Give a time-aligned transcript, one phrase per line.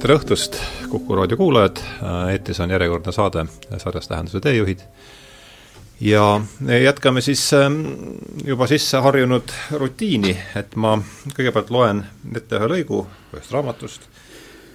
[0.00, 0.54] tere õhtust,
[0.88, 1.76] Kuku raadio kuulajad,
[2.32, 3.42] eetris on järjekordne saade
[3.82, 4.80] sarjas Tähenduse teejuhid.
[6.00, 6.40] Ja
[6.80, 7.82] jätkame siis ähm,
[8.44, 10.94] juba sisse harjunud rutiini, et ma
[11.36, 12.00] kõigepealt loen
[12.32, 13.02] ette ühe lõigu
[13.34, 14.06] ühest raamatust,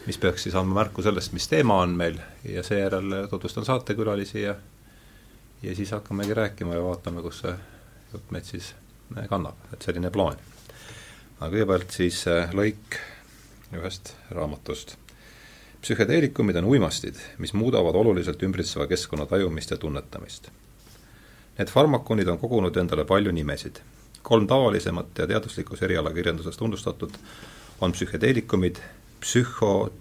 [0.06, 4.54] mis peaks siis andma märku sellest, mis teema on meil ja seejärel tutvustan saatekülalisi ja
[5.64, 7.56] ja siis hakkamegi rääkima ja vaatame, kus see
[8.14, 8.76] jutt meid siis
[9.30, 10.38] kannab, et selline plaan.
[11.40, 13.00] aga kõigepealt siis äh, lõik
[13.74, 15.00] ühest raamatust
[15.86, 20.48] psühhedeelikumid on uimastid, mis muudavad oluliselt ümbritseva keskkonna tajumist ja tunnetamist.
[21.60, 23.84] Need farmakonid on kogunud endale palju nimesid.
[24.26, 27.12] kolm tavalisemat ja teaduslikus erialakirjanduses tunnustatud
[27.82, 28.80] on psühhedeelikumid,
[29.22, 29.92] psühho,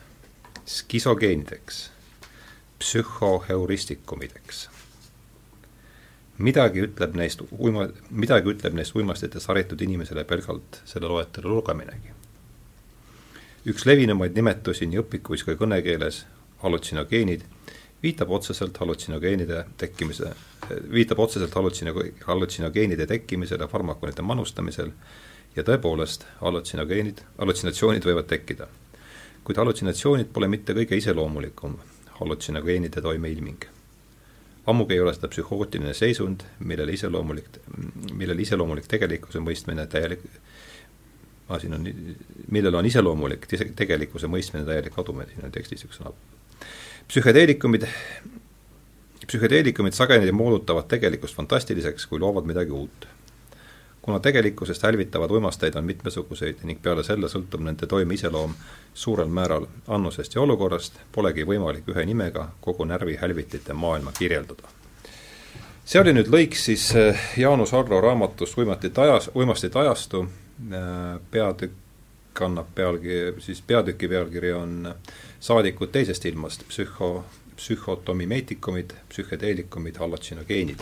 [0.67, 1.91] skisogeenideks,
[2.79, 4.69] psühhoheuristikumideks
[6.41, 12.17] midagi ütleb neist uima, midagi ütleb neist uimastites haritud inimesele pelgalt selle loetelu lugeminegi.
[13.71, 16.23] üks levinumaid nimetusi nii õpikuis kui kõnekeeles,
[16.63, 17.43] hallutsinogeenid,
[18.03, 20.31] viitab otseselt hallutsinogeenide tekkimise,
[20.93, 24.95] viitab otseselt hallutsino-, hallutsinogeenide tekkimisele farmakonide manustamisel
[25.57, 28.69] ja tõepoolest, hallutsinogeenid, hallutsinatsioonid võivad tekkida.
[29.45, 31.77] kuid hallutsinatsioonid pole mitte kõige iseloomulikum
[32.21, 33.70] hallutsinogeenide toimeilming
[34.67, 37.61] ammugi ei ole seda psühhootiline seisund, millele iseloomulik,
[38.13, 40.25] millele iseloomulik tegelikkuse mõistmine täielik,
[41.49, 41.89] ah, siin on,
[42.53, 46.13] millele on iseloomulik tegelikkuse mõistmine täielik kadumine, siin on tekstis üks sõna.
[47.09, 47.87] psühhedeelikumid,
[49.27, 53.09] psühhedeelikumid sageli moodutavad tegelikkust fantastiliseks, kui loovad midagi uut
[54.03, 58.55] kuna tegelikkusest hälvitavad uimasteid on mitmesuguseid ning peale selle sõltub nende toime iseloom
[58.95, 64.69] suurel määral annusest ja olukorrast, polegi võimalik ühe nimega kogu närvihälvitite maailma kirjeldada.
[65.85, 70.27] see oli nüüd lõik siis äh, Jaanus Arro raamatust Uimatit ajas, uimastite ajastu,
[70.73, 71.73] äh, peatükk
[72.33, 74.95] kannab pealkiri, siis peatüki pealkiri on
[75.41, 77.25] Saadikud teisest ilmast, psühho,
[77.57, 80.81] psühhotomimeetikumid, psühhedeelikumid, hallatsinogeenid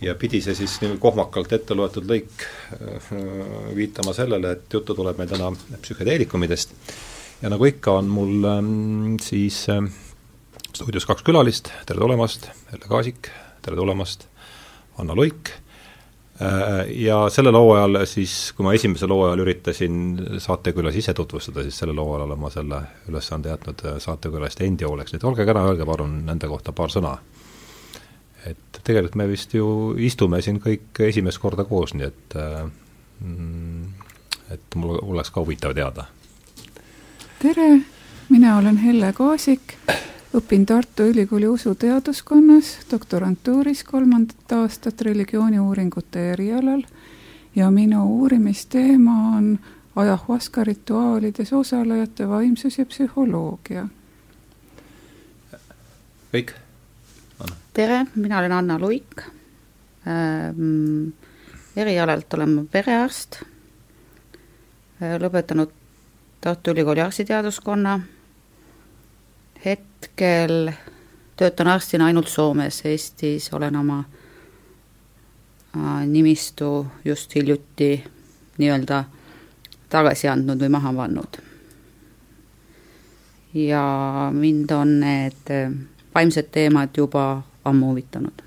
[0.00, 2.44] ja pidi see siis nii kohmakalt ette loetud lõik
[2.76, 3.10] äh,
[3.76, 5.50] viitama sellele, et juttu tuleb meil täna
[5.82, 6.74] psühhedeelikumidest.
[7.40, 9.90] Ja nagu ikka, on mul ähm, siis ähm,
[10.74, 13.32] stuudios kaks külalist, tere tulemast, Elle Kaasik,
[13.64, 14.26] tere tulemast,
[15.00, 15.52] Anna Luik,
[16.40, 20.00] äh, ja sellel hooajal siis, kui ma esimesel hooajal üritasin
[20.40, 25.12] saatekülas ise tutvustada, siis sellel hooajal olen ma selle ülesande jätnud äh, saatekülaliste endi hooleks,
[25.12, 27.18] nii et olge kena, öelge palun nende kohta paar sõna
[28.46, 32.36] et tegelikult me vist ju istume siin kõik esimest korda koos, nii et
[33.20, 33.84] mm,
[34.50, 36.06] et mul oleks ka huvitav teada.
[37.38, 37.80] tere,
[38.28, 39.76] mina olen Helle Kaasik,
[40.36, 46.82] õpin Tartu Ülikooli usuteaduskonnas doktorantuuris kolmandat aastat religiooniuuringute erialal
[47.56, 49.58] ja minu uurimisteema on
[49.96, 53.88] ajahuaska rituaalides osalejate vaimsus ja psühholoogia.
[56.30, 56.52] kõik
[57.72, 59.20] tere, mina olen Anna Luik
[60.06, 61.08] ähm,.
[61.76, 63.42] erialalt olen ma perearst
[65.02, 65.70] äh,, lõpetanud
[66.40, 68.00] Tartu Ülikooli arstiteaduskonna.
[69.64, 70.72] hetkel
[71.36, 74.04] töötan arstina ainult Soomes, Eestis olen oma
[75.76, 78.04] äh, nimistu just hiljuti
[78.58, 79.04] nii-öelda
[79.88, 81.38] tagasi andnud või maha pannud.
[83.54, 83.84] ja
[84.32, 85.70] mind on need äh,
[86.14, 88.44] vaimsed teemad juba ammu huvitanud?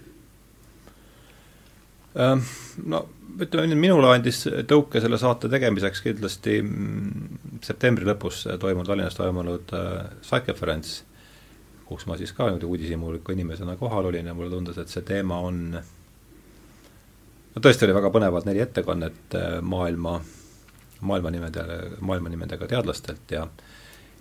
[2.20, 2.44] Ähm,
[2.86, 3.06] no
[3.42, 10.14] ütleme minule andis tõuke selle saate tegemiseks kindlasti mm, septembri lõpus toimunud, Tallinnas toimunud äh,
[10.22, 11.04] Psycheference,
[11.88, 15.40] kus ma siis ka niimoodi uudishimuliku inimesena kohal olin ja mulle tundus, et see teema
[15.42, 15.64] on
[17.54, 20.20] no tõesti oli väga põnevad neli ettekannet äh, maailma,
[21.02, 21.66] maailma nimede,
[22.02, 23.48] maailma nimedega teadlastelt ja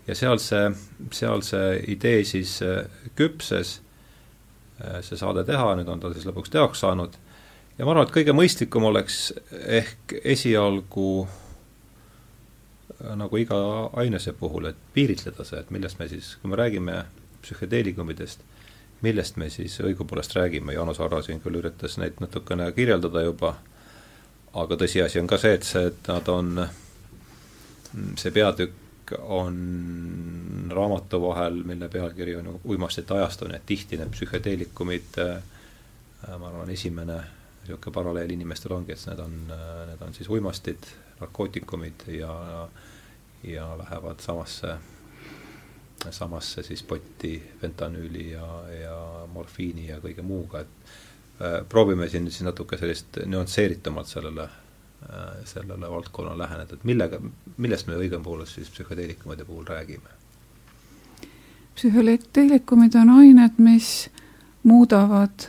[0.07, 0.73] ja seal see,
[1.15, 2.87] seal see idee siis äh,
[3.19, 3.82] küpses
[5.05, 7.17] see saade teha, nüüd on ta siis lõpuks teoks saanud,
[7.79, 13.59] ja ma arvan, et kõige mõistlikum oleks ehk esialgu äh, nagu iga
[14.03, 17.05] ainese puhul, et piiritleda see, et millest me siis, kui me räägime
[17.43, 18.45] psühhedeelikumidest,
[19.03, 23.57] millest me siis õigupoolest räägime, Jaanus Arro siin küll üritas neid natukene kirjeldada juba,
[24.53, 26.67] aga tõsiasi on ka see, et see, et nad on,
[28.21, 28.82] see peatükk
[29.19, 35.21] on raamatu vahel, mille pealkiri on uimastite ajastu, nii et tihti need psühhedeelikumid,
[36.39, 37.19] ma arvan, esimene
[37.63, 39.37] niisugune paralleel inimestel ongi, et need on,
[39.91, 40.89] need on siis uimastid,
[41.21, 42.35] narkootikumid ja
[43.43, 44.77] ja lähevad samasse,
[46.11, 48.99] samasse siis potti fentanüüli ja, ja
[49.33, 50.93] morfiini ja kõige muuga, et
[51.43, 54.62] Äh, proovime siin siis natuke sellist nüansseeritumalt sellele, äh,
[55.45, 57.21] sellele valdkonnale läheneda, et millega,
[57.57, 60.19] millest me õigempoolest siis psühhedeelikumide puhul räägime?
[61.75, 64.11] psühhedeelikumid on ained, mis
[64.63, 65.49] muudavad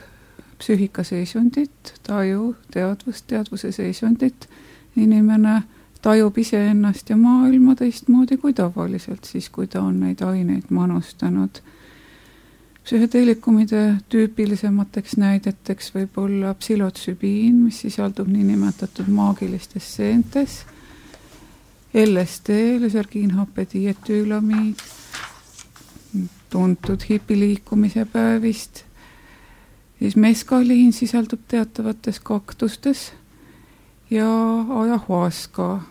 [0.57, 4.47] psüühikaseisundit, taju, teadvust, teadvuse seisundit,
[4.95, 5.61] inimene
[6.01, 11.59] tajub iseennast ja maailma teistmoodi kui tavaliselt, siis kui ta on neid aineid manustanud
[12.83, 13.81] psühhedeelikumide
[14.12, 20.63] tüüpilisemateks näideteks võib olla psühhotsübiin, mis sisaldub niinimetatud maagilistes seentes,
[21.94, 24.81] LSD, lüsergiinhappe dietüülamiid,
[26.50, 28.83] tuntud hipiliikumise päevist,
[30.00, 33.12] siis meskaliin sisaldub teatavates kaktustes
[34.12, 34.27] ja
[34.81, 35.81] ajahuaska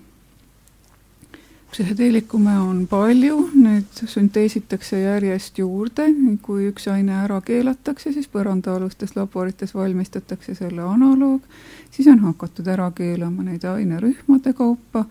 [1.72, 6.04] psühhedeelikume on palju, neid sünteesitakse järjest juurde,
[6.44, 11.46] kui üks aine ära keelatakse, siis põrandaalustes laborites valmistatakse selle analoog,
[11.90, 15.06] siis on hakatud ära keelama neid ainerühmade kaupa,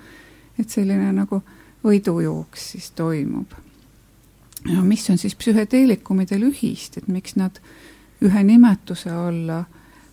[0.60, 1.42] et selline nagu
[1.82, 3.58] võidujooks siis toimub.
[4.70, 7.58] ja mis on siis psühhedeelikumidel ühist, et miks nad
[8.22, 9.64] ühe nimetuse alla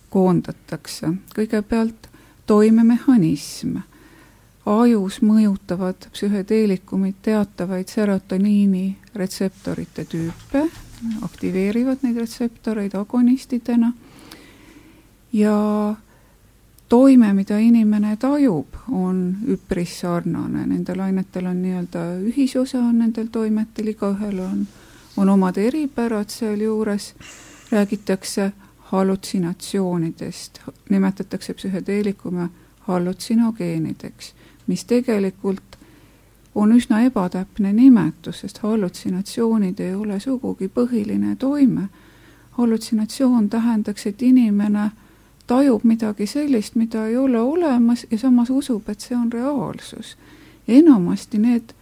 [0.09, 2.09] koondatakse, kõigepealt
[2.49, 3.77] toimemehhanism
[4.65, 10.65] ajus mõjutavad psühhedeelikumid teatavaid serotoniini retseptorite tüüpe,
[11.23, 13.93] aktiveerivad neid retseptoreid agonistidena.
[15.33, 15.95] Ja
[16.89, 23.93] toime, mida inimene tajub, on üpris sarnane, nendel ainetel on nii-öelda ühisosa on nendel toimetel,
[23.93, 24.65] igaühel on,
[25.17, 27.13] on omad eripärad sealjuures,
[27.71, 28.51] räägitakse
[28.91, 30.59] hallutsinatsioonidest,
[30.89, 32.49] nimetatakse psühhedeelikume
[32.89, 34.33] hallutsinogeenideks
[34.69, 35.79] mis tegelikult
[36.55, 41.89] on üsna ebatäpne nimetus, sest hallutsinatsioonid ei ole sugugi põhiline toime.
[42.51, 44.91] hallutsinatsioon tähendaks, et inimene
[45.47, 50.17] tajub midagi sellist, mida ei ole olemas ja samas usub, et see on reaalsus.
[50.67, 51.73] enamasti need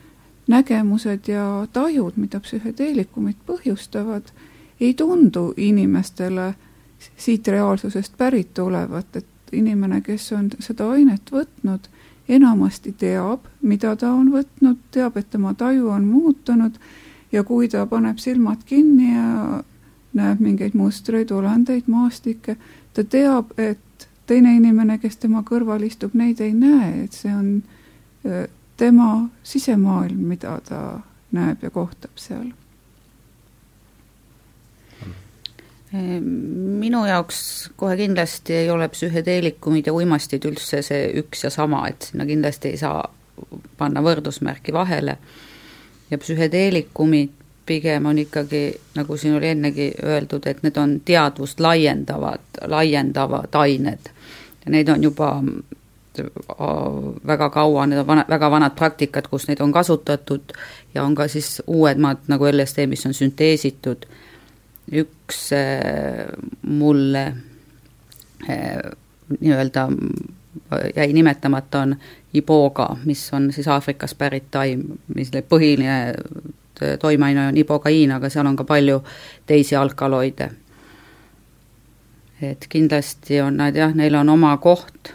[0.48, 4.32] nägemused ja tajud, mida psühhedeelikumid põhjustavad,
[4.80, 6.54] ei tundu inimestele
[7.18, 11.90] siit reaalsusest pärit olevat, et inimene, kes on seda ainet võtnud
[12.30, 16.78] enamasti teab, mida ta on võtnud, teab, et tema taju on muutunud
[17.32, 19.64] ja kui ta paneb silmad kinni ja
[20.18, 22.58] näeb mingeid mustreid, olendeid, maastikke,
[22.94, 27.62] ta teab, et teine inimene, kes tema kõrval istub, neid ei näe, et see on
[28.78, 29.12] tema
[29.44, 30.82] sisemaailm, mida ta
[31.32, 32.50] näeb ja kohtab seal
[35.92, 42.10] minu jaoks kohe kindlasti ei ole psühhedeelikumid ja uimastid üldse see üks ja sama, et
[42.10, 43.06] sinna kindlasti ei saa
[43.78, 45.18] panna võrdusmärki vahele.
[46.12, 47.32] ja psühhedeelikumid
[47.66, 54.12] pigem on ikkagi, nagu siin oli ennegi öeldud, et need on teadvust laiendavad, laiendavad ained.
[54.66, 55.32] ja neid on juba
[57.28, 60.56] väga kaua, need on vana, väga vanad praktikad, kus neid on kasutatud
[60.96, 64.08] ja on ka siis uuemad nagu LSD, mis on sünteesitud
[64.92, 66.28] üks äh,
[66.62, 67.26] mulle
[68.50, 68.78] äh,
[69.40, 69.88] nii-öelda
[70.96, 71.96] jäi nimetamata, on
[72.34, 74.84] iboga, mis on siis Aafrikast pärit taim,
[75.16, 79.04] mille põhiline äh, toimeaine on ibogaiin, aga seal on ka palju
[79.46, 80.50] teisi alkaloide.
[82.42, 85.14] et kindlasti on nad jah, neil on oma koht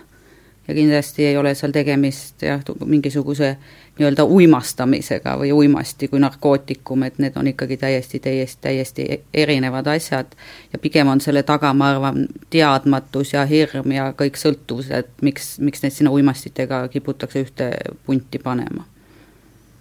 [0.69, 7.03] ja kindlasti ei ole seal tegemist jah, mingisuguse äh, nii-öelda uimastamisega või uimasti kui narkootikum,
[7.03, 10.33] et need on ikkagi täiesti, täiesti, täiesti erinevad asjad
[10.73, 15.85] ja pigem on selle taga, ma arvan, teadmatus ja hirm ja kõik sõltuvused, miks, miks
[15.85, 17.71] neid sinna uimastitega kiputakse ühte
[18.07, 18.89] punti panema.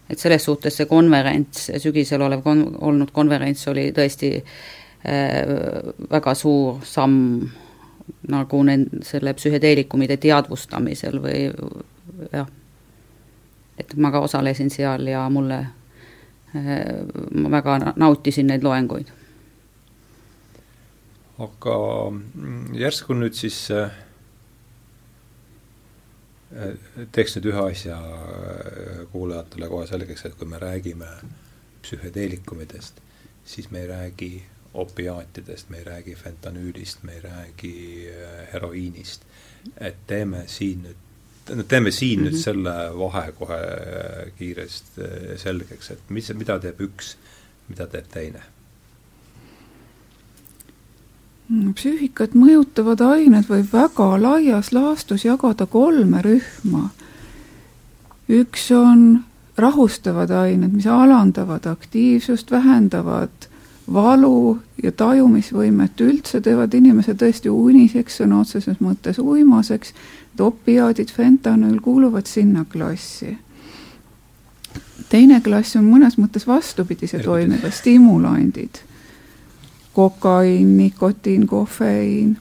[0.10, 5.48] et selles suhtes see konverents, sügisel olev kon-, olnud konverents oli tõesti äh,
[6.12, 7.46] väga suur samm
[8.28, 11.46] nagu nend-, selle psühhedeelikumide teadvustamisel või
[12.34, 12.50] jah
[13.82, 15.60] et ma ka osalesin seal ja mulle,
[16.56, 16.86] äh,
[17.34, 19.12] ma väga nautisin neid loenguid.
[21.42, 21.76] aga
[22.12, 23.90] mm, järsku nüüd siis äh,
[27.12, 31.10] teeks nüüd ühe asja äh, kuulajatele kohe selgeks, et kui me räägime
[31.82, 33.00] psühhedeelikumidest,
[33.46, 34.32] siis me ei räägi
[34.74, 37.76] opiaatidest, me ei räägi fentanüülist, me ei räägi
[38.12, 39.26] äh, heroiinist.
[39.78, 41.02] et teeme siin nüüd,
[41.68, 42.30] teeme siin mm -hmm.
[42.30, 42.44] nüüd mhm.
[42.44, 47.16] selle vahe kohe äh, kiiresti äh, selgeks, et mis, mida teeb üks,
[47.70, 48.42] mida teeb teine
[51.76, 56.90] psüühikat mõjutavad ained võib väga laias laastus jagada kolme rühma.
[58.30, 59.24] üks on
[59.58, 63.51] rahustavad ained, mis alandavad aktiivsust, vähendavad
[63.94, 69.94] valu ja tajumisvõimet üldse, teevad inimese tõesti uniseks, sõna otseses mõttes uimaseks,
[70.34, 73.38] et opiaadid, fentanüül kuuluvad sinna klassi.
[75.10, 78.80] teine klass on mõnes mõttes vastupidise toimiva stimulandid,
[79.94, 82.38] kokaiin, nikotiin, kofeiin,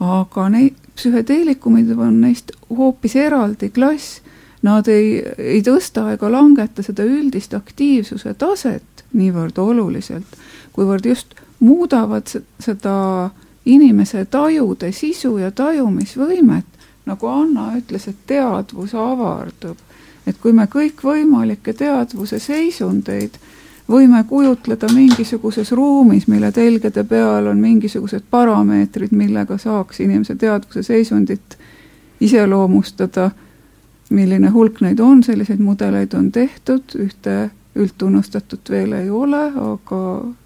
[0.00, 4.20] aga neid, psühhedeelikumid on neist hoopis eraldi klass,
[4.62, 10.36] nad ei, ei tõsta ega langeta seda üldist aktiivsuse taset niivõrd oluliselt
[10.78, 12.30] kuivõrd just muudavad
[12.62, 13.30] seda
[13.66, 16.66] inimese tajude sisu ja tajumisvõimet,
[17.08, 19.76] nagu Anna ütles, et teadvus avardub.
[20.26, 23.38] et kui me kõikvõimalikke teadvuse seisundeid
[23.88, 31.56] võime kujutleda mingisuguses ruumis, mille telgede peal on mingisugused parameetrid, millega saaks inimese teadvuse seisundit
[32.20, 33.30] iseloomustada,
[34.10, 37.48] milline hulk neid on, selliseid mudeleid on tehtud, ühte
[37.78, 39.42] üldtunnustatut veel ei ole,
[39.72, 40.00] aga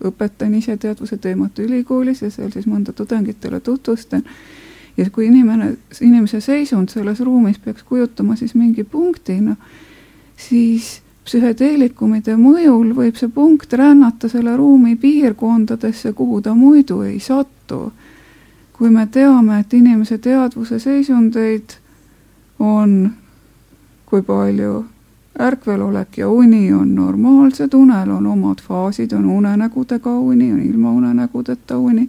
[0.09, 4.25] õpetan ise teadvuse teemat ülikoolis ja seal siis mõnda tudengitele tutvustan.
[4.97, 9.57] ja kui inimene, inimese seisund selles ruumis peaks kujutama siis mingi punktina,
[10.37, 17.93] siis psühhedeelikumide mõjul võib see punkt rännata selle ruumi piirkondadesse, kuhu ta muidu ei satu.
[18.73, 21.77] kui me teame, et inimese teadvuse seisundeid
[22.59, 23.13] on
[24.07, 24.85] kui palju
[25.41, 31.79] ärkvelolek ja uni on normaalsed, unel on omad faasid, on unenägudega uni, on ilma unenägudeta
[31.79, 32.09] uni,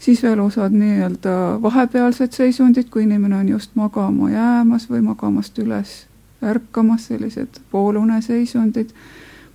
[0.00, 6.06] siis veel osad nii-öelda vahepealsed seisundid, kui inimene on just magama jäämas või magamast üles
[6.42, 8.90] ärkamas, sellised poolune seisundid.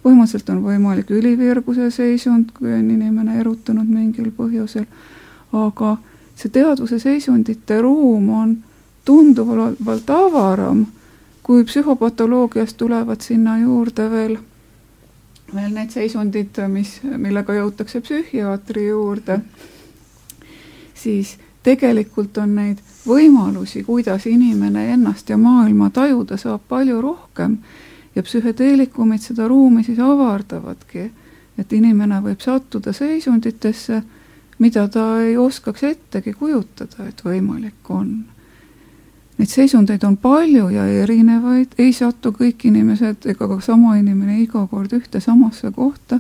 [0.03, 4.85] põhimõtteliselt on võimalik ülivirguse seisund, kui on inimene erutanud mingil põhjusel,
[5.51, 5.97] aga
[6.35, 8.57] see teadvuse seisundite ruum on
[9.05, 10.85] tunduvalt avaram
[11.47, 14.37] kui psühhopatoloogiast tulevad sinna juurde veel,
[15.55, 19.39] veel need seisundid, mis, millega jõutakse psühhiaatri juurde,
[20.91, 27.57] siis tegelikult on neid võimalusi, kuidas inimene ennast ja maailma tajuda saab palju rohkem.
[28.15, 31.09] Ja psühhedeelikumid seda ruumi siis avardavadki,
[31.57, 34.01] et inimene võib sattuda seisunditesse,
[34.59, 38.17] mida ta ei oskaks ettegi kujutada, et võimalik on
[39.37, 44.63] Neid seisundeid on palju ja erinevaid, ei satu kõik inimesed ega ka sama inimene iga
[44.67, 46.19] kord ühte samasse kohta.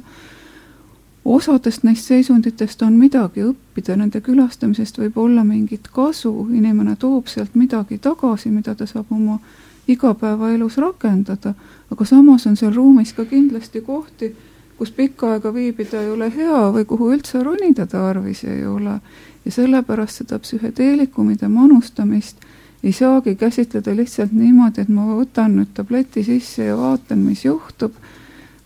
[1.25, 7.55] osadest neist seisunditest on midagi õppida, nende külastamisest võib olla mingit kasu, inimene toob sealt
[7.55, 9.39] midagi tagasi, mida ta saab oma
[9.87, 11.53] igapäevaelus rakendada,
[11.91, 14.35] aga samas on seal ruumis ka kindlasti kohti,
[14.77, 18.99] kus pikka aega viibida ei ole hea või kuhu üldse ronida tarvis ei ole.
[19.45, 22.37] ja sellepärast seda psühhedeelikumide manustamist
[22.83, 27.95] ei saagi käsitleda lihtsalt niimoodi, et ma võtan nüüd tableti sisse ja vaatan, mis juhtub.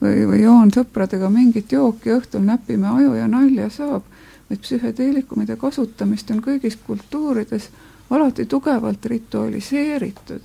[0.02, 4.08] Või, või joon sõpradega mingit jooki, õhtul näpime aju ja nalja saab,
[4.50, 7.70] vaid psühhedeelikumide kasutamist on kõigis kultuurides
[8.10, 10.42] alati tugevalt ritualiseeritud.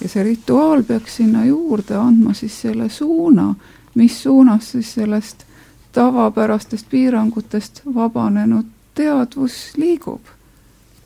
[0.00, 3.54] ja see rituaal peaks sinna juurde andma siis selle suuna,
[3.94, 5.44] mis suunas siis sellest
[5.92, 10.37] tavapärastest piirangutest vabanenud teadvus liigub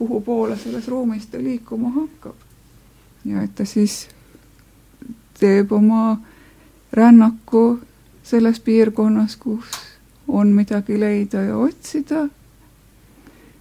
[0.02, 2.34] kuhu poole selles ruumis ta liikuma hakkab.
[3.24, 4.08] ja et ta siis
[5.38, 6.18] teeb oma
[6.92, 7.80] rännaku
[8.22, 9.66] selles piirkonnas, kus
[10.28, 12.24] on midagi leida ja otsida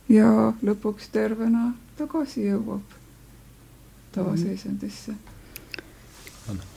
[0.10, 0.32] ja
[0.66, 2.98] lõpuks tervena tagasi jõuab
[4.12, 5.14] tavaseisundisse.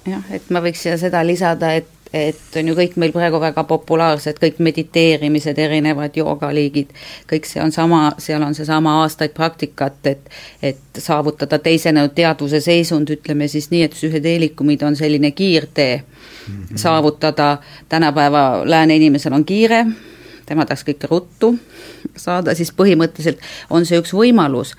[0.07, 3.65] jah, et ma võiks siia seda lisada, et et on ju kõik meil praegu väga
[3.67, 6.93] populaarsed, kõik mediteerimised, erinevad joogaliigid,
[7.31, 10.31] kõik see on sama, seal on seesama aastaid praktikat, et
[10.63, 16.77] et saavutada teisene teadvuse seisund, ütleme siis nii, et psühhedeelikumid on selline kiirtee mm -hmm.
[16.79, 19.87] saavutada, tänapäeva lääne inimesel on kiire,
[20.47, 21.55] tema tahaks kõike ruttu
[22.17, 24.75] saada, siis põhimõtteliselt on see üks võimalus.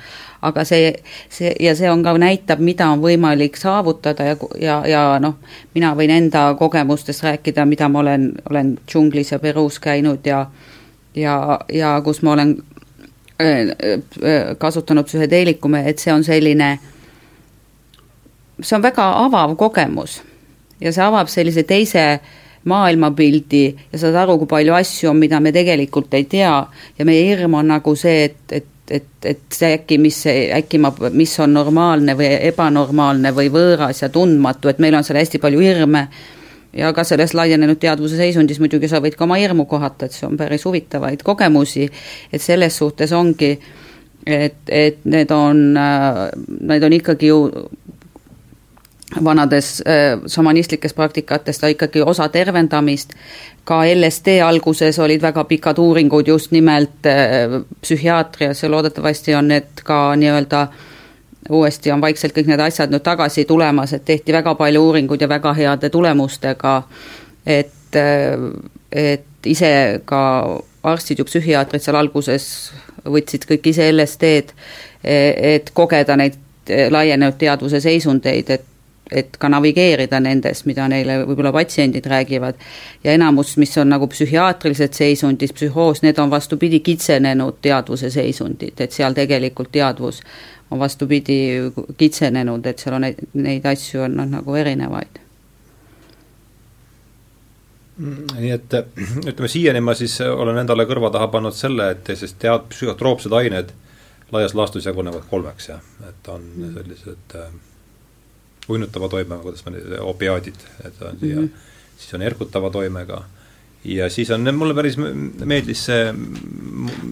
[0.45, 0.91] Aga see,
[1.33, 5.39] see ja see on ka, näitab, mida on võimalik saavutada ja, ja, ja noh,
[5.73, 10.45] mina võin enda kogemustest rääkida, mida ma olen, olen džunglis ja Peruus käinud ja
[11.15, 12.57] ja, ja kus ma olen
[14.57, 16.75] kasutanud psühhedeelikume, et see on selline,
[18.61, 20.21] see on väga avav kogemus.
[20.81, 22.05] Ja see avab sellise teise
[22.65, 26.55] maailmapildi ja saad aru, kui palju asju on, mida me tegelikult ei tea.
[26.97, 30.91] Ja meie hirm on nagu see, et, et et, et see äkki, mis, äkki ma,
[31.09, 35.63] mis on normaalne või ebanormaalne või võõras ja tundmatu, et meil on seal hästi palju
[35.63, 36.03] hirme.
[36.75, 40.27] Ja ka selles laienenud teadvuse seisundis muidugi sa võid ka oma hirmu kohata, et see
[40.27, 41.87] on päris huvitavaid kogemusi,
[42.29, 43.53] et selles suhtes ongi,
[44.27, 45.61] et, et need on,
[46.67, 47.39] need on ikkagi ju
[49.23, 53.13] vanades äh, šamanistlikes praktikates ta ikkagi osa tervendamist,
[53.63, 59.83] ka LSD alguses olid väga pikad uuringud just nimelt äh, psühhiaatrias ja loodetavasti on need
[59.83, 60.67] ka nii-öelda
[61.49, 65.29] uuesti on vaikselt kõik need asjad nüüd tagasi tulemas, et tehti väga palju uuringuid ja
[65.29, 66.81] väga heade tulemustega,
[67.45, 68.49] et, äh,
[68.91, 70.21] et ise ka
[70.83, 72.71] arstid ju psühhiaatrid seal alguses
[73.05, 74.53] võtsid kõik ise LSD-d,
[75.03, 78.65] et kogeda neid laienenud teadvuse seisundeid, et
[79.11, 82.61] et ka navigeerida nendes, mida neile võib-olla patsiendid räägivad,
[83.03, 88.95] ja enamus, mis on nagu psühhiaatrilised seisundid, psühhoos, need on vastupidi kitsenenud teadvuse seisundid, et
[88.95, 90.23] seal tegelikult teadvus
[90.71, 91.37] on vastupidi
[91.97, 95.21] kitsenenud, et seal on neid, neid asju on noh, nagu erinevaid.
[97.95, 102.65] Nii et ütleme, siiani ma siis olen endale kõrva taha pannud selle, et sellised tead-,
[102.73, 103.71] psühhotroopsed ained
[104.33, 106.43] laias laastus jagunevad kolmeks, jah, et on
[106.73, 107.53] sellised äh,
[108.69, 111.97] uinutava toimega, kuidas ma nüüd, opiaadid, et on siia mm, -hmm.
[111.97, 113.23] siis on ergutava toimega
[113.85, 116.13] ja siis on, mulle päris meeldis see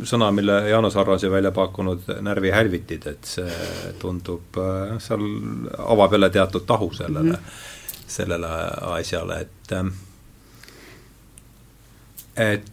[0.10, 5.27] sõna, mille Jaanus Arrasi välja pakkunud, närvihälvitid, et see tundub, noh, seal
[5.77, 8.07] avab jälle teatud tahu sellele mm, -hmm.
[8.07, 8.48] sellele
[8.98, 9.72] asjale, et
[12.36, 12.72] et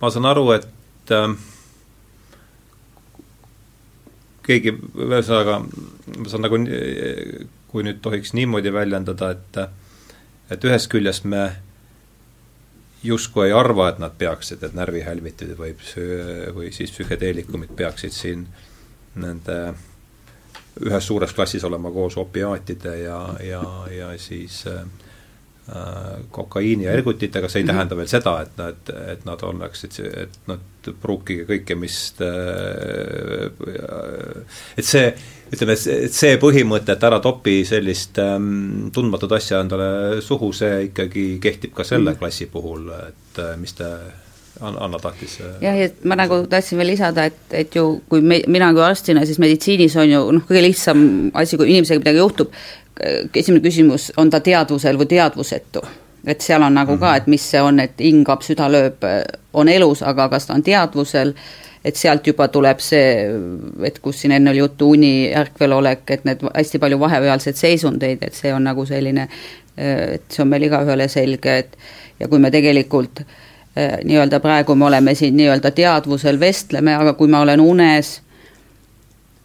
[0.00, 1.10] ma saan aru, et
[4.44, 4.74] keegi,
[5.06, 6.60] ühesõnaga, ma saan nagu,
[7.70, 9.64] kui nüüd tohiks niimoodi väljendada, et
[10.52, 11.44] et ühest küljest me
[13.04, 15.72] justkui ei arva, et nad peaksid, et närvihälvitid või,
[16.56, 18.46] või siis psühhedeelikumid peaksid siin
[19.20, 19.58] nende
[20.84, 24.82] ühes suures klassis olema koos opiaatide ja, ja, ja siis äh,
[26.30, 27.74] kokaiini ja ergutitega, see ei mm -hmm.
[27.74, 31.96] tähenda veel seda, et nad, et nad oleksid, et nad pruukige kõike, mis
[34.76, 35.14] et see,
[35.52, 41.38] ütleme, et see põhimõte, et ära topi sellist ähm, tundmatut asja endale suhu, see ikkagi
[41.40, 43.88] kehtib ka selle mm klassi puhul, et äh, mis te
[44.60, 48.70] Anna tahtis jah, et ma nagu tahtsin veel lisada, et, et ju kui me, mina
[48.74, 51.00] kui arstina, siis meditsiinis on ju noh, kõige lihtsam
[51.34, 52.54] asi, kui inimesega midagi juhtub,
[53.34, 55.82] esimene küsimus, on ta teadvusel või teadvusetu?
[56.24, 57.00] et seal on nagu mm -hmm.
[57.00, 59.04] ka, et mis see on, et hingab, süda lööb,
[59.52, 61.34] on elus, aga kas ta on teadvusel,
[61.84, 63.28] et sealt juba tuleb see,
[63.84, 68.34] et kus siin enne oli juttu uni, ärkvelolek, et need hästi palju vahepealseid seisundeid, et
[68.34, 69.28] see on nagu selline,
[69.76, 71.76] et see on meil igaühele selge, et
[72.20, 73.26] ja kui me tegelikult eh,
[73.76, 78.20] nii-öelda praegu me oleme siin nii-öelda teadvusel, vestleme, aga kui ma olen unes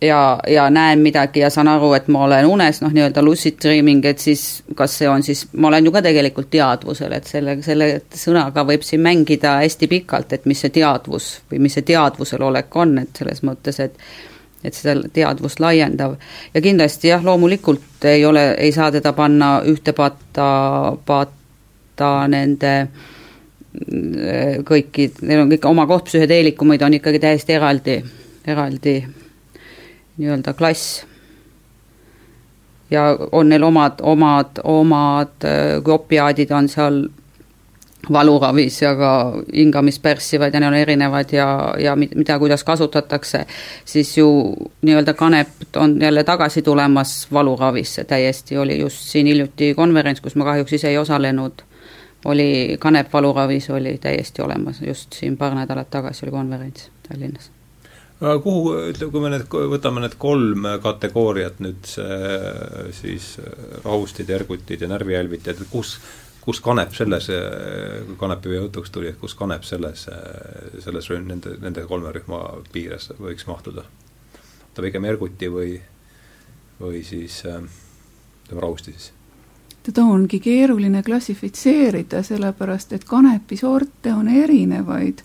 [0.01, 4.05] ja, ja näen midagi ja saan aru, et ma olen unes, noh, nii-öelda lucid dreaming,
[4.05, 7.89] et siis kas see on siis, ma olen ju ka tegelikult teadvusel, et selle, selle
[8.15, 12.75] sõnaga võib siin mängida hästi pikalt, et mis see teadvus või mis see teadvusel olek
[12.75, 14.03] on, et selles mõttes, et
[14.59, 16.17] et seda teadvust laiendav.
[16.53, 22.73] ja kindlasti jah, loomulikult ei ole, ei saa teda panna ühte patta, patta nende
[24.65, 27.99] kõiki, neil on kõik oma koht, psühhedeelikumeid on ikkagi täiesti eraldi,
[28.47, 28.95] eraldi
[30.17, 31.05] nii-öelda klass.
[32.91, 35.47] ja on neil omad, omad, omad
[35.83, 37.03] kui opiaadid on seal
[38.13, 39.11] valuravis ja ka
[39.53, 43.45] hingamist pärssivad ja neil on erinevad ja, ja mida, kuidas kasutatakse,
[43.85, 50.21] siis ju nii-öelda kanep on jälle tagasi tulemas valuravisse täiesti, oli just siin hiljuti konverents,
[50.21, 51.61] kus ma kahjuks ise ei osalenud,
[52.25, 57.51] oli kanep valuravis oli täiesti olemas, just siin paar nädalat tagasi oli konverents Tallinnas
[58.19, 63.29] kuhu, ütleme, kui me need, võtame need kolm kategooriat nüüd, see siis
[63.85, 65.95] rahustid, ergutid ja närvihälvitajad, et kus,
[66.43, 67.29] kus kanep selles,
[68.09, 70.07] kui kanepi jutuks tuli, et kus kanep selles,
[70.83, 73.87] selles rühm, nende, nende kolme rühma piires võiks mahtuda?
[74.73, 75.79] ta pigem erguti või,
[76.79, 79.13] või siis ütleme, rahusti siis?
[79.89, 85.23] Teda ongi keeruline klassifitseerida, sellepärast et kanepisorte on erinevaid,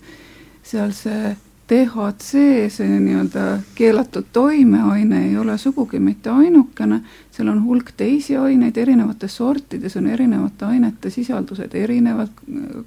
[0.65, 1.35] seal see
[1.69, 2.31] DHC,
[2.73, 3.43] see nii-öelda
[3.75, 6.99] keelatud toimeaine ei ole sugugi mitte ainukene,
[7.31, 12.33] seal on hulk teisi aineid, erinevates sortides on erinevate ainete sisaldused erinevad,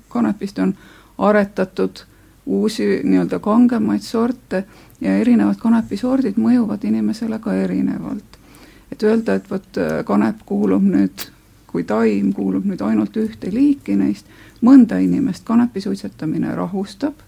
[0.08, 0.74] kanepist on
[1.18, 2.04] aretatud
[2.46, 4.64] uusi nii-öelda kangemaid sorte
[5.00, 8.38] ja erinevad kanepisordid mõjuvad inimesele ka erinevalt.
[8.92, 11.28] et öelda, et vot kanep kuulub nüüd
[11.68, 14.26] kui taim kuulub nüüd ainult ühte liiki neist,
[14.64, 17.20] mõnda inimest kanepi suitsetamine rahustab,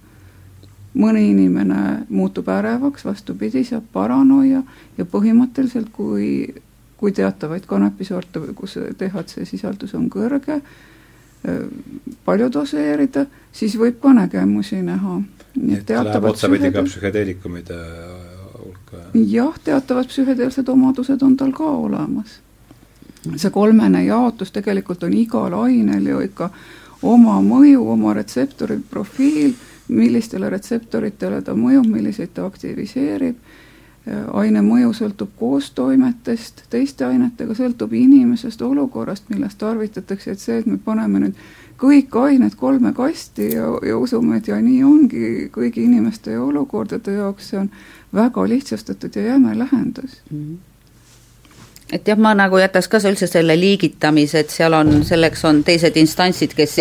[0.95, 4.63] mõni inimene muutub ärevaks, vastupidi, saab paranoia
[4.99, 6.49] ja põhimõtteliselt, kui,
[6.99, 10.61] kui teatavaid kanepisorte, kus DHC sisaldus on kõrge,
[12.25, 15.21] palju doseerida, siis võib ka nägemusi näha.
[16.31, 17.79] otsapidi ka psühhedeelikumide
[18.59, 19.07] hulka?
[19.15, 22.41] jah, teatavad psühhedeelsed omadused on tal ka olemas.
[23.37, 26.51] See kolmene jaotus tegelikult on igal ainel ju ikka
[27.03, 29.55] oma mõju, oma retseptori profiil,
[29.89, 33.37] millistele retseptoritele ta mõjub, milliseid ta aktiviseerib
[34.33, 40.79] aine mõju sõltub koostoimetest, teiste ainetega sõltub inimesest, olukorrast, milles tarvitatakse, et see, et me
[40.85, 41.43] paneme nüüd
[41.81, 47.19] kõik ained kolme kasti ja, ja usume, et ja nii ongi kõigi inimeste ja olukordade
[47.19, 47.71] jaoks, see on
[48.17, 50.41] väga lihtsustatud ja jäme lähendus mm.
[50.41, 50.59] -hmm
[51.93, 55.97] et jah, ma nagu jätaks ka üldse selle liigitamise, et seal on, selleks on teised
[55.99, 56.79] instantsid, kes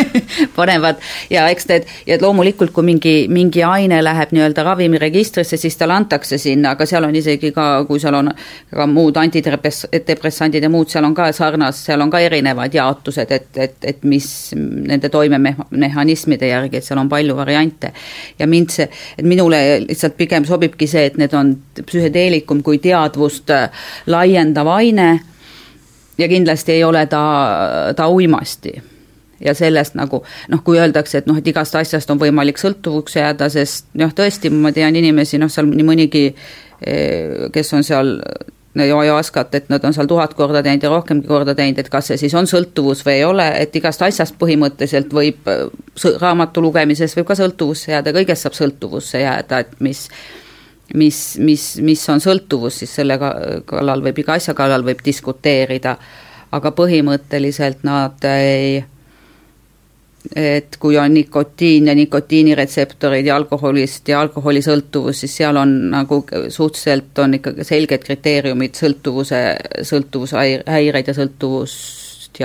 [0.56, 1.00] panevad
[1.32, 6.38] ja eks need, ja loomulikult, kui mingi, mingi aine läheb nii-öelda ravimiregistrisse, siis talle antakse
[6.40, 8.32] sinna, aga seal on isegi ka, kui seal on
[8.70, 13.48] ka muud antidepressandid ja muud, seal on ka sarnas, seal on ka erinevad jaotused, et,
[13.56, 17.94] et, et mis nende toimemehhanismide järgi, et seal on palju variante.
[18.38, 23.50] ja mind see, et minule lihtsalt pigem sobibki see, et need on psühhedeelikum kui teadvust
[24.10, 25.20] laiendada täiendav aine
[26.18, 28.82] ja kindlasti ei ole ta, ta uimasti.
[29.40, 33.48] Ja sellest nagu noh, kui öeldakse, et noh, et igast asjast on võimalik sõltuvuks jääda,
[33.48, 36.26] sest noh, tõesti, ma tean inimesi, noh, seal nii mõnigi,
[36.84, 38.18] eh, kes on seal
[38.76, 42.20] ajaskat, et nad on seal tuhat korda teinud ja rohkemgi korda teinud, et kas see
[42.20, 45.48] siis on sõltuvus või ei ole, et igast asjast põhimõtteliselt võib,
[46.20, 50.04] raamatu lugemisest võib ka sõltuvusse jääda, kõigest saab sõltuvusse jääda, et mis
[50.94, 55.96] mis, mis, mis on sõltuvus, siis selle kallal võib, iga asja kallal võib diskuteerida,
[56.56, 58.80] aga põhimõtteliselt nad ei
[60.36, 67.18] et kui on nikotiin ja nikotiiniretseptorid ja alkoholist ja alkoholisõltuvus, siis seal on nagu suhteliselt
[67.24, 69.40] on ikkagi selged kriteeriumid sõltuvuse,
[69.88, 72.36] sõltuvushäireid ja sõltuvust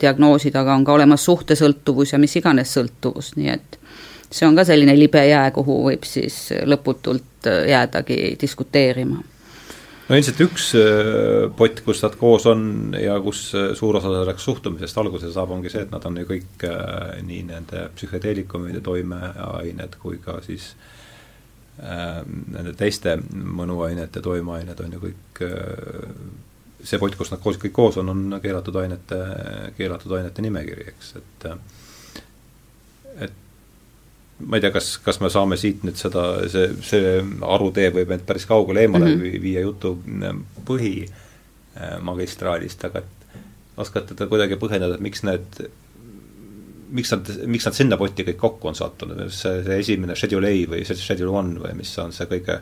[0.00, 3.78] diagnoosida, aga on ka olemas suhtesõltuvus ja mis iganes sõltuvus, nii et
[4.34, 9.22] see on ka selline libe jää, kuhu võib siis lõputult äh, jäädagi diskuteerima.
[10.04, 14.48] No ilmselt üks äh, pott, kus nad koos on ja kus äh, suur osa selleks
[14.50, 16.66] suhtumisest alguse saab, ongi see, et nad on ju kõik
[17.24, 20.72] nii nende psühhedeelikumide toimeained kui ka siis
[21.80, 26.10] äh, nende teiste mõnuainete toimeained on ju kõik äh,
[26.84, 29.22] see pott, kus nad koos, kõik koos on, on keelatud ainete,
[29.78, 31.48] keelatud ainete nimekiri, eks, et
[33.24, 33.40] et
[34.38, 38.24] ma ei tea, kas, kas me saame siit nüüd seda, see, see arutee võib end
[38.26, 39.42] päris kaugele eemale mm -hmm.
[39.42, 43.06] viia jutu mm, põhimagistraalist, aga et
[43.76, 45.46] oskate te kuidagi põhjendada, et miks need,
[46.94, 50.52] miks nad, miks nad sinna potti kõik kokku on sattunud, see, see esimene Schedule A
[50.74, 52.54] või Schedule One või mis on see kõige,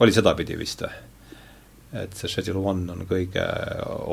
[0.00, 0.92] oli sedapidi vist või?
[1.94, 3.44] et see Schedule One on kõige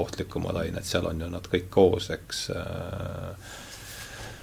[0.04, 3.36] ohtlikumad ained, seal on ju nad kõik koos, eks äh,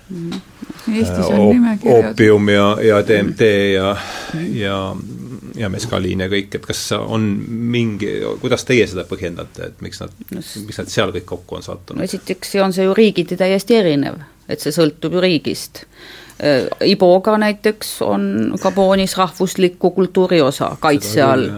[0.09, 2.11] Eestis on äh, nimekirjad.
[2.11, 3.40] oopium ja, ja DMT
[3.75, 3.97] ja,
[4.53, 4.97] ja,
[5.57, 10.14] ja meskaliin ja kõik, et kas on mingi, kuidas teie seda põhjendate, et miks nad
[10.33, 12.01] no,, miks nad seal kõik kokku on sattunud?
[12.01, 15.85] no esiteks on see ju riigiti täiesti erinev, et see sõltub ju riigist.
[16.40, 21.51] Äh, Iboga näiteks on Gabonis rahvusliku kultuuri osa kaitse all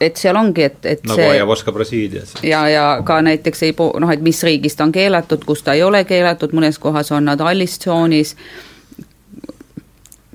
[0.00, 2.34] et seal ongi, et, et nagu see Ayahuasca Brasiilias.
[2.42, 5.74] ja, ja ka näiteks ei po-, noh, et mis riigis ta on keelatud, kus ta
[5.74, 8.36] ei ole keelatud, mõnes kohas on nad allistsoonis,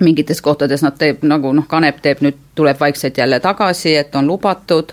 [0.04, 4.28] mingites kohtades nad teeb nagu noh, kanep teeb nüüd, tuleb vaikselt jälle tagasi, et on
[4.28, 4.92] lubatud,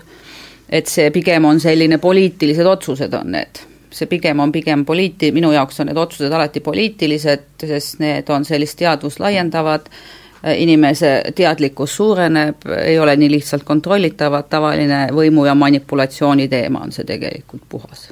[0.69, 3.65] et see pigem on selline poliitilised otsused on need.
[3.91, 8.47] See pigem on pigem poliiti-, minu jaoks on need otsused alati poliitilised, sest need on
[8.47, 9.91] sellist teadvust laiendavad.
[9.91, 10.20] äh,
[10.55, 17.05] inimese teadlikkus suureneb, ei ole nii lihtsalt kontrollitavad, tavaline võimu ja manipulatsiooni teema on see
[17.05, 18.09] tegelikult puhas.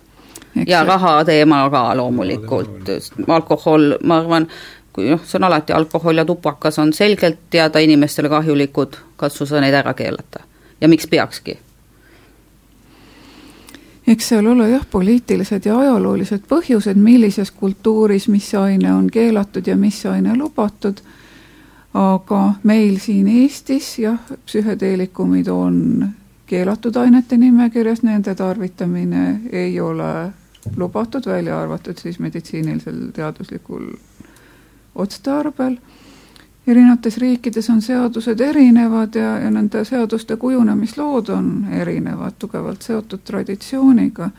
[0.67, 2.91] ja raha teema ka loomulikult,
[3.27, 4.47] alkohol, ma arvan,
[4.93, 9.61] kui noh, see on alati alkohol ja tubakas on selgelt teada inimestele kahjulikud, katsu sa
[9.61, 10.45] neid ära keelata.
[10.81, 11.57] ja miks peakski?
[14.07, 19.75] eks seal ole jah, poliitilised ja ajaloolised põhjused, millises kultuuris mis aine on keelatud ja
[19.77, 21.01] mis aine lubatud
[21.93, 26.09] aga meil siin Eestis jah, psühhedeelikumid on
[26.49, 30.31] keelatud ainete nimekirjas, nende tarvitamine ei ole
[30.77, 33.89] lubatud, välja arvatud siis meditsiinilisel teaduslikul
[34.95, 35.77] otstarbel.
[36.67, 44.29] erinevates riikides on seadused erinevad ja, ja nende seaduste kujunemislood on erinevad, tugevalt seotud traditsiooniga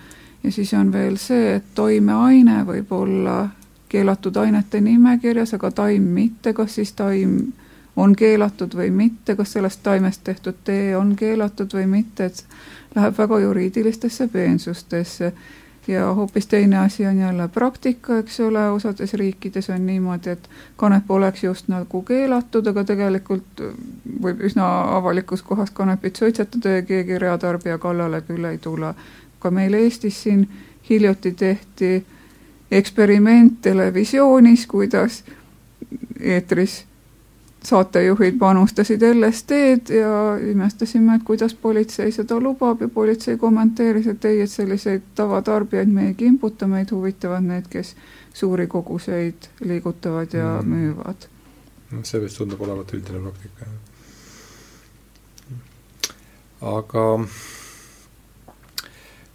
[0.43, 3.49] ja siis on veel see, et toimeaine võib olla
[3.91, 7.53] keelatud ainete nimekirjas, aga taim mitte, kas siis taim
[7.97, 12.45] on keelatud või mitte, kas sellest taimest tehtud tee on keelatud või mitte, et
[12.95, 15.33] läheb väga juriidilistesse peensustesse.
[15.89, 21.11] ja hoopis teine asi on jälle praktika, eks ole, osades riikides on niimoodi, et kanep
[21.11, 23.63] oleks just nagu keelatud, aga tegelikult
[24.23, 28.95] võib üsna avalikus kohas kanepit suitsetada ja keegi reatarbija kallale küll ei tule.
[29.39, 30.49] ka meil Eestis siin
[30.91, 32.05] hiljuti tehti
[32.71, 35.25] eksperiment televisioonis, kuidas
[36.21, 36.85] eetris
[37.65, 44.41] saatejuhid panustasid LSD-d ja imestasime, et kuidas politsei seda lubab ja politsei kommenteeris, et ei,
[44.41, 47.95] et selliseid tavatarbijaid me ei kimbuta, meid huvitavad need, kes
[48.35, 50.75] suuri koguseid liigutavad ja mm.
[50.75, 51.29] müüvad.
[52.03, 53.75] see vist tundub olevat üldine praktika, jah.
[56.79, 57.07] aga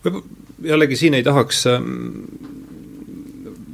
[0.06, 0.24] võib-olla
[0.64, 1.86] jällegi siin ei tahaks ähm,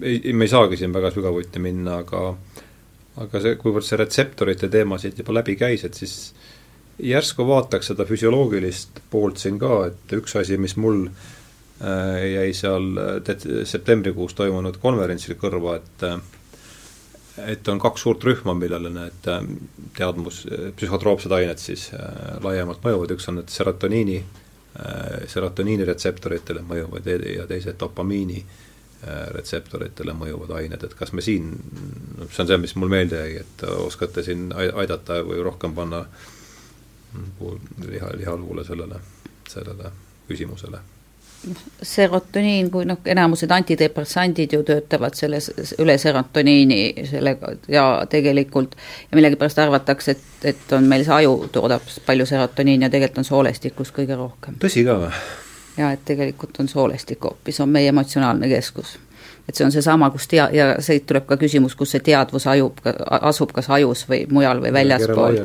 [0.02, 2.36] ei, me ei saagi siin väga sügavuti minna, aga
[3.22, 6.16] aga see, kuivõrd see retseptorite teema siit juba läbi käis, et siis
[7.02, 12.94] järsku vaataks seda füsioloogilist poolt siin ka, et üks asi, mis mul äh, jäi seal
[13.28, 16.22] det-, septembrikuus toimunud konverentsil kõrva, et äh,
[17.42, 19.46] et on kaks suurt rühma, millele need äh,
[19.98, 20.44] teadmus,
[20.78, 27.48] psühhotroopsed ained siis äh, laiemalt mõjuvad, üks on need serotoniini äh,, serotoniini retseptoritele mõjuvad ja
[27.50, 28.71] teised dopamiini äh, Äh,
[29.36, 31.56] retseptoritele mõjuvad ained, et kas me siin,
[32.30, 36.04] see on see, mis mul meelde jäi, et oskate siin aidata või rohkem panna
[37.88, 39.02] liha, lihaluule sellele,
[39.50, 39.92] sellele
[40.30, 40.82] küsimusele?
[41.82, 45.48] serotoniin, kui noh, enamused antidepressandid ju töötavad selles,
[45.82, 51.88] üle serotoniini sellega ja tegelikult ja millegipärast arvatakse, et, et on meil see aju toodab
[52.06, 54.62] palju serotoniini ja tegelikult on soolestikus kõige rohkem.
[54.62, 55.16] tõsi ka või?
[55.78, 59.00] Ja et tegelikult on soolestik hoopis, on meie emotsionaalne keskus.
[59.50, 62.78] et see on seesama, kus tea- ja siit tuleb ka küsimus, kus see teadvus ajub,
[63.22, 65.38] asub kas ajus või mujal või väljaspool.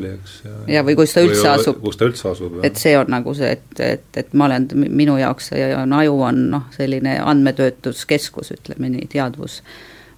[0.69, 1.81] ja, või kus ta üldse asub.
[1.81, 2.65] kus ta üldse asub, jah.
[2.71, 6.21] et see on nagu see, et, et, et ma olen, minu jaoks see on, aju
[6.31, 9.63] on noh, selline andmetöötluskeskus, ütleme nii, teadvus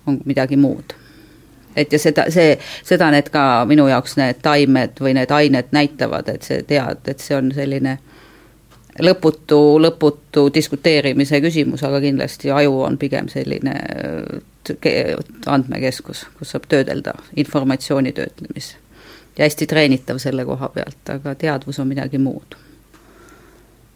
[0.07, 0.97] on midagi muud
[1.77, 6.29] et ja seda, see, seda need ka minu jaoks need taimed või need ained näitavad,
[6.33, 7.99] et see tead, et see on selline
[9.03, 13.75] lõputu, lõputu diskuteerimise küsimus, aga kindlasti aju on pigem selline
[15.47, 18.77] andmekeskus, kus saab töödelda informatsiooni töötlemis.
[19.39, 22.57] ja hästi treenitav selle koha pealt, aga teadvus on midagi muud.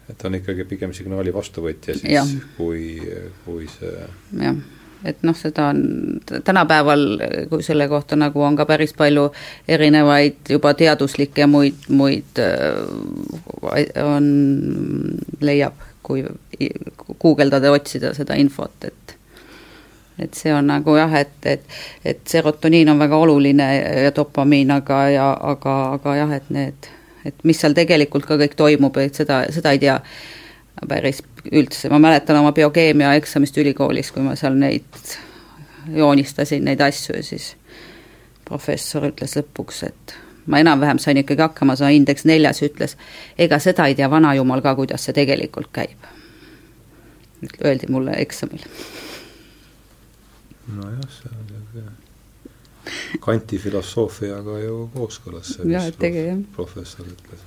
[0.09, 2.25] et on ikkagi pigem signaali vastuvõtja siis, ja.
[2.57, 3.01] kui,
[3.45, 3.97] kui see
[4.39, 4.63] jah
[5.05, 5.81] et noh, seda on
[6.43, 7.05] tänapäeval,
[7.49, 9.29] kui selle kohta nagu on ka päris palju
[9.67, 14.29] erinevaid juba teaduslikke muid, muid äh, on,
[15.41, 16.25] leiab, kui
[17.21, 19.17] guugeldada ja otsida seda infot, et
[20.19, 21.63] et see on nagu jah, et, et,
[22.05, 23.69] et serotoniin on väga oluline
[24.03, 26.89] ja dopamiin, aga, ja aga, aga jah, et need,
[27.25, 29.97] et mis seal tegelikult ka kõik toimub, et seda, seda ei tea
[30.87, 35.01] päris üldse, ma mäletan oma biokeemia eksamist ülikoolis, kui ma seal neid
[35.93, 37.53] joonistasin, neid asju ja siis
[38.47, 40.15] professor ütles lõpuks, et
[40.47, 42.97] ma enam-vähem sain ikkagi hakkama, see indeks neljas ütles,
[43.39, 46.11] ega seda ei tea vanajumal ka, kuidas see tegelikult käib.
[47.63, 48.63] Öeldi mulle eksamil.
[50.73, 51.91] nojah, see on niisugune
[53.23, 57.43] Kanti filosoofiaga ju kooskõlas see, mis professor ütles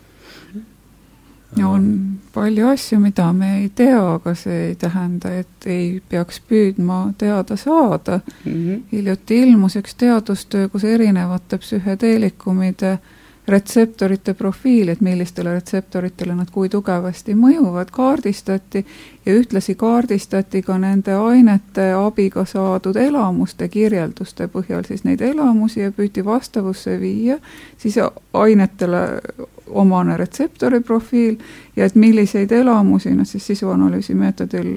[1.64, 7.12] on palju asju, mida me ei tea, aga see ei tähenda, et ei peaks püüdma
[7.19, 8.53] teada saada mm.
[8.53, 8.83] -hmm.
[8.92, 12.99] hiljuti ilmus üks teadustöö, kus erinevate psühhedeelikumide
[13.49, 18.87] retseptorite profiil, et millistele retseptoritele nad kui tugevasti mõjuvad, kaardistati
[19.27, 25.92] ja ühtlasi kaardistati ka nende ainete abiga saadud elamuste kirjelduste põhjal siis neid elamusi ja
[25.92, 27.38] püüti vastavusse viia
[27.79, 27.99] siis
[28.33, 29.05] ainetele
[29.68, 31.37] omane retseptori profiil
[31.76, 34.76] ja et milliseid elamusi, noh siis sisuanalüüsi meetodil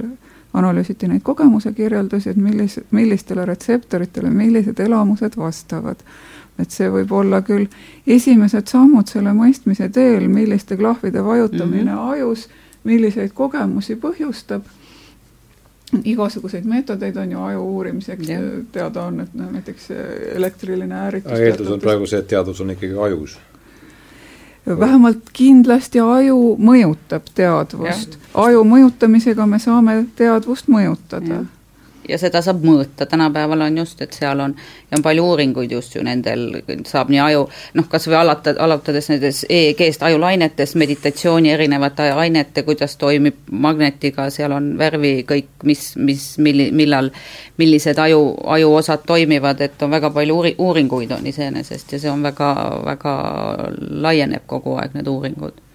[0.53, 5.95] analüüsiti neid kogemuse kirjeldusi, et millis, millistele retseptoritele millised elamused vastavad.
[6.59, 7.69] et see võib olla küll
[8.07, 12.11] esimesed sammud selle mõistmise teel, milliste klahvide vajutamine mm -hmm.
[12.11, 12.49] ajus,
[12.83, 14.61] milliseid kogemusi põhjustab,
[16.03, 18.39] igasuguseid meetodeid on ju aju uurimiseks ja.
[18.71, 19.87] teada on, et noh, näiteks
[20.35, 23.37] elektriline ärritus eeldus on praegu see, et teadus on ikkagi ajus
[24.65, 28.17] vähemalt kindlasti aju mõjutab teadvust.
[28.33, 31.25] aju mõjutamisega me saame teadvust mõjutada.
[31.25, 31.45] ja
[32.17, 34.55] seda saab mõõta, tänapäeval on just, et seal on,
[34.89, 37.45] ja on palju uuringuid just ju nendel, saab nii aju,
[37.77, 44.55] noh, kas või alata, alatades nendest EEG-st, ajulainetest, meditatsiooni erinevate ainete, kuidas toimib magnetiga, seal
[44.55, 47.11] on värvi kõik, mis, mis, milli-, millal,
[47.61, 48.23] millised aju,
[48.57, 52.53] ajuosad toimivad, et on väga palju uuri-, uuringuid on iseenesest ja see on väga,
[52.85, 53.15] väga
[53.79, 55.65] laieneb kogu aeg, need uuringud.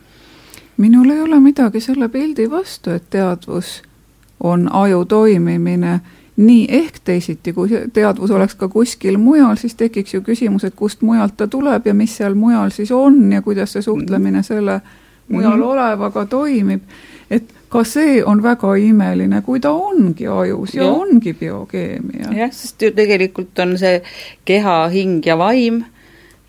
[0.76, 3.82] minul ei ole midagi selle pildi vastu, et teadvus
[4.40, 6.00] on aju toimimine
[6.36, 11.02] nii ehk teisiti, kui teadvus oleks ka kuskil mujal, siis tekiks ju küsimus, et kust
[11.02, 14.80] mujalt ta tuleb ja mis seal mujal siis on ja kuidas see suhtlemine selle
[15.28, 15.62] mujal -hmm.
[15.62, 16.82] olevaga toimib.
[17.30, 22.28] et ka see on väga imeline, kui ta ongi ajus ja, ja ongi biokeemia.
[22.32, 24.02] jah, sest ju tegelikult on see
[24.44, 25.84] keha, hing ja vaim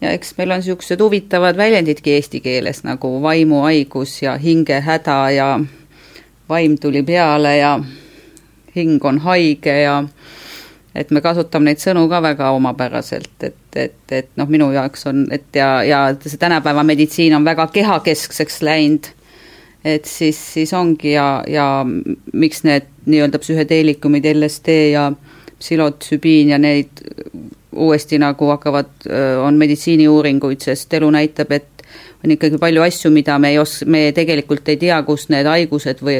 [0.01, 5.59] ja eks meil on niisugused huvitavad väljendidki eesti keeles nagu vaimuhaigus ja hingehäda ja
[6.49, 7.79] vaim tuli peale ja
[8.75, 9.99] hing on haige ja
[10.95, 15.25] et me kasutame neid sõnu ka väga omapäraselt, et, et, et noh, minu jaoks on,
[15.35, 19.11] et ja, ja see tänapäeva meditsiin on väga kehakeskseks läinud,
[19.85, 21.67] et siis, siis ongi ja, ja
[22.33, 25.09] miks need nii-öelda psühhedeelikumid, LSD ja
[25.59, 27.03] psühhotsübiin ja neid
[27.75, 28.91] uuesti nagu hakkavad,
[29.43, 31.74] on meditsiiniuuringuid, sest elu näitab, et
[32.25, 36.01] on ikkagi palju asju, mida me ei os-, me tegelikult ei tea, kust need haigused
[36.05, 36.17] või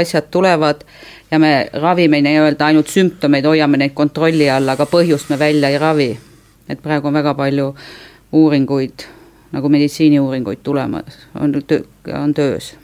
[0.00, 0.82] asjad tulevad
[1.30, 5.78] ja me ravime nii-öelda ainult sümptomeid, hoiame neid kontrolli all, aga põhjust me välja ei
[5.78, 6.10] ravi.
[6.68, 7.74] et praegu on väga palju
[8.32, 9.06] uuringuid,
[9.52, 11.84] nagu meditsiiniuuringuid tulemas, on töö,
[12.22, 12.74] on töös.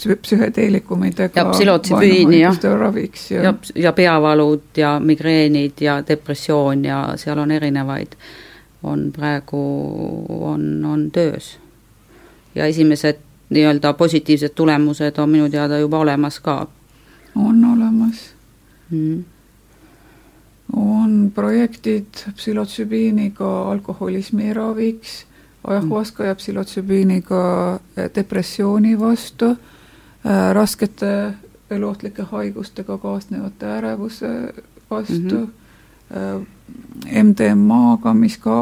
[0.00, 1.50] Psühhedeelikumidega jah,
[2.78, 8.14] raviks ja ja, ja peavalud ja migreenid ja depressioon ja seal on erinevaid
[8.82, 9.60] on praegu,
[10.28, 11.58] on, on töös.
[12.54, 13.16] ja esimesed
[13.50, 16.66] nii-öelda positiivsed tulemused on minu teada juba olemas ka.
[17.34, 18.34] on olemas
[18.90, 19.24] mm..
[20.76, 25.26] on projektid psühhotsübiiniga alkoholismi raviks,
[25.64, 27.80] ajahuaska ja psühhotsübiiniga
[28.14, 31.32] depressiooni vastu äh,, raskete
[31.70, 34.54] eluohtlike haigustega kaasnevate ärevuse
[34.90, 35.59] vastu mm, -hmm.
[36.10, 38.54] MDMA-ga, mis ka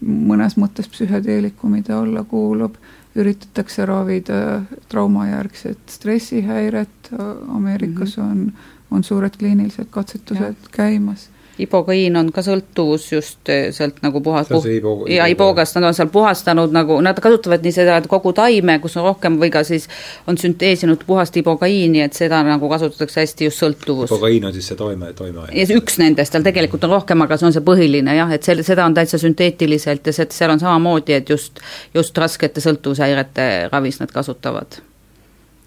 [0.00, 2.76] mõnes mõttes psühhedeelikumide alla kuulub,
[3.16, 7.10] üritatakse ravida traumajärgset stressihäiret,
[7.48, 8.30] Ameerikas mm -hmm.
[8.30, 8.52] on,
[8.90, 10.68] on suured kliinilised katsetused ja.
[10.70, 14.66] käimas ibokaiin on ka sõltuvus just eh, sealt nagu puhas, puh-,
[15.10, 19.06] ja iboogast nad on seal puhastanud nagu, nad kasutavad nii seda kogu taime, kus on
[19.08, 19.88] rohkem või ka siis
[20.28, 24.10] on sünteesinud puhast ibokaiini, et seda nagu kasutatakse hästi just sõltuvus.
[24.10, 25.68] ibokaiin on siis see toime, toimeaine?
[25.76, 28.88] üks nendest, tal tegelikult on rohkem, aga see on see põhiline jah, et sel-, seda
[28.88, 31.62] on täitsa sünteetiliselt ja see, seal on samamoodi, et just,
[31.94, 34.80] just raskete sõltuvushäirete ravis nad kasutavad.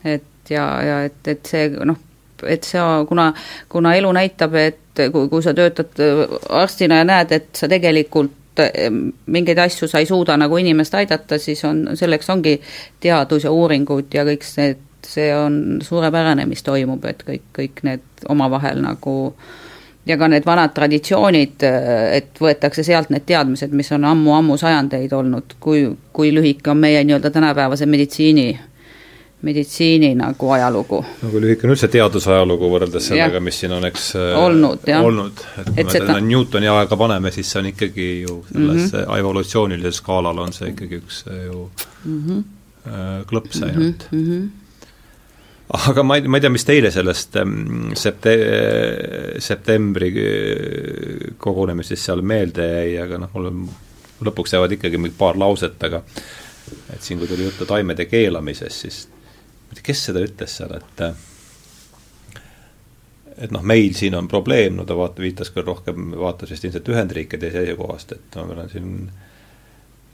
[0.03, 1.97] et ja, ja et, et see noh,
[2.47, 3.31] et see, kuna,
[3.69, 4.79] kuna elu näitab, et
[5.13, 6.25] kui, kui sa töötad äh,
[6.61, 8.89] arstina ja näed, et sa tegelikult äh,
[9.25, 12.59] mingeid asju sa ei suuda nagu inimest aidata, siis on, selleks ongi
[12.99, 18.29] teadus ja uuringud ja kõik need, see on suurepärane, mis toimub, et kõik, kõik need
[18.29, 19.15] omavahel nagu
[20.09, 25.13] ja ka need vanad traditsioonid, äh, et võetakse sealt need teadmised, mis on ammu-ammu sajandeid
[25.13, 28.49] olnud, kui, kui lühike on meie nii-öelda tänapäevase meditsiini
[29.41, 30.99] meditsiini nagu ajalugu.
[31.21, 35.69] nagu lühike on üldse teadusajalugu võrreldes sellega, mis siin on, eks äh, olnud, olnud, et
[35.71, 39.19] kui me seda Newtoni aega paneme, siis see on ikkagi ju selles mm -hmm.
[39.19, 41.69] evolutsioonilisel skaalal on see ikkagi üks äh, ju
[42.05, 42.43] mm -hmm.
[43.31, 44.25] klõps ainult mm.
[44.25, 44.49] -hmm
[45.69, 50.09] aga ma ei, ma ei tea, mis teile sellest ähm, septe-, septembri
[51.37, 53.51] kogunemisest seal meelde jäi, aga noh, mulle
[54.25, 56.01] lõpuks jäävad ikkagi mingi paar lauset, aga
[56.93, 59.07] et siin, kui tuli juttu taimede keelamisest, siis
[59.69, 61.03] ma ei tea, kes seda ütles seal, et
[63.39, 66.89] et noh, meil siin on probleem, no ta vaata, viitas küll rohkem, vaatas vist ilmselt
[66.91, 68.89] Ühendriikide seisukohast, et no meil on siin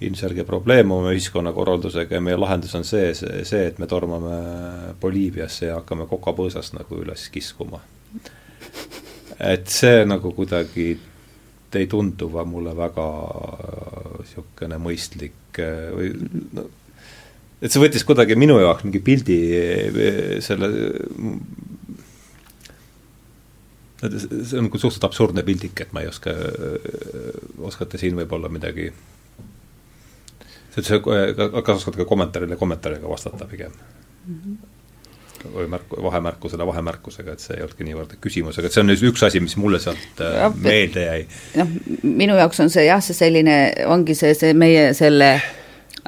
[0.06, 4.36] ilmselge probleem oma ühiskonnakorraldusega ja meie lahendus on see, see, see, et me tormame
[5.02, 7.80] Boliiviasse ja hakkame kokapõõsast nagu üles kiskuma.
[9.40, 10.90] et see nagu kuidagi
[11.76, 13.06] ei tundu mulle väga
[14.22, 16.14] niisugune mõistlik või
[16.56, 16.70] no,
[17.66, 19.40] et see võttis kuidagi minu jaoks mingi pildi
[20.46, 20.70] selle
[24.06, 26.34] see on nagu suhteliselt absurdne pildik, et ma ei oska,
[27.66, 28.92] oskate siin võib-olla midagi
[30.76, 34.40] see, kas oskate ka kommentaarile kommentaariga vastata pigem mm?
[34.40, 34.64] -hmm
[35.54, 39.42] või märku, vahemärkusele vahemärkusega, et see ei olnudki niivõrd küsimus, aga see on üks asi,
[39.44, 41.28] mis mulle sealt äh, ja, meelde jäi.
[41.60, 45.30] noh, minu jaoks on see jah, see selline, ongi see, see meie selle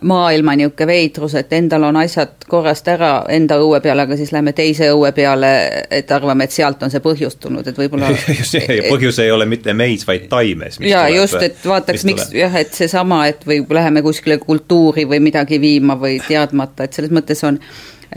[0.01, 4.53] maailma niisugune veidrus, et endal on asjad korrast ära enda õue peal, aga siis lähme
[4.57, 5.49] teise õue peale,
[5.91, 8.11] et arvame, et sealt on see põhjus tulnud, et võib-olla
[8.51, 10.79] see, põhjus ei ole mitte meis, vaid taimes.
[10.85, 15.61] jaa, just, et vaataks, miks jah, et seesama, et või läheme kuskile kultuuri või midagi
[15.61, 17.59] viima või teadmata, et selles mõttes on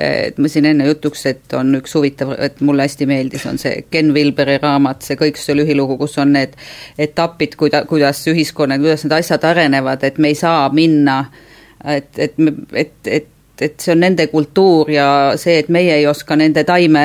[0.01, 3.87] et ma siin enne jutuks, et on üks huvitav, et mulle hästi meeldis, on see
[3.91, 6.55] Ken Wilberi raamat, see kõik see lühilugu, kus on need
[7.01, 11.49] etapid, kuida-, kuidas ühiskonnad, kuidas need asjad arenevad, et me ei saa minna äh,
[11.85, 12.35] et, et,
[12.73, 13.29] et, et,
[13.61, 15.09] et see on nende kultuur ja
[15.41, 17.05] see, et meie ei oska nende taime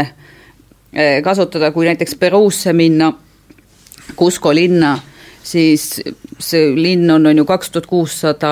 [0.94, 3.12] eh, kasutada, kui näiteks Peruusse minna,
[4.16, 4.96] Cusco linna,
[5.44, 6.02] siis
[6.40, 8.52] see linn on, on ju kaks tuhat kuussada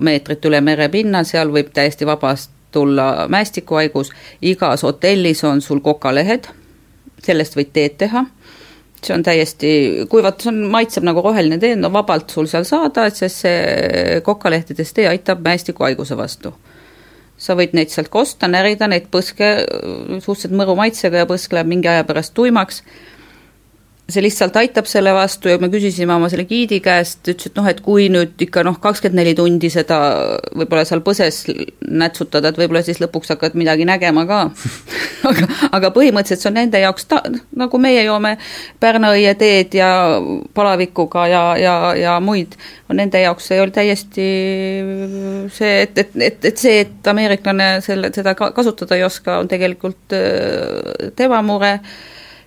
[0.00, 4.10] meetrit üle merepinna, seal võib täiesti vabast tulla mäestikuhaigus,
[4.44, 6.50] igas hotellis on sul kokalehed,
[7.24, 8.26] sellest võid teed teha
[9.04, 9.70] see on täiesti,
[10.10, 14.96] kuivat, see on, maitseb nagu roheline tee, no vabalt sul seal saada, sest see kokalehtedest
[14.96, 16.54] tee aitab mäestikuhaiguse vastu.
[17.38, 19.46] sa võid neid sealt ka osta, närida neid põske,
[20.18, 22.82] suhteliselt mõru maitsega ja põsk läheb mingi aja pärast tuimaks
[24.08, 27.66] see lihtsalt aitab selle vastu ja me küsisime oma selle giidi käest, ütles, et noh,
[27.68, 29.98] et kui nüüd ikka noh, kakskümmend neli tundi seda
[30.56, 31.42] võib-olla seal põses
[31.84, 34.40] nätsutada, et võib-olla siis lõpuks hakkad midagi nägema ka.
[35.28, 37.24] Aga, aga põhimõtteliselt see on nende jaoks ta-,
[37.58, 38.36] nagu meie joome
[38.80, 39.88] Pärna-õie teed ja
[40.54, 42.54] palavikuga ja, ja, ja muid,
[42.94, 44.28] nende jaoks see oli täiesti
[45.52, 50.16] see, et, et, et, et see, et ameeriklane selle, seda kasutada ei oska, on tegelikult
[50.16, 51.74] äh, tema mure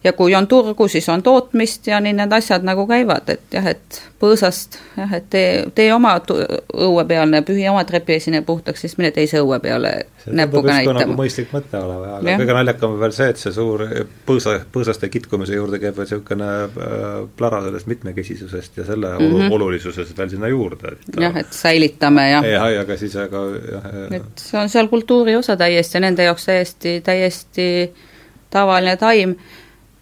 [0.03, 3.67] ja kui on turgu, siis on tootmist ja nii need asjad nagu käivad, et jah,
[3.69, 9.11] et põõsast jah, et tee, tee oma õue pealne, pühi oma trepiesine puhtaks, siis mine
[9.13, 9.93] teise õue peale
[10.25, 11.03] näpuga näitama.
[11.03, 12.41] nagu mõistlik mõte olema, aga ja.
[12.41, 13.85] kõige naljakam on veel see, et see suur
[14.25, 19.53] põõsa, põõsaste kitkumise juurde käib veel niisugune äh, plara sellest mitmekesisusest ja selle mm -hmm.
[19.57, 24.45] olulisusest veel sinna juurde, et jah, et säilitame ja jah, aga siis aga jah, et
[24.49, 27.67] see on seal kultuuri osa täiesti ja nende jaoks täiesti, täiesti
[28.49, 29.35] tavaline taim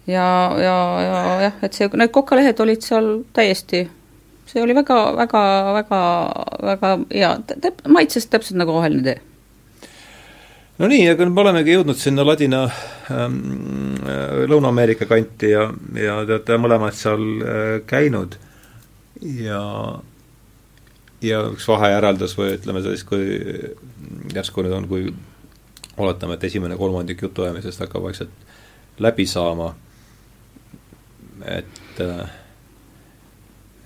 [0.06, 0.26] ja,
[0.60, 3.84] ja, ja jah, et see, need kokalehed olid seal täiesti,
[4.50, 5.42] see oli väga, väga,
[5.80, 6.02] väga,
[6.70, 7.32] väga hea,
[7.88, 9.18] maitses täpselt nagu roheline tee.
[10.80, 12.62] No nii, aga me olemegi jõudnud sinna Ladina
[13.12, 13.98] ähm,,
[14.48, 18.38] Lõuna-Ameerika kanti ja, ja te olete mõlemad seal äh, käinud.
[19.20, 19.60] Ja
[21.20, 23.26] ja üks vahejäreldus või ütleme siis, kui
[24.32, 25.10] järsku nüüd on, kui
[26.00, 28.32] oletame, et esimene kolmandik jutuajamisest hakkab vaikselt
[29.04, 29.74] läbi saama
[31.46, 32.00] et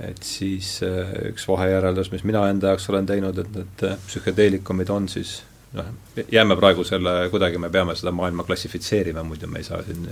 [0.02, 4.90] et siis äh, üks vahejäreldus, mis mina enda jaoks olen teinud, et need äh, psühhedeelikumid
[4.90, 5.36] on siis
[5.76, 5.92] noh,
[6.32, 10.08] jääme praegu selle, kuidagi me peame seda maailma klassifitseerima, muidu me ei saa siin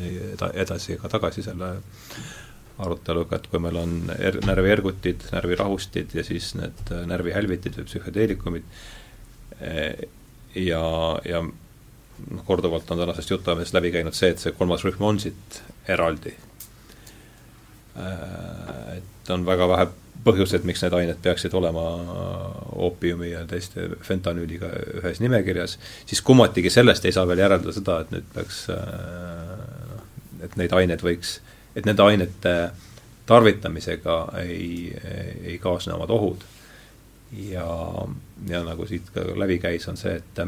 [0.53, 1.73] edasi ega tagasi selle
[2.83, 8.79] aruteluga, et kui meil on er-, närviergutid, närvirahustid ja siis need äh, närvihälvitid või psühhedeelikumid
[9.63, 10.87] ja,
[11.27, 15.63] ja noh, korduvalt on tänasest jutuajamisest läbi käinud see, et see kolmas rühm on siit
[15.91, 16.35] eraldi.
[16.35, 16.52] Äh,
[17.97, 19.89] et on väga vähe
[20.25, 21.83] põhjuseid, miks need ained peaksid olema
[22.87, 24.71] oopiumi ja teiste fentanüüliga
[25.01, 30.57] ühes nimekirjas, siis kummatigi sellest ei saa veel järeldada seda, et nüüd peaks, äh, et
[30.61, 31.37] neid aineid võiks,
[31.75, 32.57] et nende ainete
[33.27, 34.91] tarvitamisega ei,
[35.45, 36.45] ei kaasne omad ohud.
[37.33, 37.67] ja,
[38.49, 40.45] ja nagu siit ka läbi käis, on see, et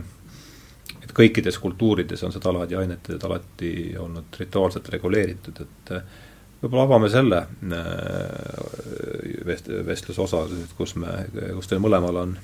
[1.05, 5.93] et kõikides kultuurides on seda laadi aineted alati olnud rituaalselt reguleeritud, et
[6.65, 7.43] võib-olla avame selle
[7.77, 10.45] äh, vest-, vestluse osa,
[10.79, 11.25] kus me,
[11.59, 12.37] kus teil mõlemal on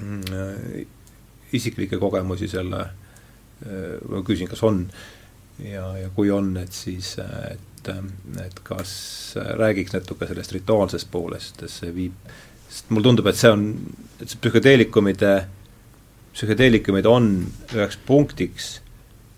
[0.00, 0.86] mm,
[1.52, 2.86] isiklikke kogemusi selle,
[3.66, 4.86] äh, ma küsin, kas on?
[5.62, 7.90] Ja, ja kui on, et siis, et,
[8.40, 8.94] et kas
[9.60, 12.16] räägiks natuke sellest rituaalsest poolest, et see viib,
[12.70, 13.66] sest mulle tundub, et see on,
[14.16, 15.34] et see psühhedeelikumide,
[16.32, 17.28] psühhedeelikumid on
[17.76, 18.72] üheks punktiks,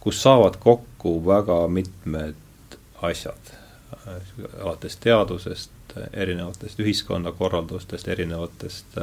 [0.01, 3.55] kus saavad kokku väga mitmed asjad
[4.61, 5.71] alates teadusest,
[6.13, 8.99] erinevatest ühiskonnakorraldustest, erinevatest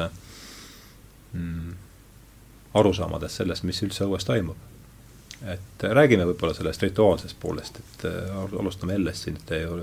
[1.34, 1.74] mm,
[2.74, 4.70] arusaamadest sellest, mis üldse õues toimub.
[5.42, 9.80] et räägime võib-olla sellest rituaalsest poolest, et äh, alustame Ellest siin, et te ju,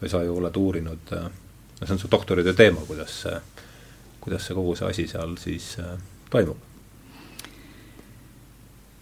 [0.00, 1.28] või sa ju oled uurinud, äh,
[1.80, 3.36] no see on su doktoritöö teema, kuidas see,
[4.20, 5.94] kuidas see kogu see asi seal siis äh,
[6.30, 6.58] toimub?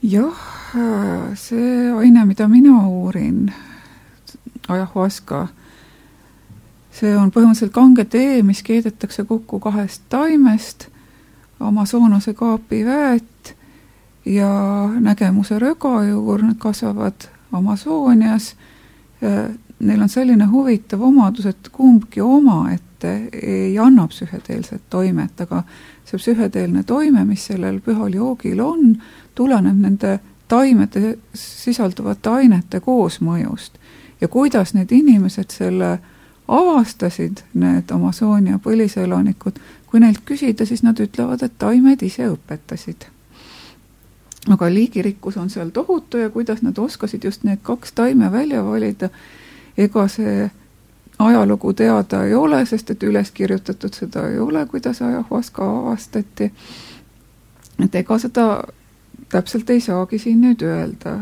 [0.05, 0.44] jah,
[1.40, 3.46] see aine, mida mina uurin,
[4.68, 5.48] ajahuaska.
[6.94, 10.88] see on põhimõtteliselt kange tee, mis keedetakse kokku kahest taimest,
[11.60, 13.56] Amazonase kaapiväet
[14.26, 14.50] ja
[15.00, 18.54] nägemuse rögajuur, need kasvavad Amazonias.
[19.80, 25.62] Neil on selline huvitav omadus, et kumbki omaette ei anna psühhedeelset toimet, aga
[26.04, 28.96] see psühhedeelne toime, mis sellel pühal joogil on,
[29.34, 33.80] tuleneb nende taimede sisalduvate ainete koosmõjust
[34.24, 35.98] ja kuidas need inimesed selle
[36.48, 43.10] avastasid, need Amazonia põliselanikud, kui neilt küsida, siis nad ütlevad, et taimed ise õpetasid.
[44.54, 49.08] aga liigirikkus on seal tohutu ja kuidas nad oskasid just need kaks taime välja valida,
[49.76, 50.50] ega see
[51.18, 56.52] ajalugu teada ei ole, sest et üles kirjutatud seda ei ole, kuidas ajahuaska avastati.
[57.84, 58.64] et ega seda
[59.28, 61.18] täpselt ei saagi siin nüüd öelda.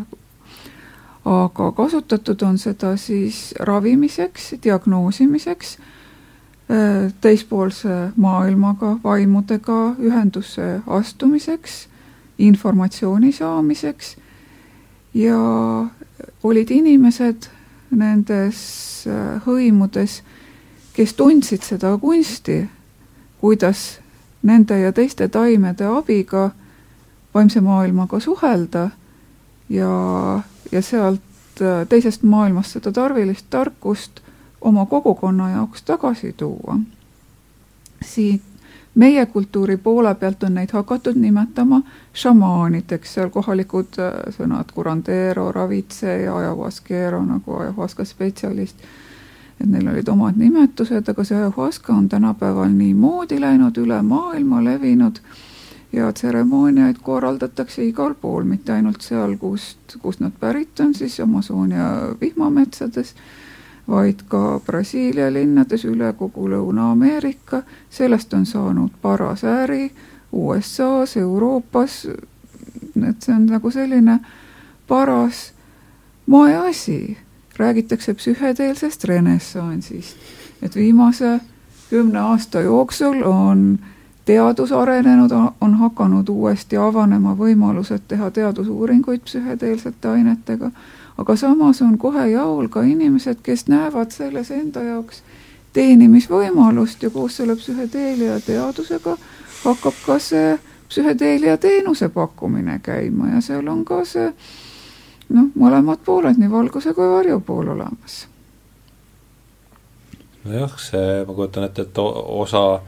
[1.25, 11.89] Aga kasutatud on seda siis ravimiseks, diagnoosimiseks, äh, teispoolse maailmaga, vaimudega ühendusse astumiseks,
[12.39, 14.17] informatsiooni saamiseks.
[15.15, 15.39] Ja
[16.43, 17.49] olid inimesed
[17.91, 20.23] nendes äh, hõimudes,
[20.93, 22.65] kes tundsid seda kunsti,
[23.41, 24.01] kuidas
[24.43, 26.51] nende ja teiste taimede abiga
[27.35, 28.91] vaimse maailmaga suhelda
[29.69, 29.93] ja,
[30.73, 31.21] ja sealt
[31.63, 34.21] äh, teisest maailmast seda tarvilist tarkust
[34.61, 36.79] oma kogukonna jaoks tagasi tuua.
[38.05, 38.43] siit
[38.95, 46.37] meie kultuuri poole pealt on neid hakatud nimetama šamaanideks, seal kohalikud äh, sõnad curandero, ravitseja,
[46.37, 48.77] ayahuasquero nagu ayahuasca spetsialist,
[49.61, 54.65] et neil olid omad nimetused, aga see ayahuasca on tänapäeval nii moodi läinud, üle maailma
[54.65, 55.21] levinud
[55.93, 61.89] ja tseremooniaid korraldatakse igal pool, mitte ainult seal, kust, kust nad pärit on, siis Amazonia
[62.21, 63.15] vihmametsades,
[63.89, 69.91] vaid ka Brasiilia linnades üle kogu Lõuna-Ameerika, sellest on saanud paras äri
[70.33, 72.07] USA-s, Euroopas,
[73.09, 74.21] et see on nagu selline
[74.89, 75.51] paras
[76.27, 77.19] moeasi,
[77.59, 80.17] räägitakse psühhedeelsest renessansist,
[80.63, 81.41] et viimase
[81.91, 83.79] kümne aasta jooksul on
[84.25, 90.71] teadus arenenud, on hakanud uuesti avanema võimalused teha teadusuuringuid psühhedeelsete ainetega,
[91.19, 95.23] aga samas on kohe jaol ka inimesed, kes näevad selles enda jaoks
[95.73, 99.17] teenimisvõimalust ja koos selle psühhedeelia teadusega
[99.65, 100.59] hakkab ka see
[100.89, 104.29] psühhedeelia teenuse pakkumine käima ja seal on ka see
[105.33, 108.27] noh, mõlemad pooled, nii valguse kui varju pool olemas.
[110.45, 112.81] nojah, see, ma kujutan ette, et osa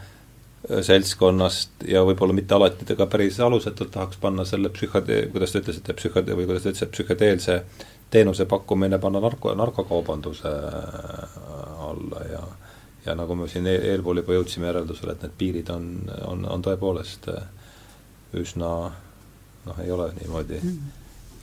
[0.65, 5.61] seltskonnast ja võib-olla mitte alati ta ka päris alusetult tahaks panna selle psühhode-, kuidas te
[5.61, 7.59] ütlesite, psühhode- või kuidas te ütlesite, psühhedeelse
[8.11, 11.41] teenuse pakkumine panna narko, narkokaubanduse äh,
[11.89, 12.45] alla ja
[13.07, 15.89] ja nagu me siin eel, eelpool juba jõudsime järeldusele, et need piirid on,
[16.25, 17.43] on, on tõepoolest äh,
[18.41, 18.71] üsna
[19.67, 20.95] noh, ei ole niimoodi mm.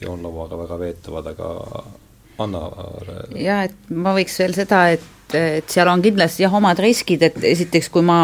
[0.01, 1.84] joonlauaga väga veetavad, aga
[2.41, 2.63] Anna
[3.38, 7.38] jah, et ma võiks veel seda, et, et seal on kindlasti jah, omad riskid, et
[7.51, 8.22] esiteks, kui ma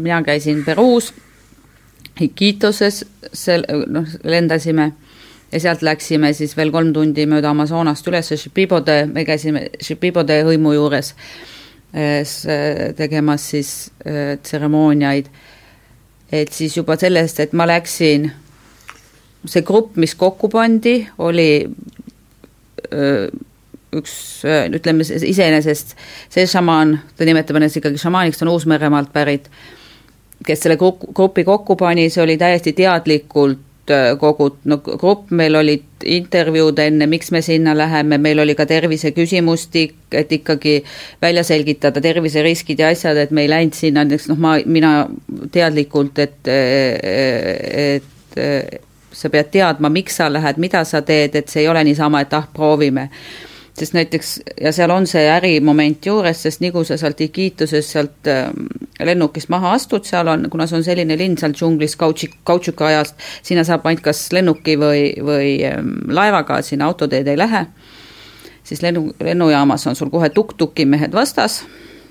[0.00, 1.12] mina käisin Peruus,
[2.20, 4.92] Iquitoses, sel-, noh, lendasime
[5.52, 10.74] ja sealt läksime siis veel kolm tundi mööda Amazonast üles Shipibode, me käisime Shipibode hõimu
[10.74, 11.14] juures
[12.96, 15.26] tegemas siis äh, tseremooniaid.
[16.32, 18.24] et siis juba sellest, et ma läksin,
[19.46, 21.68] see grupp, mis kokku pandi, oli
[22.90, 23.28] öö,
[23.94, 24.42] üks
[24.74, 25.94] ütleme iseenesest
[26.32, 29.46] see šamaan, ta nimetab ennast ikkagi šamaaniks, ta on Uus-Meremaalt pärit
[30.46, 36.04] kes selle grupi kokku pani, see oli täiesti teadlikult äh, kogu no grupp, meil olid
[36.04, 40.76] intervjuud enne, miks me sinna läheme, meil oli ka terviseküsimustik, et ikkagi
[41.22, 44.94] välja selgitada terviseriskid ja asjad, et me ei läinud sinna, näiteks noh, ma, mina
[45.52, 48.38] teadlikult, et, et
[49.14, 52.36] sa pead teadma, miks sa lähed, mida sa teed, et see ei ole niisama, et
[52.36, 53.08] ah, proovime
[53.74, 54.28] sest näiteks,
[54.60, 58.68] ja seal on see ärimoment juures, sest nii kui sa sealt Iquitusest sealt ähm,
[59.02, 63.18] lennukist maha astud, seal on, kuna see on selline linn seal džunglis kautšik, kautšuka ajast,
[63.42, 67.64] sinna saab ainult kas lennuki või, või ähm, laevaga, sinna autoteed ei lähe,
[68.64, 71.64] siis lennu, lennujaamas on sul kohe tuktuki mehed vastas,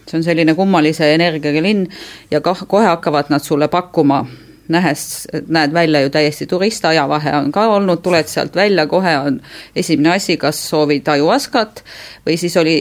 [0.04, 1.88] see on selline kummalise energiaga linn
[2.32, 4.26] ja kah kohe hakkavad nad sulle pakkuma
[4.68, 9.42] nähes, näed välja ju täiesti turist, ajavahe on ka olnud, tuled sealt välja, kohe on
[9.76, 11.84] esimene asi, kas soovid ajuvaskat
[12.28, 12.78] või siis oli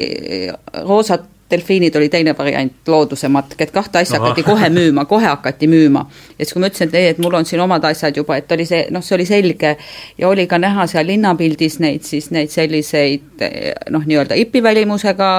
[0.87, 4.31] roosat delfiinid oli teine variant, looduse matk, et kahte asja Aha.
[4.31, 6.07] hakati kohe müüma, kohe hakati müüma.
[6.39, 8.53] ja siis, kui ma ütlesin, et ei, et mul on siin omad asjad juba, et
[8.57, 9.75] oli see, noh, see oli selge
[10.19, 13.45] ja oli ka näha seal linnapildis neid siis neid selliseid
[13.91, 15.33] noh, nii-öelda ipivälimusega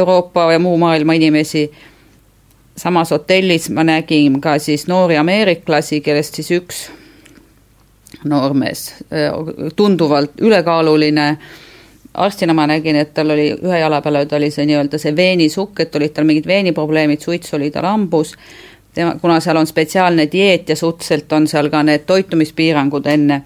[0.00, 1.68] Euroopa ja muu maailma inimesi
[2.76, 6.86] samas hotellis ma nägin ka siis noori ameeriklasi, kellest siis üks
[8.24, 8.94] noormees,
[9.76, 11.26] tunduvalt ülekaaluline,
[12.14, 15.96] arstina ma nägin, et tal oli ühe jala peal, oli see nii-öelda see veenisukk, et
[15.96, 18.34] olid tal mingid veeniprobleemid, suits oli tal hambus,
[18.94, 23.42] tema, kuna seal on spetsiaalne dieet ja suhteliselt on seal ka need toitumispiirangud enne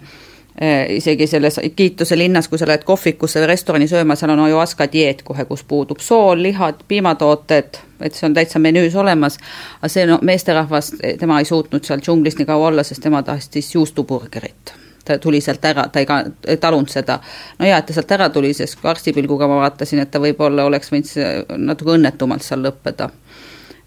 [0.89, 5.23] isegi selles Kiituse linnas, kui sa lähed kohvikusse või restorani sööma, seal on ajuaska dieet
[5.23, 9.39] kohe, kus puudub sool, lihad, piimatooted, et see on täitsa menüüs olemas,
[9.79, 13.73] aga see no meesterahvas, tema ei suutnud seal džunglis nii kaua olla, sest tema tahtis
[13.75, 14.75] juustuburgerit
[15.05, 17.19] ta tuli sealt ära, ta ei ka, ei talunud seda.
[17.59, 20.91] no hea, et ta sealt ära tuli, sest arstipilguga ma vaatasin, et ta võib-olla oleks
[20.93, 23.09] võinud natuke õnnetumalt seal lõppeda.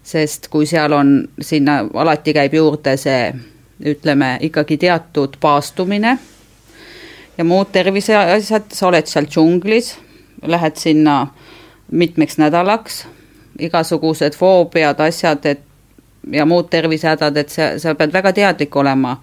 [0.03, 3.33] sest kui seal on, sinna alati käib juurde see
[3.85, 6.17] ütleme ikkagi teatud paastumine
[7.37, 9.95] ja muud terviseasjad, sa oled seal džunglis,
[10.45, 11.27] lähed sinna
[11.91, 13.05] mitmeks nädalaks,
[13.59, 15.63] igasugused foobiad, asjad, et
[16.31, 19.17] ja muud tervisehädad, et sa, sa pead väga teadlik olema.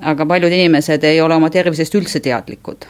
[0.00, 2.86] aga paljud inimesed ei ole oma tervisest üldse teadlikud.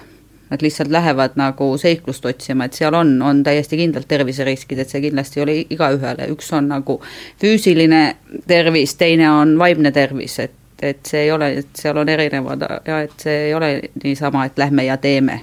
[0.50, 5.00] Nad lihtsalt lähevad nagu seiklust otsima, et seal on, on täiesti kindlalt terviseriskid, et see
[5.02, 7.00] kindlasti ei ole igaühele, üks on nagu
[7.42, 8.02] füüsiline
[8.46, 13.00] tervis, teine on vaimne tervis, et et see ei ole, et seal on erinevad ja
[13.06, 13.72] et see ei ole
[14.04, 15.40] niisama, et lähme ja teeme.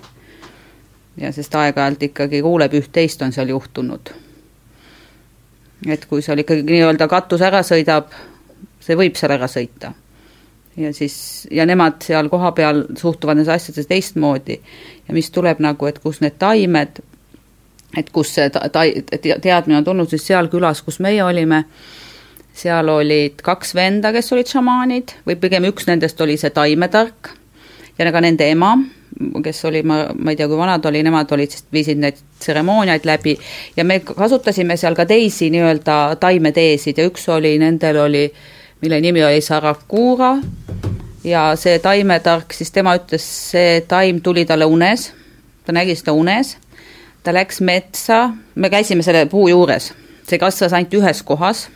[1.17, 4.11] ja sest aeg-ajalt ikkagi kuuleb üht-teist on seal juhtunud.
[5.87, 8.11] et kui seal ikkagi nii-öelda katus ära sõidab,
[8.79, 9.93] see võib seal ära sõita.
[10.77, 14.59] ja siis, ja nemad seal kohapeal suhtuvad nendesse asjadesse teistmoodi
[15.07, 16.99] ja mis tuleb nagu, et kus need taimed,
[17.97, 21.63] et kus see ta-, ta-, teadmine on tulnud, siis seal külas, kus meie olime,
[22.59, 27.33] seal olid kaks venda, kes olid šamaanid või pigem üks nendest oli see taimetark
[27.99, 28.73] ja ka nende ema,
[29.43, 33.35] kes oli, ma, ma ei tea, kui vanad oli, nemad olid viisid neid tseremooniaid läbi.
[33.75, 38.25] Ja me kasutasime seal ka teisi nii-öelda taimeteesid ja üks oli, nendel oli,
[38.81, 40.37] mille nimi oli Sarakura
[41.27, 45.09] ja see taimetark, siis tema ütles, see taim tuli talle unes,
[45.67, 46.55] ta nägi seda unes,
[47.23, 49.91] ta läks metsa, me käisime selle puu juures,
[50.29, 51.67] see kasvas ainult ühes kohas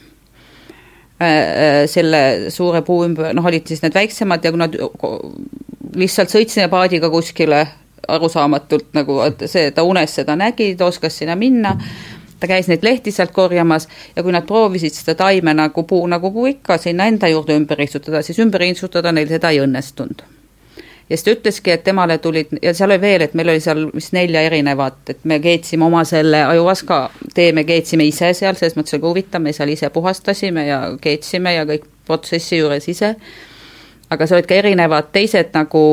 [1.89, 4.75] selle suure puu ümber, noh, olid siis need väiksemad ja kui nad
[5.99, 7.63] lihtsalt sõitsime paadiga kuskile
[8.07, 11.77] arusaamatult nagu, see, ta unes seda nägi, ta oskas sinna minna,
[12.39, 16.33] ta käis neid lehti sealt korjamas ja kui nad proovisid seda taime nagu puu, nagu
[16.35, 20.25] puu ikka, sinna enda juurde ümber istutada, siis ümber istutada neil seda ei õnnestunud
[21.09, 23.85] ja siis ta ütleski, et temale tulid ja seal oli veel, et meil oli seal
[23.93, 26.99] vist nelja erinevat, et me keetsime oma selle ajuvaska
[27.33, 31.55] tee, me keetsime ise seal, selles mõttes oli huvitav, me seal ise puhastasime ja keetsime
[31.57, 33.15] ja kõik protsessi juures ise.
[34.09, 35.83] aga seal olid ka erinevad teised nagu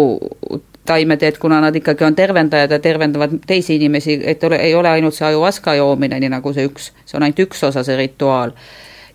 [0.86, 5.14] taimeteed, kuna nad ikkagi on tervendajad ja tervendavad teisi inimesi, et ole, ei ole ainult
[5.14, 8.54] see ajuvaska joomine, nii nagu see üks, see on ainult üks osa, see rituaal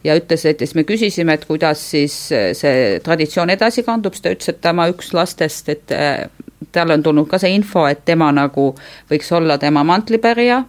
[0.06, 4.26] ja ütles, et siis me küsisime, et kuidas siis äh, see traditsioon edasi kandub, siis
[4.26, 6.28] ta ütles, et tema üks lastest, et äh,
[6.76, 8.72] talle on tulnud ka see info, et tema nagu
[9.12, 10.64] võiks olla tema mantlipärija,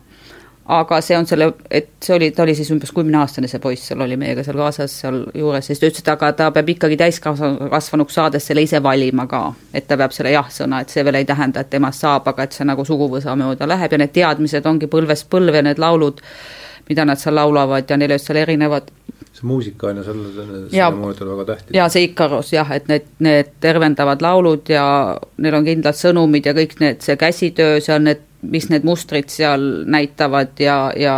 [0.67, 4.03] aga see on selle, et see oli, ta oli siis umbes kümneaastane, see poiss seal
[4.03, 8.19] oli meiega seal kaasas seal juures, siis ta ütles, et aga ta peab ikkagi täiskasvanuks
[8.19, 9.45] saades selle ise valima ka.
[9.75, 12.57] et ta peab selle jah-sõna, et see veel ei tähenda, et temast saab, aga et
[12.57, 16.23] see nagu suguvõsa mööda läheb ja need teadmised ongi põlvest põlve, need laulud,
[16.89, 18.91] mida nad seal laulavad ja neil olid seal erinevad
[19.37, 21.75] see muusika on ju sellele tseremooniatele väga tähtis.
[21.77, 24.87] jaa, see Ikarus jah, et need, need tervendavad laulud ja
[25.37, 29.69] neil on kindlad sõnumid ja kõik need, see käsitöö seal, need, mis need mustrid seal
[29.93, 31.17] näitavad ja, ja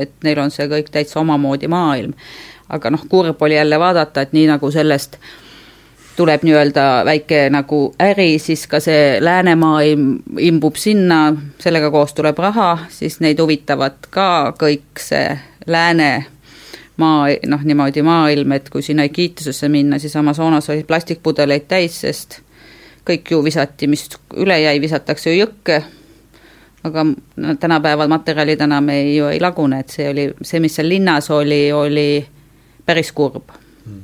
[0.00, 2.14] et neil on see kõik täitsa omamoodi maailm.
[2.68, 5.18] aga noh, kurb oli jälle vaadata, et nii nagu sellest
[6.16, 12.86] tuleb nii-öelda väike nagu äri, siis ka see läänemaailm imbub sinna, sellega koos tuleb raha,
[12.88, 15.34] siis neid huvitavad ka kõik see
[15.66, 16.26] lääne
[16.96, 22.40] maa, noh niimoodi maailm, et kui sinna Iquitusesse minna, siis Amazonas olid plastikpudeleid täis, sest
[23.06, 24.06] kõik ju visati, mis
[24.40, 25.82] üle jäi, visatakse ju jõkke,
[26.84, 30.88] aga no tänapäeval materjalid enam ei, ju ei lagune, et see oli, see, mis seal
[30.88, 32.08] linnas oli, oli
[32.86, 33.52] päris kurb.
[33.84, 34.02] Hmm.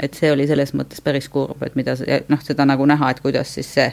[0.00, 1.96] et see oli selles mõttes päris kurb, et mida,
[2.28, 3.90] noh, seda nagu näha, et kuidas siis see,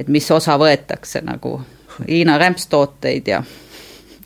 [0.00, 1.58] et mis osa võetakse nagu
[1.98, 3.40] Hiina rämpstooteid ja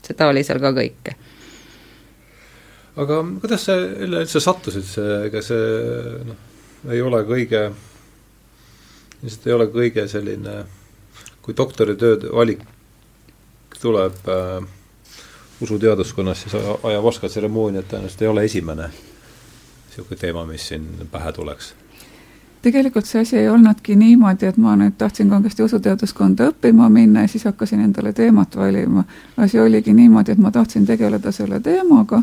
[0.04, 1.14] seda oli seal ka kõike
[2.96, 5.64] aga kuidas sa üleüldse sattusid, see, ega see
[6.28, 6.38] noh,
[6.90, 7.64] ei ole kõige,
[9.22, 10.62] lihtsalt ei ole kõige selline,
[11.42, 12.64] kui doktoritööd valik
[13.82, 14.66] tuleb äh,
[15.62, 21.72] usuteaduskonnas, siis ajavaska tseremoonia tõenäoliselt ei ole esimene niisugune teema, mis siin pähe tuleks
[22.62, 27.30] tegelikult see asi ei olnudki niimoodi, et ma nüüd tahtsin kangesti usuteaduskonda õppima minna ja
[27.30, 29.04] siis hakkasin endale teemat valima.
[29.36, 32.22] asi oligi niimoodi, et ma tahtsin tegeleda selle teemaga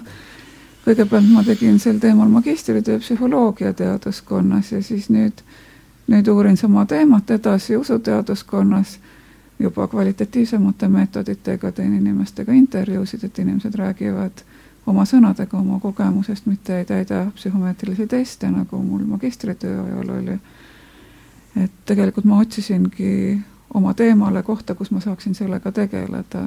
[0.86, 5.44] kõigepealt ma tegin sel teemal magistritöö psühholoogiateaduskonnas ja siis nüüd,
[6.08, 9.00] nüüd uurin sama teemat edasi usuteaduskonnas
[9.60, 14.44] juba kvalitatiivsemate meetoditega, teen inimestega intervjuusid, et inimesed räägivad
[14.88, 20.40] oma sõnadega oma kogemusest, mitte ei täida psühhomeetrilisi teste, nagu mul magistritöö ajal oli.
[21.64, 23.42] et tegelikult ma otsisingi
[23.74, 26.46] oma teemale kohta, kus ma saaksin sellega tegeleda.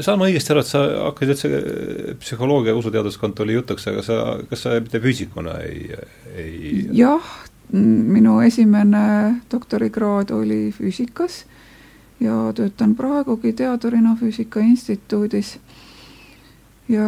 [0.00, 4.18] Saan ma õigesti aru, et sa hakkasid üldse, psühholoogia usuteaduskond tuli jutuks, aga sa,
[4.50, 5.88] kas sa mitte füüsikuna ei,
[6.34, 7.32] ei jah,
[7.72, 9.04] minu esimene
[9.52, 11.42] doktorikraad oli füüsikas
[12.20, 15.58] ja töötan praegugi teadurina Füüsika Instituudis.
[16.88, 17.04] ja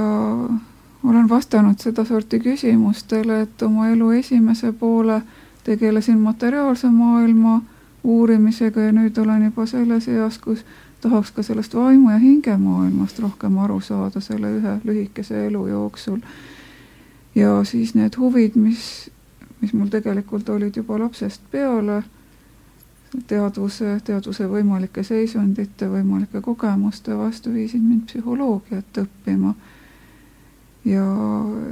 [1.05, 5.23] olen vastanud sedasorti küsimustele, et oma elu esimese poole
[5.65, 7.63] tegelesin materiaalse maailma
[8.05, 10.65] uurimisega ja nüüd olen juba selles eas, kus
[11.01, 16.19] tahaks ka sellest vaimu ja hingemaailmast rohkem aru saada selle ühe lühikese elu jooksul.
[17.35, 19.11] ja siis need huvid, mis,
[19.61, 22.03] mis mul tegelikult olid juba lapsest peale
[23.27, 29.55] teadvuse, teadvuse võimalike seisundite, võimalike kogemuste vastu viisid mind psühholoogiat õppima.
[30.85, 31.05] ja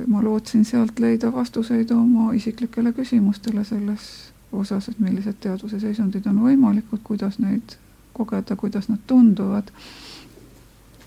[0.06, 6.42] ma lootsin sealt leida vastuseid oma isiklikele küsimustele selles osas, et millised teadvuse seisundid on
[6.44, 7.76] võimalikud, kuidas neid
[8.18, 9.70] kogeda, kuidas nad tunduvad.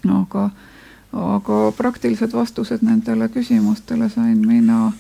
[0.10, 0.50] aga,
[1.14, 4.92] aga praktilised vastused nendele küsimustele sain mina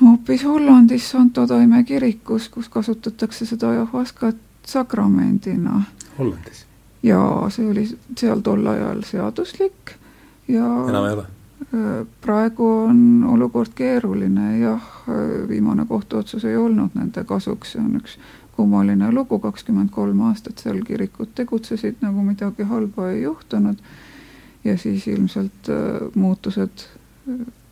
[0.00, 5.82] hoopis Hollandis Santo Taime kirikus, kus kasutatakse seda ajahaskat sakramendina.
[6.18, 6.66] Hollandis?
[7.02, 7.86] jaa, see oli
[8.18, 9.92] seal tol ajal seaduslik
[10.48, 11.26] ja enam ei ole?
[11.66, 17.96] Äh, praegu on olukord keeruline, jah, äh, viimane kohtuotsus ei olnud nende kasuks, see on
[18.00, 18.18] üks
[18.56, 23.82] kummaline lugu, kakskümmend kolm aastat seal kirikud tegutsesid, nagu midagi halba ei juhtunud
[24.64, 26.88] ja siis ilmselt äh, muutused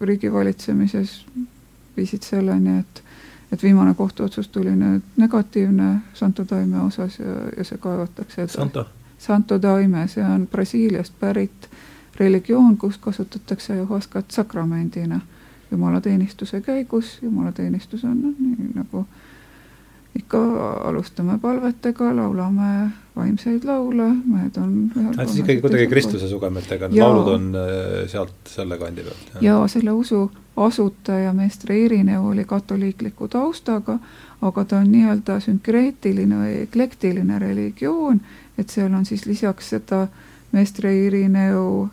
[0.00, 1.26] riigivalitsemises
[1.96, 3.02] viisid selleni, et
[3.52, 8.48] et viimane kohtuotsus tuli nüüd negatiivne Santo Taime osas ja, ja see kaevatakse.
[8.48, 8.86] Santo?
[9.18, 11.68] Santo Taime, see on Brasiiliast pärit
[12.16, 15.20] religioon, kus kasutatakse ayahuascat sakramendina
[15.70, 19.06] jumalateenistuse käigus, jumalateenistus on noh, nii nagu
[20.18, 20.38] ikka
[20.88, 24.72] alustame palvetega, laulame vaimseid laule, mehed on
[25.12, 29.36] et siis ikkagi kuidagi kristluse sugemetega, need laulud on äh, sealt selle kandi pealt?
[29.42, 30.24] jaa, selle usu
[30.56, 33.98] asutaja meestre Irineu oli katoliikliku taustaga,
[34.42, 38.20] aga ta on nii-öelda sünkreetiline või eklektiline religioon,
[38.58, 40.06] et seal on siis lisaks seda
[40.52, 41.88] meestre Irineu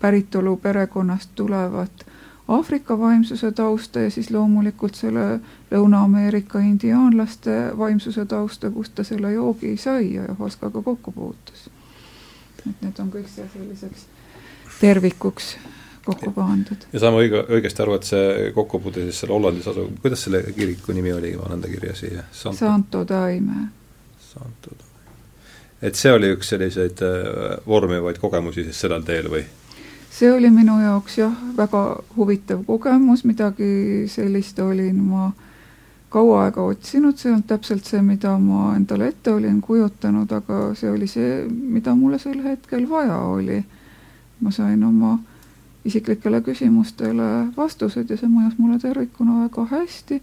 [0.00, 2.06] päritolu perekonnast tulevat
[2.50, 5.40] Aafrika vaimsuse tausta ja siis loomulikult selle
[5.70, 11.68] Lõuna-Ameerika indiaanlaste vaimsuse tausta, kust ta selle joogi sai ja Huaskaga kokku puutus.
[12.68, 14.06] et need on kõik seal selliseks
[14.80, 15.54] tervikuks
[16.04, 16.88] kokku pandud.
[16.92, 20.96] ja saame õige, õigesti aru, et see kokkupuude siis selle Hollandis asuv, kuidas selle kiriku
[20.96, 22.26] nimi oli, ma annan ta kirja siia?
[22.32, 23.68] Santo Taime.
[24.18, 25.14] Santo Taime.
[25.82, 29.44] et see oli üks selliseid äh, vormivaid kogemusi siis sellel teel või?
[30.10, 31.84] See oli minu jaoks jah, väga
[32.16, 35.30] huvitav kogemus, midagi sellist olin ma
[36.10, 40.90] kaua aega otsinud, see olnud täpselt see, mida ma endale ette olin kujutanud, aga see
[40.90, 43.64] oli see, mida mulle sel hetkel vaja oli.
[44.40, 45.18] ma sain oma
[45.84, 50.22] isiklikele küsimustele vastused ja see mõjus mulle tervikuna väga hästi.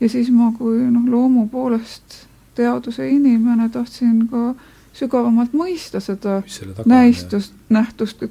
[0.00, 4.54] ja siis ma kui noh, loomu poolest teaduse inimene tahtsin ka
[4.94, 6.40] sügavamalt mõista seda
[6.86, 8.22] näistust, nähtust,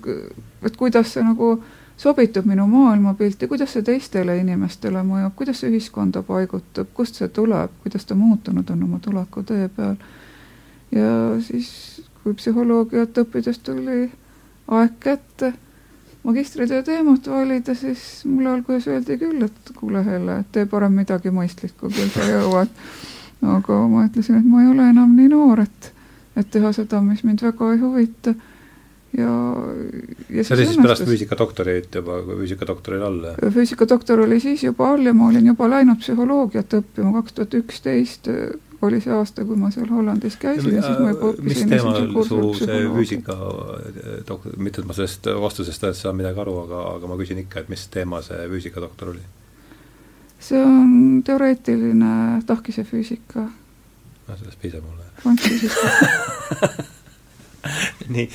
[0.64, 1.57] et kuidas see nagu
[1.97, 7.72] sobitub minu maailmapilti, kuidas see teistele inimestele mõjub, kuidas see ühiskonda paigutab, kust see tuleb,
[7.84, 9.95] kuidas ta muutunud on oma tulekutee peal.
[10.91, 11.11] ja
[11.41, 11.70] siis,
[12.24, 14.09] kui psühholoogiat õppides tuli
[14.68, 15.53] aeg kätte
[16.24, 21.91] magistritöö teemat valida, siis mulle alguses öeldi küll, et kuule, Helle, tee parem midagi mõistlikku,
[21.91, 22.72] küll sa jõuad.
[23.43, 25.93] aga ma ütlesin, et ma ei ole enam nii noor, et,
[26.36, 28.34] et teha seda, mis mind väga ei huvita.
[29.17, 29.31] ja,
[30.34, 33.49] ja see oli siis pärast füüsikadoktorit juba, kui füüsikadoktor oli all?
[33.53, 38.31] füüsikadoktor oli siis juba all ja ma olin juba läinud psühholoogiat õppima, kaks tuhat üksteist
[38.84, 41.69] oli see aasta, kui ma seal Hollandis käisin ja, ja siis ma juba õppisin mis
[41.71, 43.38] teemal su see füüsika
[44.27, 47.63] dok-, mitte et ma sellest vastusest ei saa midagi aru, aga, aga ma küsin ikka,
[47.63, 49.23] et mis teema see füüsikadoktor oli?
[50.43, 53.47] see on teoreetiline tahkise füüsika.
[54.27, 55.03] no sellest piisab mulle.
[58.13, 58.26] nii,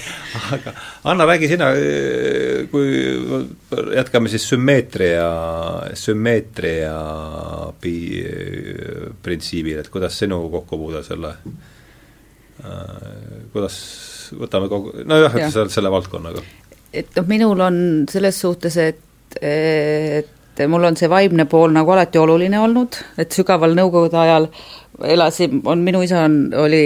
[0.53, 0.73] aga
[1.05, 1.69] Anna, räägi sina,
[2.73, 2.89] kui
[3.97, 5.29] jätkame siis sümmeetria,
[5.99, 6.95] sümmeetria
[7.81, 8.25] pi-,
[9.23, 11.35] printsiibil, et kuidas sinu kokkupuude selle
[12.65, 12.73] äh,,
[13.53, 13.77] kuidas
[14.39, 16.43] võtame kogu, nojah, et selle, selle valdkonnaga.
[16.93, 17.79] et noh, minul on
[18.11, 23.77] selles suhtes, et, et mul on see vaimne pool nagu alati oluline olnud, et sügaval
[23.79, 24.49] nõukogude ajal
[25.05, 26.83] elasin, on, minu isa on, oli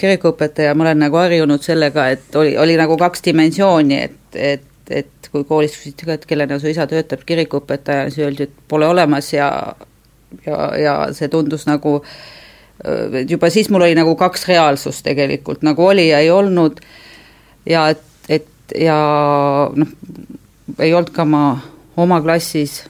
[0.00, 5.30] kirikuõpetaja, ma olen nagu harjunud sellega, et oli, oli nagu kaks dimensiooni, et, et, et
[5.32, 9.32] kui koolis küsiti ka, et kellena su isa töötab, kirikuõpetajana, siis öeldi, et pole olemas
[9.32, 9.50] ja
[10.46, 12.00] ja, ja see tundus nagu
[13.28, 16.80] juba siis mul oli nagu kaks reaalsust tegelikult, nagu oli ja ei olnud.
[17.66, 18.96] Ja et, et ja
[19.74, 19.92] noh,
[20.78, 21.44] ei olnud ka ma
[21.96, 22.82] oma klassis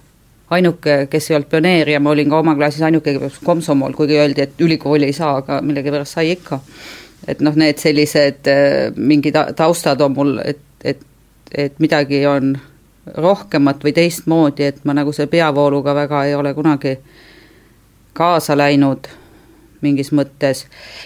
[0.51, 4.45] ainuke, kes ei olnud pioneer ja ma olin ka oma klassis ainuke, komsomol, kuigi öeldi,
[4.45, 6.61] et ülikooli ei saa, aga millegipärast sai ikka
[7.28, 11.03] et noh, need sellised äh, mingid taustad on mul, et, et,
[11.57, 12.55] et midagi on
[13.05, 16.97] rohkemat või teistmoodi, et ma nagu selle peavooluga väga ei ole kunagi
[18.16, 19.11] kaasa läinud
[19.84, 20.64] mingis mõttes.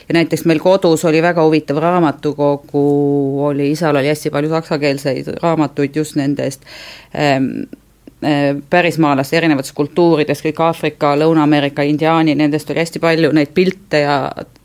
[0.08, 2.84] ja näiteks meil kodus oli väga huvitav raamatukogu,
[3.48, 6.62] oli, isal oli hästi palju saksakeelseid raamatuid just nendest
[7.14, 7.66] ähm,
[8.70, 14.18] pärismaalaste erinevatest kultuuridest, kõik Aafrika, Lõuna-Ameerika, indiaani, nendest oli hästi palju neid pilte ja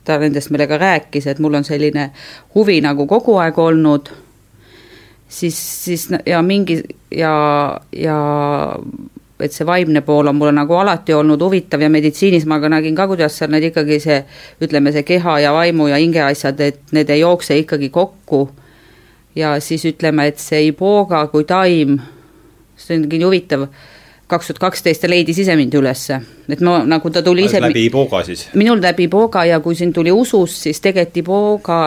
[0.03, 2.09] ta nendest meile ka rääkis, et mul on selline
[2.55, 4.09] huvi nagu kogu aeg olnud,
[5.27, 6.81] siis, siis ja mingi
[7.11, 7.33] ja,
[7.93, 8.17] ja
[9.39, 12.95] et see vaimne pool on mulle nagu alati olnud huvitav ja meditsiinis ma ka nägin
[12.95, 14.19] ka, kuidas seal need ikkagi see,
[14.63, 18.49] ütleme, see keha ja vaimu ja hinge asjad, et need ei jookse ikkagi kokku.
[19.35, 21.97] ja siis ütleme, et see iboga kui taim,
[22.87, 23.67] see on nii huvitav
[24.33, 26.19] kaks tuhat kaksteist ta leidis ise mind ülesse,
[26.49, 28.47] et ma nagu ta tuli ise läbi Iboga siis?
[28.57, 31.79] minul läbi Iboga ja kui siin tuli usus, siis tegelikult Iboga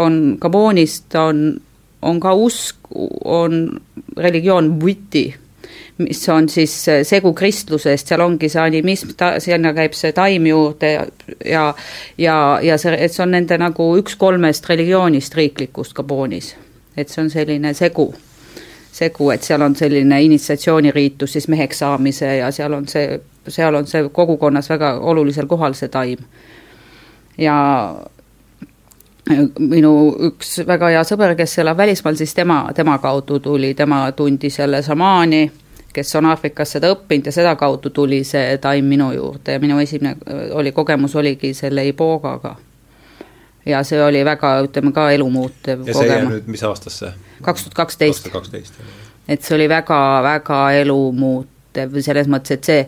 [0.00, 1.46] on Gabonist on,
[2.02, 2.92] on ka usk,
[3.24, 3.66] on
[4.16, 5.26] religioon Vuiti,
[5.98, 6.74] mis on siis
[7.06, 11.06] segu kristlusest, seal ongi see animism, ta, sinna käib see taim juurde ja
[11.44, 11.64] ja,
[12.18, 16.54] ja, ja see, et see on nende nagu üks kolmest religioonist riiklikust Gabonis.
[16.96, 18.12] et see on selline segu
[18.94, 23.86] segu, et seal on selline initsiatsiooniriitus siis meheks saamise ja seal on see, seal on
[23.90, 26.26] see kogukonnas väga olulisel kohal, see taim.
[27.38, 27.56] ja
[29.58, 29.92] minu
[30.28, 34.82] üks väga hea sõber, kes elab välismaal, siis tema, tema kaudu tuli, tema tundis jälle
[34.82, 35.42] šamaani,
[35.94, 40.16] kes on Aafrikas seda õppinud ja sedakaudu tuli see taim minu juurde ja minu esimene
[40.52, 42.56] oli, kogemus oligi selle ibogaga.
[43.66, 47.14] Ja see oli väga, ütleme ka elumuutev ja see jäi nüüd mis aastasse?
[47.42, 48.30] kaks tuhat kaksteist.
[49.28, 52.80] et see oli väga-väga elumuutev selles mõttes, et see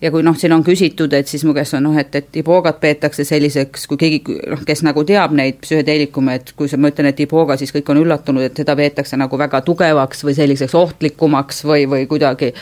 [0.00, 2.80] ja kui noh, siin on küsitud, et siis mu käest on noh, et, et iboogat
[2.80, 4.20] peetakse selliseks, kui keegi
[4.52, 8.02] noh, kes nagu teab neid psühhedeelikume, et kui ma ütlen, et ibooga, siis kõik on
[8.02, 12.52] üllatunud, et teda peetakse nagu väga tugevaks või selliseks ohtlikumaks või, või kuidagi,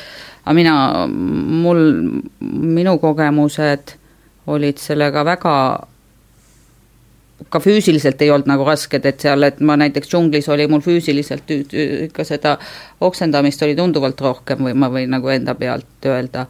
[0.44, 0.76] aga mina,
[1.08, 1.82] mul,
[2.78, 3.96] minu kogemused
[4.54, 5.56] olid sellega väga
[7.50, 11.50] ka füüsiliselt ei olnud nagu rasked, et seal, et ma näiteks džunglis oli mul füüsiliselt
[11.50, 12.56] ikka seda
[13.04, 16.46] oksendamist oli tunduvalt rohkem või ma võin nagu enda pealt öelda.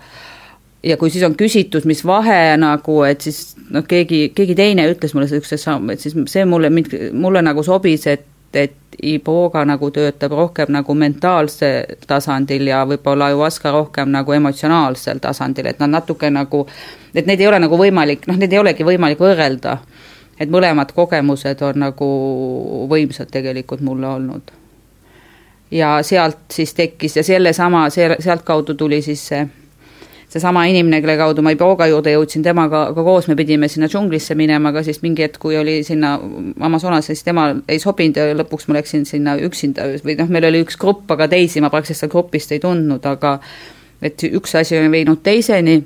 [0.82, 5.14] ja kui siis on küsitud, mis vahe nagu, et siis noh, keegi, keegi teine ütles
[5.14, 6.70] mulle niisuguse samm, et siis see mulle,
[7.12, 11.70] mulle nagu sobis, et et iboga nagu töötab rohkem nagu mentaalse
[12.06, 16.62] tasandil ja võib-olla ayahuasca rohkem nagu emotsionaalsel tasandil, et nad natuke nagu,
[17.14, 19.78] et neid ei ole nagu võimalik, noh, neid ei olegi võimalik võrrelda
[20.40, 22.06] et mõlemad kogemused on nagu
[22.90, 24.54] võimsad tegelikult mulle olnud.
[25.70, 29.46] ja sealt siis tekkis ja sellesama, see, sealtkaudu tuli siis see,
[30.28, 34.34] seesama inimene, kelle kaudu ma Iboga juurde jõudsin, temaga ka koos me pidime sinna džunglisse
[34.38, 36.14] minema, aga siis mingi hetk, kui oli sinna
[36.60, 40.62] Amazonas, siis tema ei sobinud ja lõpuks ma läksin sinna üksinda või noh, meil oli
[40.66, 43.38] üks grupp, aga teisi ma praktiliselt seal grupist ei tundnud, aga
[44.02, 45.78] et üks asi on viinud teiseni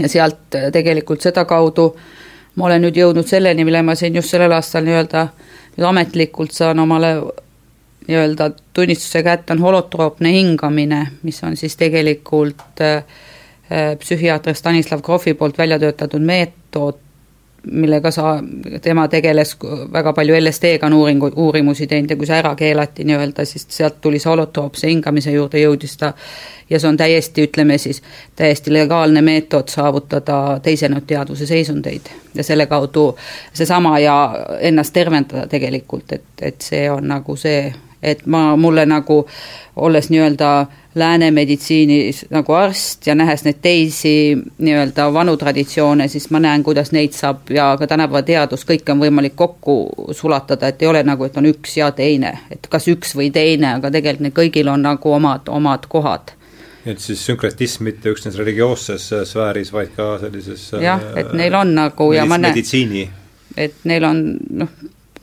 [0.00, 2.11] ja sealt tegelikult sedakaudu äh,
[2.56, 5.26] ma olen nüüd jõudnud selleni, mille ma siin just sellel aastal nii-öelda
[5.76, 7.14] nüüd ametlikult saan omale
[8.08, 13.04] nii-öelda tunnistuse kätte, on holotroopne hingamine, mis on siis tegelikult äh,
[13.70, 16.98] äh psühhiaater Stanislav Grofi poolt välja töötatud meetod,
[17.70, 18.38] millega sa,
[18.82, 19.56] tema tegeles
[19.92, 24.00] väga palju LSD-ga on uuringu, uurimusi teinud ja kui see ära keelati nii-öelda, siis sealt
[24.00, 26.12] tuli see holotroopse hingamise juurde jõudis ta
[26.70, 28.02] ja see on täiesti, ütleme siis,
[28.36, 33.12] täiesti legaalne meetod saavutada teisenud teadvuse seisundeid ja selle kaudu
[33.52, 34.16] seesama ja
[34.60, 37.72] ennast tervendada tegelikult, et, et see on nagu see,
[38.02, 39.22] et ma, mulle nagu
[39.76, 40.50] olles nii-öelda
[40.94, 46.92] lääne meditsiinis nagu arst ja nähes neid teisi nii-öelda vanu traditsioone, siis ma näen, kuidas
[46.92, 49.76] neid saab ja ka tänapäeva teadus, kõike on võimalik kokku
[50.12, 53.78] sulatada, et ei ole nagu, et on üks ja teine, et kas üks või teine,
[53.78, 56.34] aga tegelikult neil kõigil on nagu omad, omad kohad
[56.86, 62.12] et siis sünkretism mitte üksnes religioosses sfääris, vaid ka sellises jah, et neil on nagu
[62.12, 63.06] ja ma näen meditsiini.
[63.56, 64.24] et neil on
[64.62, 64.72] noh,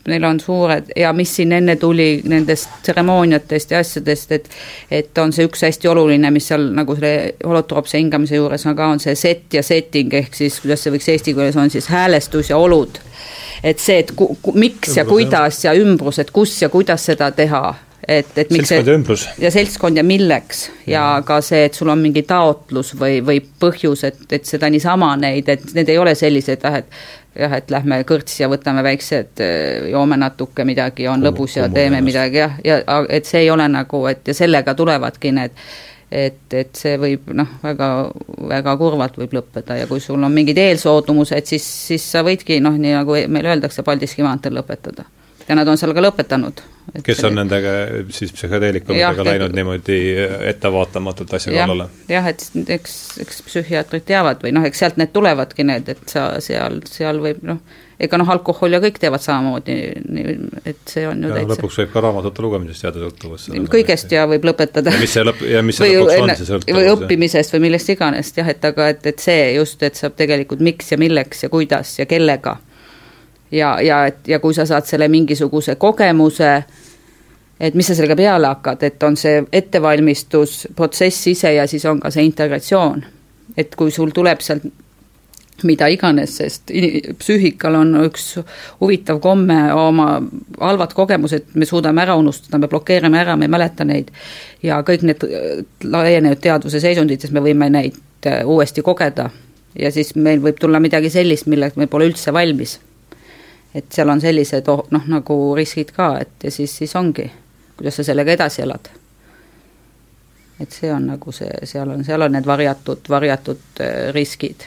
[0.07, 4.49] neil on suured ja mis siin enne tuli nendest tseremooniatest ja asjadest, et
[4.91, 8.87] et on see üks hästi oluline, mis seal nagu selle holotroopse hingamise juures on ka,
[8.95, 12.49] on see set ja setting, ehk siis kuidas see võiks eesti keeles on siis häälestus
[12.49, 12.99] ja olud.
[13.63, 17.31] et see, et ku, ku, miks ja kuidas ja ümbrus, et kus ja kuidas seda
[17.35, 17.63] teha
[18.07, 19.25] et, et miks seltskond ja ümbrus.
[19.39, 24.05] ja seltskond ja milleks ja ka see, et sul on mingi taotlus või, või põhjus,
[24.07, 28.01] et, et seda niisama neid, et need ei ole sellised jah, et jah, et lähme
[28.07, 29.43] kõrtsi ja võtame väiksed,
[29.91, 34.05] joome natuke midagi, on lõbus ja teeme midagi jah, ja et see ei ole nagu,
[34.09, 35.55] et ja sellega tulevadki need
[36.11, 37.89] et, et see võib noh, väga,
[38.49, 42.75] väga kurvalt võib lõppeda ja kui sul on mingid eelsoodumused, siis, siis sa võidki noh,
[42.77, 45.05] nii nagu meile öeldakse, Paldiski maanteel lõpetada.
[45.49, 46.61] Ja nad on seal ka lõpetanud.
[47.05, 47.73] kes on nendega
[48.13, 49.99] siis psühhedeelikumidega läinud niimoodi
[50.51, 51.89] ettevaatamatult asja kallale?
[52.09, 52.45] jah, et
[52.77, 52.95] eks,
[53.25, 57.41] eks psühhiaatrid teavad või noh, eks sealt need tulevadki need, et sa seal, seal võib
[57.49, 57.61] noh,
[57.99, 59.75] ega noh, alkohol ja kõik teevad samamoodi,
[60.69, 63.49] et see on ju ja täitsa lõpuks võib ka raamatute lugemisest jääda sõltuvus.
[63.73, 64.93] kõigest ja võib lõpetada.
[64.95, 66.79] ja mis see lõpp, ja mis see lõpuks on, see sõltuvus?
[66.79, 70.63] või õppimisest või millest iganes jah, et aga et, et see just, et saab tegelikult
[70.63, 72.59] miks ja milleks ja kuidas ja kellega.
[73.51, 76.51] Ja, ja ja kui sa saad selle mingisuguse kogemuse,
[77.59, 81.99] et mis sa sellega peale hakkad, et on see ettevalmistus, protsess ise ja siis on
[81.99, 83.05] ka see integratsioon.
[83.57, 84.63] et kui sul tuleb sealt
[85.63, 86.71] mida iganes, sest
[87.19, 88.29] psüühikal on üks
[88.79, 90.21] huvitav komme oma
[90.59, 94.11] halvad kogemused, me suudame ära unustada, me blokeerime ära, me ei mäleta neid.
[94.63, 95.25] ja kõik need
[95.83, 97.97] laienenud teadvuse seisundites me võime neid
[98.27, 99.29] äh, uuesti kogeda
[99.79, 102.79] ja siis meil võib tulla midagi sellist, milleks me pole üldse valmis.
[103.76, 107.28] Et seal on sellised oh, noh, nagu riskid ka, et ja siis, siis ongi,
[107.78, 108.89] kuidas sa sellega edasi elad
[110.59, 114.65] et see on nagu see, seal on, seal on need varjatud, varjatud äh, riskid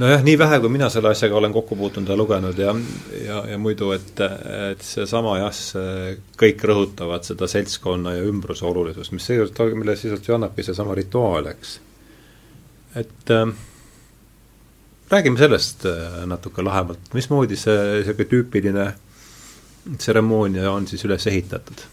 [0.00, 2.74] nojah, nii vähe, kui mina selle asjaga olen kokku puutunud ja lugenud ja,
[3.24, 4.22] ja, ja muidu, et,
[4.70, 10.28] et seesama jah, see kõik rõhutavad seda seltskonna ja ümbruse olulisust, mis seejuures, mille sisult
[10.28, 11.74] ju annabki seesama rituaal, eks.
[13.02, 13.50] et äh,
[15.10, 18.88] räägime sellest äh, natuke lahemalt, mismoodi see niisugune tüüpiline
[19.98, 21.86] tseremoonia on siis üles ehitatud?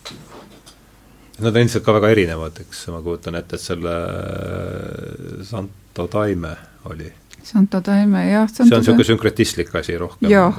[1.38, 6.56] Nad on ilmselt ka väga erinevad, eks, ma kujutan ette, et selle äh, Santo Taime
[6.90, 7.12] oli
[7.48, 8.50] Santo Daime, jah.
[8.52, 10.28] see on niisugune sünkretistlik asi rohkem.
[10.28, 10.50] No,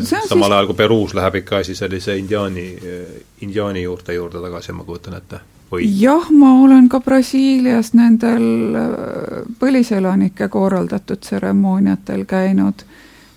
[0.00, 0.30] samal siis...
[0.32, 2.64] ajal kui Peruus läheb ikka asi sellise indiaani,
[3.44, 5.42] indiaani juurte juurde tagasi, ma kujutan ette.
[5.80, 8.84] Jah, ma olen ka Brasiilias nendel äh,
[9.58, 12.84] põliselanike korraldatud tseremooniatel käinud.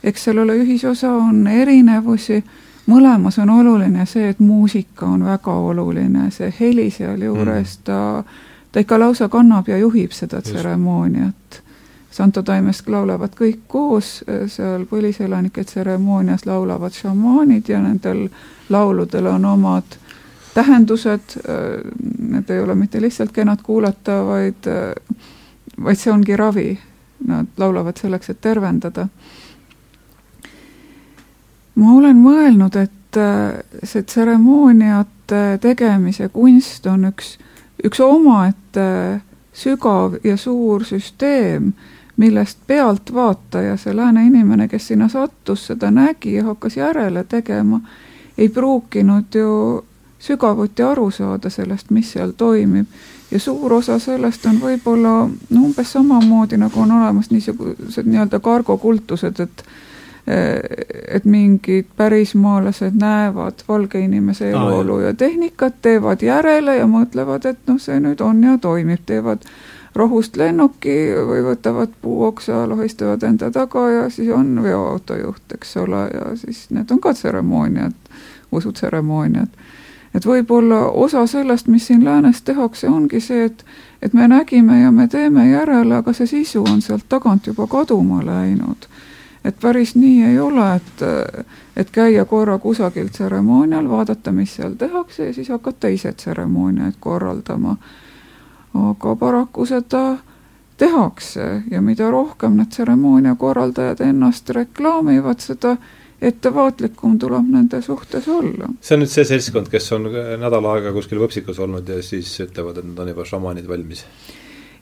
[0.04, 2.44] eks seal ole ühisosa, on erinevusi,
[2.86, 8.24] mõlemas on oluline see, et muusika on väga oluline, see heli sealjuures mm., ta,
[8.72, 11.62] ta ikka lausa kannab ja juhib seda tseremooniat.
[12.12, 18.28] Santo Taimest laulavad kõik koos, seal põliselanike tseremoonias laulavad šamaanid ja nendel
[18.70, 19.98] lauludel on omad
[20.56, 21.36] tähendused,
[22.30, 24.70] need ei ole mitte lihtsalt kenad kuulata, vaid,
[25.84, 26.70] vaid see ongi ravi.
[27.28, 29.08] Nad laulavad selleks, et tervendada.
[31.76, 33.20] ma olen mõelnud, et
[33.84, 37.38] see tseremooniate tegemise kunst on üks,
[37.84, 38.86] üks omaette
[39.56, 41.74] sügav ja suur süsteem
[42.18, 47.80] millest pealtvaataja, see lääne inimene, kes sinna sattus, seda nägi ja hakkas järele tegema,
[48.38, 49.86] ei pruukinud ju
[50.20, 52.86] sügavuti aru saada sellest, mis seal toimib.
[53.32, 59.40] ja suur osa sellest on võib-olla no umbes samamoodi, nagu on olemas niisugused nii-öelda kargokultused,
[59.40, 59.66] et
[61.08, 67.78] et mingid pärismaalased näevad valge inimese eluolu ja tehnikat, teevad järele ja mõtlevad, et noh,
[67.82, 69.46] see nüüd on ja toimib, teevad
[69.96, 76.34] rohust lennuki või võtavad puuoksa, lohistavad enda taga ja siis on veoautojuht, eks ole, ja
[76.42, 77.94] siis need on ka tseremooniad,
[78.52, 79.54] usutseremooniad.
[80.16, 83.66] Et võib-olla osa sellest, mis siin läänes tehakse, ongi see, et
[84.02, 88.26] et me nägime ja me teeme järele, aga see sisu on sealt tagant juba kaduma
[88.26, 88.88] läinud.
[89.44, 91.04] et päris nii ei ole, et,
[91.76, 97.78] et käia korra kusagil tseremoonial, vaadata, mis seal tehakse ja siis hakata ise tseremooniaid korraldama
[98.76, 100.18] aga paraku seda
[100.78, 105.78] tehakse ja mida rohkem need tseremoonia korraldajad ennast reklaamivad, seda
[106.22, 108.70] ettevaatlikum tuleb nende suhtes olla.
[108.82, 110.10] see on nüüd see seltskond, kes on
[110.42, 114.06] nädal aega kuskil võpsikus olnud ja siis ütlevad, et nad on juba šamaanid valmis?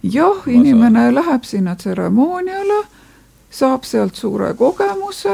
[0.04, 2.84] jah, inimene läheb sinna tseremooniale
[3.54, 5.34] saab sealt suure kogemuse,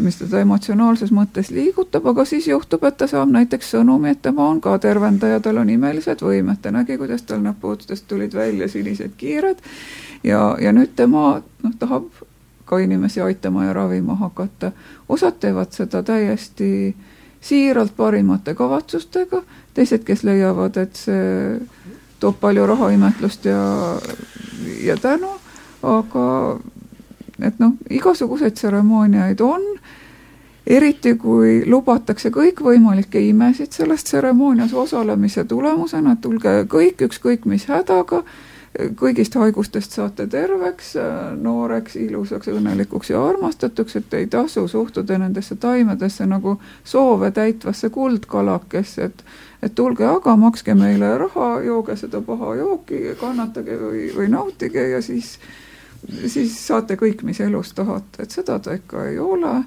[0.00, 4.46] mis teda emotsionaalses mõttes liigutab, aga siis juhtub, et ta saab näiteks sõnumi, et tema
[4.48, 9.18] on ka tervendaja, tal on imelised võimed, ta nägi, kuidas tal näpuotstest tulid välja sinised
[9.20, 9.60] kiired
[10.24, 12.08] ja, ja nüüd tema noh, tahab
[12.72, 14.72] ka inimesi aitama ja ravima hakata.
[15.08, 16.96] osad teevad seda täiesti
[17.40, 19.42] siiralt parimate kavatsustega,
[19.74, 21.58] teised, kes leiavad, et see
[22.20, 23.60] toob palju raha, imetlust ja,
[24.86, 25.28] ja tänu,
[25.82, 26.24] aga
[27.42, 29.66] et noh, igasuguseid tseremooniaid on
[30.66, 38.22] eriti kui lubatakse kõikvõimalikke imesid selles tseremoonias osalemise tulemusena, et tulge kõik, ükskõik mis hädaga,
[38.96, 40.94] kõigist haigustest saate terveks,
[41.40, 49.10] nooreks, ilusaks, õnnelikuks ja armastatuks, et ei tasu suhtuda nendesse taimedesse nagu soove täitvasse kuldkalakesse,
[49.10, 49.24] et
[49.62, 54.98] et tulge aga, makske meile raha, jooge seda paha jooki, kannatage või, või nautige ja
[55.02, 55.36] siis,
[56.26, 59.60] siis saate kõik, mis elus tahate, et seda ta ikka ei ole.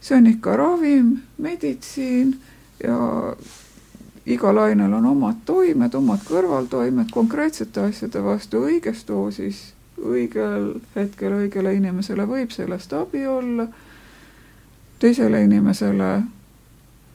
[0.00, 2.34] See on ikka ravim, meditsiin
[2.82, 2.98] ja
[4.26, 9.62] igal ainel on omad toimed, omad kõrvaltoimed konkreetsete asjade vastu õiges doosis,
[10.00, 13.66] õigel hetkel õigele inimesele võib sellest abi olla,
[15.00, 16.12] teisele inimesele,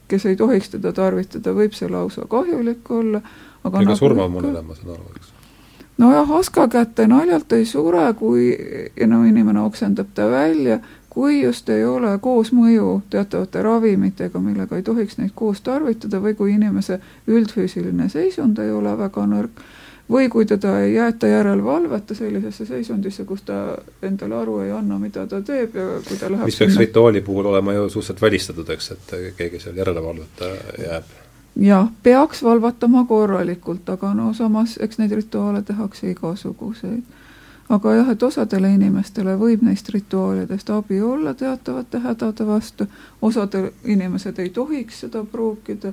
[0.08, 3.22] kes ei tohiks teda tarvitada, võib see lausa kahjulik olla,
[3.62, 5.32] aga ega nagu surma mõnele, ma saan aru, eks?
[5.98, 8.50] nojah, haska kätte naljalt ei sure, kui
[9.06, 10.80] no inimene oksendab ta välja
[11.16, 16.52] kui just ei ole koosmõju teatavate ravimitega, millega ei tohiks neid koos tarvitada või kui
[16.52, 16.98] inimese
[17.32, 19.62] üldfüüsiline seisund ei ole väga nõrk,
[20.12, 25.24] või kui teda ei jäeta järelevalveta sellisesse seisundisse, kus ta endale aru ei anna, mida
[25.26, 26.84] ta teeb ja kui ta läheb mis peaks sinna...
[26.84, 30.52] rituaali puhul olema ju suhteliselt välistatud, eks, et keegi seal järelevalveta
[30.84, 31.14] jääb.
[31.64, 37.24] Jah, peaks valvatama korralikult, aga no samas, eks neid rituaale tehakse igasuguseid
[37.68, 42.86] aga jah, et osadele inimestele võib neist rituaalidest abi olla teatavate hädade vastu,
[43.22, 45.92] osadel inimesed ei tohiks seda pruukida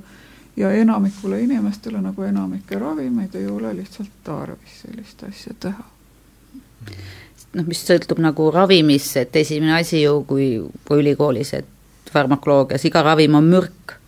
[0.56, 5.84] ja enamikule inimestele, nagu enamike ravimeid, ei ole lihtsalt tarvis sellist asja teha.
[7.54, 10.48] noh, mis sõltub nagu ravimist, et esimene asi ju, kui,
[10.86, 13.98] kui ülikoolis, et farmakoloogias iga ravim on mürk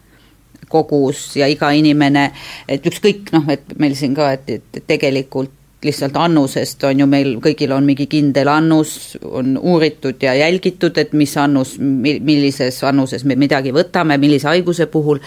[0.68, 2.30] kogus ja iga inimene,
[2.68, 7.34] et ükskõik noh, et meil siin ka, et, et tegelikult lihtsalt annusest on ju meil
[7.42, 13.36] kõigil on mingi kindel annus, on uuritud ja jälgitud, et mis annus, millises annuses me
[13.36, 15.20] midagi võtame, millise haiguse puhul,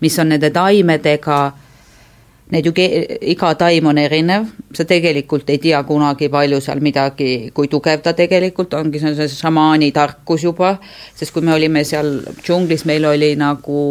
[0.00, 1.40] mis on nende taimedega,
[2.50, 2.72] need ju,
[3.34, 8.16] iga taim on erinev, sa tegelikult ei tea kunagi, palju seal midagi, kui tugev ta
[8.16, 10.74] tegelikult ongi, see on see šamaani tarkus juba,
[11.14, 13.84] sest kui me olime seal džunglis, meil oli nagu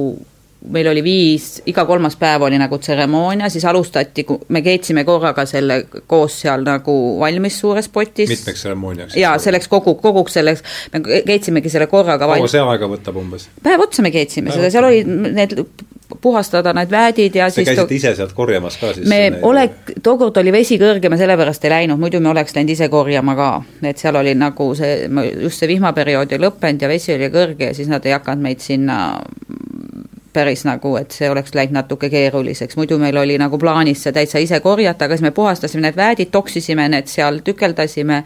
[0.68, 5.86] meil oli viis, iga kolmas päev oli nagu tseremoonia, siis alustati, me keetsime korraga selle
[6.08, 8.30] koos seal nagu valmis suures potis.
[8.30, 9.16] mitmeks tseremooniaks?
[9.20, 13.48] jaa, selleks kogu, koguks selleks, me keetsimegi selle korraga kaua see aega võtab umbes?
[13.64, 15.56] päev otsa me keetsime päev seda, seal olid need
[16.22, 19.08] puhastada need väedid ja Te siis käisite ise sealt korjamas ka siis?
[19.08, 19.40] me need...
[19.48, 19.68] ole,
[20.04, 23.50] tookord oli vesi kõrge, me sellepärast ei läinud, muidu me oleks läinud ise korjama ka.
[23.94, 25.08] et seal oli nagu see,
[25.46, 28.66] just see vihmaperiood oli lõppenud ja vesi oli kõrge ja siis nad ei hakanud meid
[28.66, 29.00] sinna
[30.34, 34.42] päris nagu, et see oleks läinud natuke keeruliseks, muidu meil oli nagu plaanis see täitsa
[34.44, 38.24] ise korjata, aga siis me puhastasime need väedid, toksisime need seal, tükeldasime.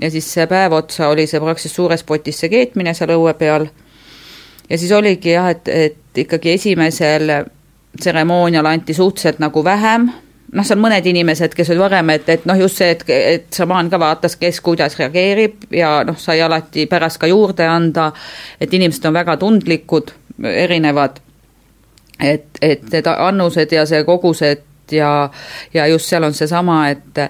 [0.00, 3.68] Ja siis see päev otsa oli see praktiliselt suures potis see keetmine seal õue peal.
[4.70, 7.32] ja siis oligi jah, et, et ikkagi esimesel
[8.00, 10.08] tseremoonial anti suhteliselt nagu vähem,
[10.52, 13.90] noh, seal mõned inimesed, kes olid varem, et, et noh, just see, et, et šamaan
[13.92, 18.10] ka vaatas, kes kuidas reageerib ja noh, sai alati pärast ka juurde anda,
[18.60, 21.20] et inimesed on väga tundlikud erinevad,
[22.20, 25.30] et, et need annused ja see kogused ja,
[25.74, 27.20] ja just seal on seesama, et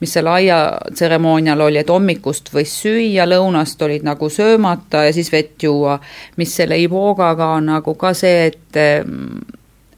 [0.00, 5.62] mis seal aiatseremoonial oli, et hommikust võis süüa, lõunast olid nagu söömata ja siis vett
[5.62, 5.98] juua,
[6.36, 8.80] mis selle ibogaga on nagu ka see, et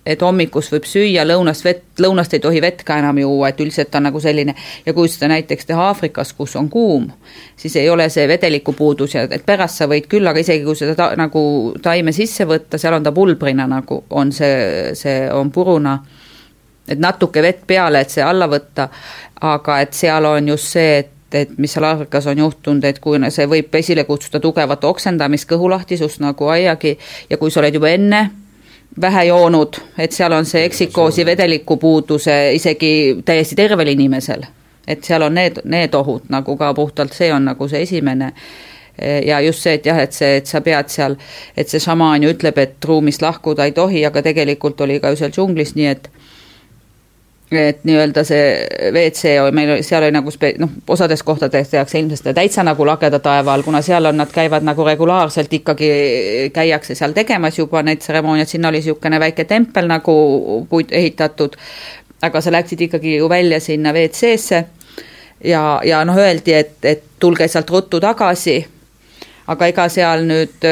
[0.06, 3.94] et hommikust võib süüa, lõunast vett, lõunast ei tohi vett ka enam juua, et üldiselt
[3.96, 4.54] on nagu selline.
[4.86, 7.08] Ja kui seda näiteks teha Aafrikas, kus on kuum,
[7.56, 10.96] siis ei ole see vedelikupuudus ja et pärast sa võid küll, aga isegi kui seda
[10.98, 11.44] ta, nagu
[11.82, 15.96] taime sisse võtta, seal on ta pulbrina nagu, on see, see on puruna,
[16.88, 18.90] et natuke vett peale, et see alla võtta,
[19.40, 23.18] aga et seal on just see, et et mis seal Aafrikas on juhtunud, et kui
[23.34, 26.92] see võib esile kutsuda tugevat oksendamist, kõhulahtisust nagu aiagi
[27.26, 28.20] ja kui sa oled juba enne
[29.00, 34.44] vähe joonud, et seal on see eksikoosi vedelikupuuduse isegi täiesti tervel inimesel.
[34.86, 38.32] et seal on need, need ohud nagu ka puhtalt, see on nagu see esimene
[39.26, 41.16] ja just see, et jah, et see, et sa pead seal,
[41.56, 45.22] et see šamaan ju ütleb, et ruumist lahkuda ei tohi, aga tegelikult oli ka ju
[45.22, 46.10] seal džunglis nii, et
[47.56, 48.44] et nii-öelda see
[48.90, 53.20] WC, meil oli, seal oli nagu spe-, noh, osades kohtades tehakse ilmselt täitsa nagu lageda
[53.24, 55.90] taeva all, kuna seal on, nad käivad nagu regulaarselt ikkagi,
[56.54, 60.14] käiakse seal tegemas juba neid tseremooniaid, sinna oli niisugune väike tempel nagu
[60.70, 61.56] puit ehitatud,
[62.24, 64.64] aga sa läksid ikkagi ju välja sinna WC-sse
[65.44, 68.58] ja, ja noh, öeldi, et, et tulge sealt ruttu tagasi,
[69.50, 70.64] aga ega seal nüüd,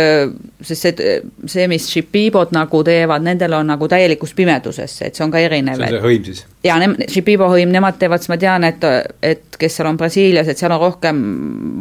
[0.64, 1.16] sest see,
[1.50, 5.76] see, mis Shipibod nagu teevad, nendel on nagu täielikus pimeduses, et see on ka erinev.
[5.76, 6.44] see on see hõim siis?
[6.64, 6.78] jaa,
[7.12, 8.86] Shipibo hõim, nemad teevad, siis ma tean, et,
[9.22, 11.20] et kes seal on Brasiilias, et seal on rohkem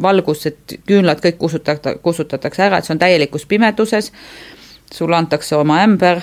[0.04, 4.12] valgust, et küünlad kõik kustutata, kustutatakse ära, et see on täielikus pimeduses,
[4.92, 6.20] sulle antakse oma ämber,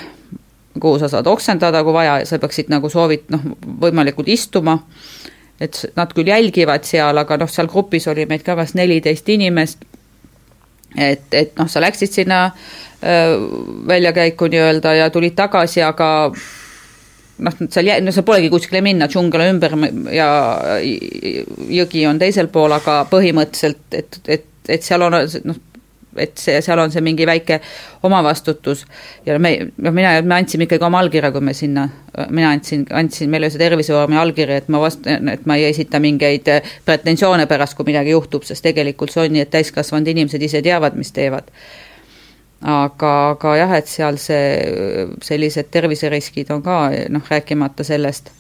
[0.78, 3.46] kuhu sa saad oksendada, kui vaja, sa peaksid nagu soovid, noh,
[3.80, 4.76] võimalikult istuma,
[5.60, 9.88] et nad küll jälgivad seal, aga noh, seal grupis oli meid ka kas neliteist inimest,
[10.96, 12.48] et, et noh, sa läksid sinna
[13.86, 16.08] väljakäiku nii-öelda ja tulid tagasi, aga
[17.38, 19.76] noh, seal jä-, no seal polegi kuskile minna, džungel on ümber
[20.14, 20.28] ja
[21.78, 25.60] jõgi on teisel pool, aga põhimõtteliselt, et, et, et seal on noh,
[26.22, 27.60] et see, seal on see mingi väike
[28.06, 28.84] omavastutus
[29.26, 31.88] ja me, noh, mina, me andsime ikkagi oma allkirja, kui me sinna,
[32.28, 36.00] mina andsin, andsin, meil oli see tervisevormi allkiri, et ma vast-, et ma ei esita
[36.02, 36.48] mingeid
[36.86, 40.96] pretensioone pärast, kui midagi juhtub, sest tegelikult see on nii, et täiskasvanud inimesed ise teavad,
[40.98, 41.50] mis teevad.
[42.62, 48.32] aga, aga jah, et seal see, sellised terviseriskid on ka, noh, rääkimata sellest.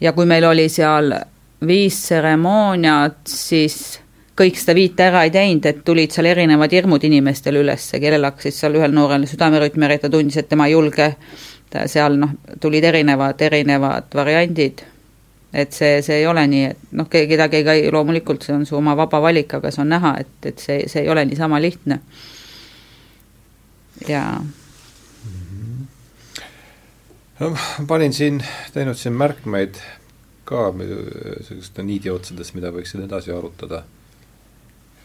[0.00, 1.14] ja kui meil oli seal
[1.66, 4.00] viis tseremooniat, siis
[4.42, 8.56] kõik seda viite ära ei teinud, et tulid seal erinevad hirmud inimestel üles, kellel hakkasid
[8.56, 11.12] seal ühel noorel südamerütm ja ta tundis, et tema ei julge,
[11.90, 14.88] seal noh, tulid erinevad, erinevad variandid.
[15.52, 18.94] et see, see ei ole nii, et noh, kedagi ei, loomulikult see on su oma
[18.96, 22.00] vaba valik, aga see on näha, et, et see, see ei ole niisama lihtne.
[24.08, 24.22] ja
[27.40, 27.52] no
[27.86, 28.40] panin siin,
[28.72, 29.76] teinud siin märkmeid
[30.48, 33.84] ka sellistest niidiotsadest, mida võiksin edasi arutada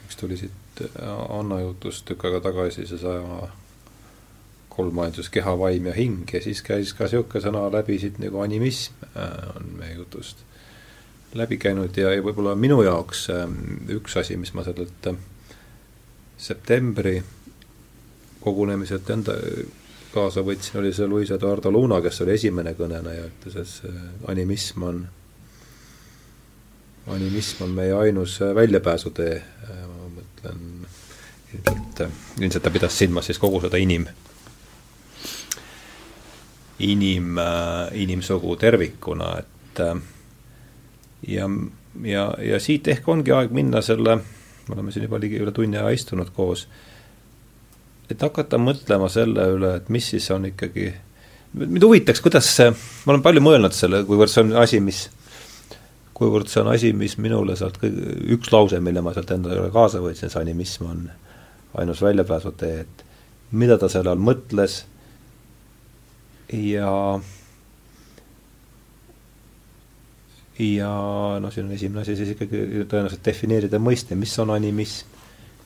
[0.07, 3.49] üks tuli siit äh, Anna jutust tükk aega tagasi, see saja
[4.77, 9.07] kolmainsus keha, vaim ja hing ja siis käis ka niisugune sõna läbi siit nagu animism
[9.13, 10.45] äh, on meie jutust
[11.37, 11.97] läbi käinud.
[11.97, 13.57] Ja, ja võib-olla minu jaoks ähm,
[13.97, 15.17] üks asi, mis ma sellelt äh,
[16.37, 17.19] septembri
[18.41, 19.35] kogunemiselt enda
[20.13, 25.01] kaasa võtsin, oli see Luis Eduardo Luna, kes oli esimene kõneleja, ütles, et animism on,
[27.13, 29.33] animism on meie ainus väljapääsutee
[30.37, 30.85] mõtlen
[31.53, 32.01] ilmselt,
[32.39, 34.05] ilmselt ta pidas silmas siis kogu seda inim,
[36.79, 37.39] inim,
[37.93, 39.81] inimsugu tervikuna, et
[41.27, 41.49] ja,
[42.03, 44.19] ja, ja siit ehk ongi aeg minna selle,
[44.67, 46.67] me oleme siin juba ligi üle tunni aja istunud koos,
[48.09, 50.91] et hakata mõtlema selle üle, et mis siis on ikkagi,
[51.57, 55.07] mind huvitaks, kuidas see, ma olen palju mõelnud selle, kuivõrd see on asi, mis
[56.17, 60.31] kuivõrd see on asi, mis minule sealt üks lause, mille ma sealt endale kaasa võtsin,
[60.33, 61.03] see animism on
[61.77, 63.03] ainus väljapääsutee, et
[63.51, 64.79] mida ta selle all mõtles
[66.53, 67.19] ja
[70.59, 70.91] ja
[71.39, 75.13] noh, siin on esimene asi siis ikkagi tõenäoliselt defineerida mõiste, mis on animism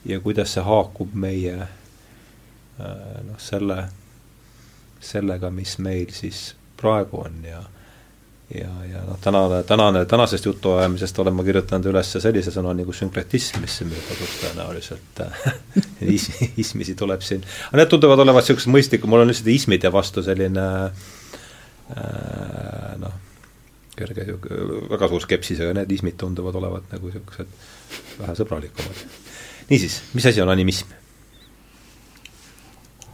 [0.06, 3.86] ja kuidas see haakub meie äh, noh, selle,
[5.00, 6.50] sellega, mis meil siis
[6.82, 7.62] praegu on ja
[8.56, 13.62] ja, ja noh, tänane, tänane, tänasest jutuajamisest olen ma kirjutanud üles sellise sõna nagu sünkretism,
[13.64, 15.24] mis siin tasub tõenäoliselt
[16.16, 16.30] is,
[16.62, 20.68] ismisi tuleb siin, aga need tunduvad olevat niisugused mõistlikud, mul on lihtsalt ismide vastu selline
[21.96, 23.16] äh, noh,
[23.98, 24.28] kerge
[24.92, 27.50] väga suur skepsis, aga need ismid tunduvad olevat nagu niisugused
[28.22, 29.06] vähe sõbralikumad.
[29.72, 31.01] niisiis, mis asi on animism?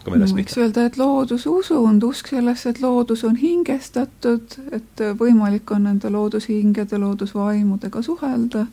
[0.08, 0.50] Hakkame edasi pihta.
[0.50, 7.00] võiks öelda, et loodususund, usk sellesse, et loodus on hingestatud, et võimalik on nende loodushingede,
[7.02, 8.66] loodusvaimudega suhelda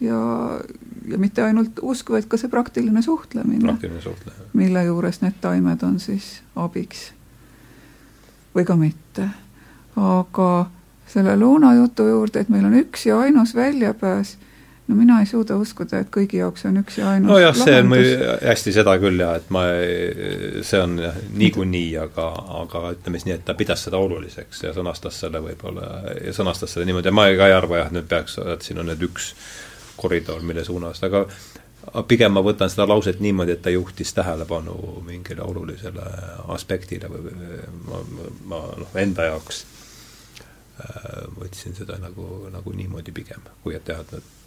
[0.00, 0.20] ja,
[1.08, 3.64] ja mitte ainult usk, vaid ka see praktiline suhtlemine.
[3.64, 4.50] praktiline suhtlemine.
[4.52, 7.12] mille juures need taimed on siis abiks.
[8.54, 9.28] või ka mitte.
[9.96, 10.70] aga
[11.06, 14.36] selle loonajutu juurde, et meil on üks ja ainus väljapääs
[14.88, 17.92] no mina ei suuda uskuda, et kõigi jaoks on üks ja ainus nojah, see on
[17.94, 19.64] hästi seda küll jah, et ma,
[20.66, 20.98] see on
[21.38, 22.28] niikuinii, aga,
[22.62, 26.74] aga ütleme siis nii, et ta pidas seda oluliseks ja sõnastas selle võib-olla, ja sõnastas
[26.74, 27.12] selle niimoodi.
[27.12, 29.32] Ja ma ka ei arva jah, et nüüd peaks, et siin on nüüd üks
[30.02, 31.26] koridor, mille suunas, aga
[32.08, 34.76] pigem ma võtan seda lauset niimoodi, et ta juhtis tähelepanu
[35.06, 36.04] mingile olulisele
[36.54, 37.32] aspektile või
[37.86, 38.02] ma,
[38.50, 39.64] ma noh, enda jaoks
[40.82, 44.41] äh, võtsin seda nagu, nagu niimoodi pigem, kui et jah, et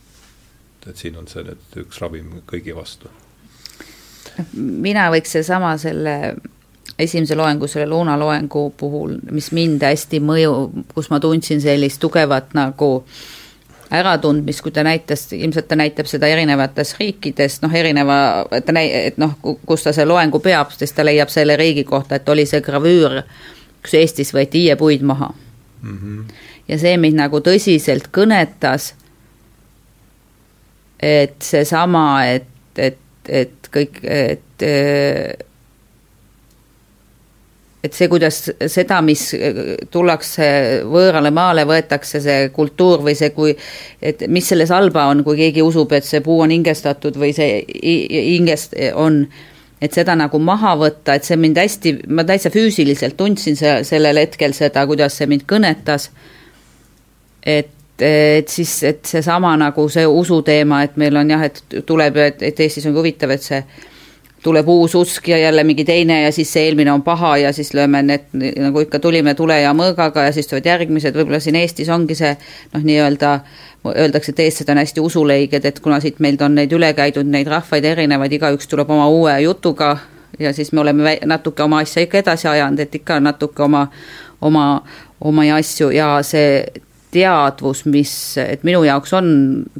[0.86, 3.10] nüüd et siin on see nüüd üks ravim kõigi vastu.
[4.54, 6.36] mina võiks seesama selle
[7.00, 10.52] esimese loengu, selle Luuna loengu puhul, mis mind hästi mõju,
[10.94, 13.06] kus ma tundsin sellist tugevat nagu
[13.92, 18.18] äratundmist, kui ta näitas, ilmselt ta näitab seda erinevates riikides, noh, erineva,
[18.52, 21.84] et ta näi-, et noh, kus ta see loengu peab, siis ta leiab selle riigi
[21.84, 23.22] kohta, et oli see gravüür,
[23.84, 25.32] kus Eestis võeti hiiepuid maha
[25.82, 25.98] mm.
[25.98, 26.24] -hmm.
[26.68, 28.94] ja see mind nagu tõsiselt kõnetas
[31.00, 32.48] et seesama, et,
[32.78, 34.66] et et kõik, et
[37.86, 38.38] et see, kuidas
[38.72, 39.22] seda, mis
[39.94, 40.46] tullakse
[40.90, 43.54] võõrale maale, võetakse see kultuur või see, kui
[44.02, 47.62] et mis selles halba on, kui keegi usub, et see puu on hingestatud või see
[47.66, 49.26] hingest on,
[49.82, 54.22] et seda nagu maha võtta, et see mind hästi, ma täitsa füüsiliselt tundsin see, sellel
[54.24, 56.10] hetkel seda, kuidas see mind kõnetas,
[57.46, 57.70] et
[58.00, 62.64] et siis, et seesama nagu see usuteema, et meil on jah, et tuleb, et, et
[62.66, 63.62] Eestis on huvitav, et see
[64.46, 67.74] tuleb uus usk ja jälle mingi teine ja siis see eelmine on paha ja siis
[67.74, 68.28] lööme need,
[68.62, 72.36] nagu ikka tulime tule ja mõõgaga ja siis tulevad järgmised, võib-olla siin Eestis ongi see
[72.74, 73.40] noh, nii-öelda
[73.86, 77.50] öeldakse, et eestlased on hästi usuleiged, et kuna siit meilt on neid üle käidud, neid
[77.50, 79.96] rahvaid erinevaid, igaüks tuleb oma uue jutuga
[80.40, 83.88] ja siis me oleme natuke oma asja ikka edasi ajanud, et ikka natuke oma,
[84.42, 84.66] oma,
[85.22, 86.66] oma asju ja see
[87.16, 88.12] teadvus, mis,
[88.42, 89.28] et minu jaoks on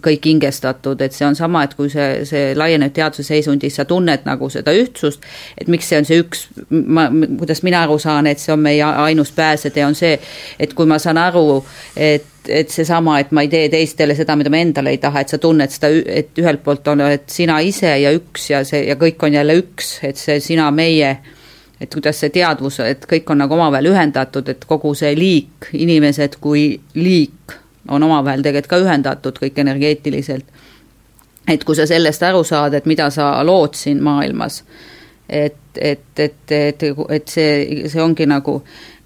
[0.04, 4.28] kõik hingestatud, et see on sama, et kui see, see laieneb teadvuse seisundis, sa tunned
[4.28, 5.26] nagu seda ühtsust,
[5.60, 7.10] et miks see on see üks, ma,
[7.40, 10.16] kuidas mina aru saan, et see on meie ainus pääsetee, on see,
[10.60, 11.60] et kui ma saan aru,
[11.96, 15.32] et et seesama, et ma ei tee teistele seda, mida ma endale ei taha, et
[15.34, 18.98] sa tunned seda, et ühelt poolt on, et sina ise ja üks ja see ja
[19.02, 21.16] kõik on jälle üks, et see sina, meie
[21.86, 26.40] et kuidas see teadvus, et kõik on nagu omavahel ühendatud, et kogu see liik, inimesed
[26.42, 26.68] kui
[26.98, 27.56] liik
[27.94, 30.46] on omavahel tegelikult ka ühendatud kõik energeetiliselt.
[31.48, 34.64] et kui sa sellest aru saad, et mida sa lood siin maailmas,
[35.30, 36.84] et, et, et, et,
[37.18, 38.60] et see, see ongi nagu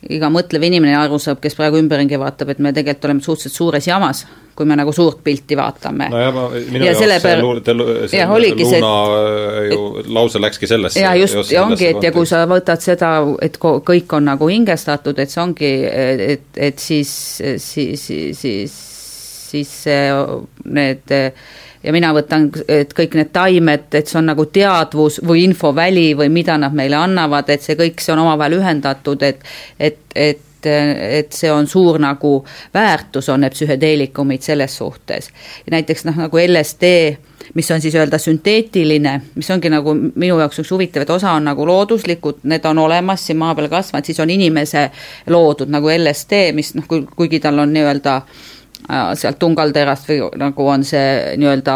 [0.10, 3.88] iga mõtlev inimene aru saab, kes praegu ümberringi vaatab, et me tegelikult oleme suhteliselt suures
[3.90, 4.26] jamas
[4.60, 6.10] kui me nagu suurt pilti vaatame.
[6.12, 7.62] nojah, ma, minu ja jaoks see, luul,
[8.12, 11.00] see jah, oligi Luuna see, ju et, lause läkski sellesse.
[11.00, 13.14] jaa, just, ja ongi, et ja kui sa võtad seda,
[13.46, 17.14] et kõik on nagu hingestatud, et see ongi, et, et siis,
[17.64, 18.04] siis,
[18.42, 18.76] siis,
[19.54, 19.74] siis
[20.68, 21.16] need
[21.84, 26.30] ja mina võtan, et kõik need taimed, et see on nagu teadvus või infoväli või
[26.34, 29.44] mida nad meile annavad, et see kõik, see on omavahel ühendatud, et
[29.80, 32.42] et, et et see on suur nagu
[32.74, 35.30] väärtus, on need psühhedeelikumid selles suhtes.
[35.72, 36.84] näiteks noh, nagu LSD,
[37.54, 41.48] mis on siis öelda sünteetiline, mis ongi nagu minu jaoks üks huvitav, et osa on
[41.48, 44.90] nagu looduslikud, need on olemas siin maa peal kasvanud, siis on inimese
[45.28, 48.48] loodud nagu LSD, mis noh, kuigi tal on nii-öelda äh,
[48.90, 51.76] sealt tungalterast või nagu on see nii-öelda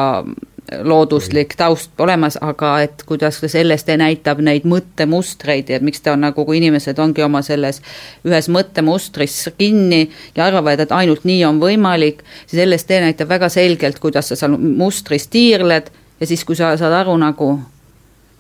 [0.82, 6.46] looduslik taust olemas, aga et kuidas sellest näitab neid mõttemustreid ja miks ta on nagu,
[6.46, 7.82] kui inimesed ongi oma selles
[8.26, 14.00] ühes mõttemustris kinni ja arvavad, et ainult nii on võimalik, siis LSD näitab väga selgelt,
[14.00, 17.52] kuidas sa seal mustris tiirled ja siis, kui sa saad aru nagu,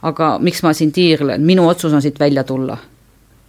[0.01, 2.79] aga miks ma siin tiirlen, minu otsus on siit välja tulla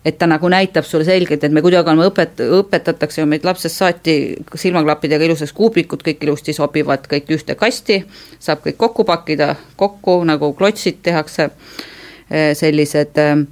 [0.04, 3.80] et ta nagu näitab sulle selgelt, et me kuidagi oleme õpet-, õpetatakse ju meid lapsest
[3.80, 4.16] saati
[4.60, 8.02] silmaklappidega ilusaks kuubikud, kõik ilusti sobivad kõik ühte kasti,
[8.42, 11.48] saab kõik kokku pakkida, kokku nagu klotsid tehakse,
[12.28, 13.42] eh, sellised, eh,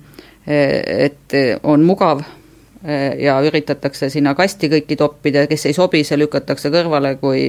[1.08, 6.68] et on mugav eh, ja üritatakse sinna kasti kõiki toppida, kes ei sobi, see lükatakse
[6.74, 7.46] kõrvale kui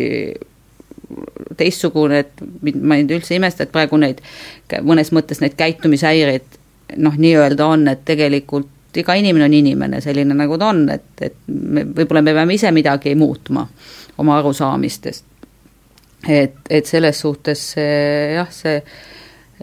[1.58, 2.44] teistsugune, et
[2.80, 4.24] ma ei üldse imesta, et praegu neid,
[4.82, 6.62] mõnes mõttes neid käitumishäireid
[6.98, 11.10] noh, nii-öelda on, et tegelikult et iga inimene on inimene selline, nagu ta on, et,
[11.26, 13.66] et me, võib-olla me peame ise midagi muutma
[14.22, 15.26] oma arusaamistest.
[16.30, 18.78] et, et selles suhtes see jah, see,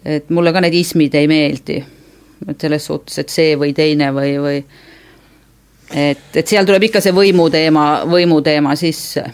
[0.05, 1.79] et mulle ka need ismid ei meeldi.
[2.49, 4.59] et selles suhtes, et see või teine või, või
[5.95, 9.25] et, et seal tuleb ikka see võimuteema, võimuteema sisse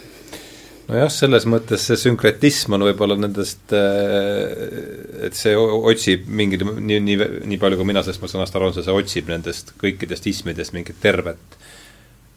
[0.87, 7.17] nojah, selles mõttes see sünkretism on võib-olla nendest, äh, et see otsib mingil, nii, nii,
[7.51, 11.57] nii palju kui mina sellest sõnast aru saan, see otsib nendest kõikidest ismidest mingit tervet,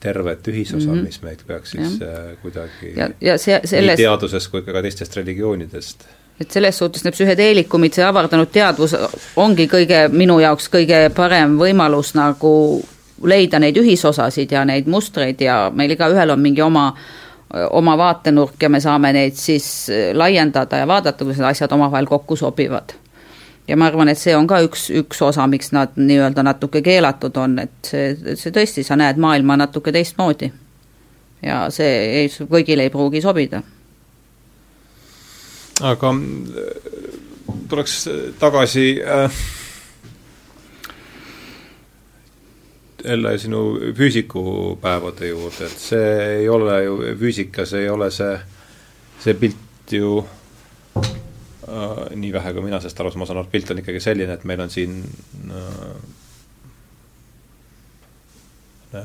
[0.03, 1.05] tervet ühisosa mm, -hmm.
[1.07, 2.09] mis meid peaks siis ja.
[2.09, 6.07] Äh, kuidagi ja, ja see, selles nii teadusest kui ka teistest religioonidest
[6.41, 8.97] et selles suhtes need psühhedeelikumid, see avardanud teadvus
[9.37, 12.53] ongi kõige, minu jaoks kõige parem võimalus nagu
[13.23, 17.20] leida neid ühisosasid ja neid mustreid ja meil igaühel on mingi oma äh,
[17.71, 22.37] oma vaatenurk ja me saame neid siis laiendada ja vaadata, kuidas need asjad omavahel kokku
[22.37, 22.95] sobivad.
[23.69, 27.37] ja ma arvan, et see on ka üks, üks osa, miks nad nii-öelda natuke keelatud
[27.37, 30.53] on, et see, see tõesti, sa näed maailma natuke teistmoodi.
[31.43, 33.63] ja see ei, kõigile ei pruugi sobida.
[35.81, 36.15] aga
[37.69, 38.05] tuleks
[38.39, 39.43] tagasi äh
[43.05, 43.63] jälle sinu
[43.97, 48.39] füüsikupäevade juurde, et see ei ole ju, füüsikas ei ole see,
[49.25, 50.25] see pilt ju
[50.99, 54.03] äh, nii vähe, kui mina sellest aru saan, ma saan aru, et pilt on ikkagi
[54.05, 54.99] selline, et meil on siin
[55.53, 55.95] äh,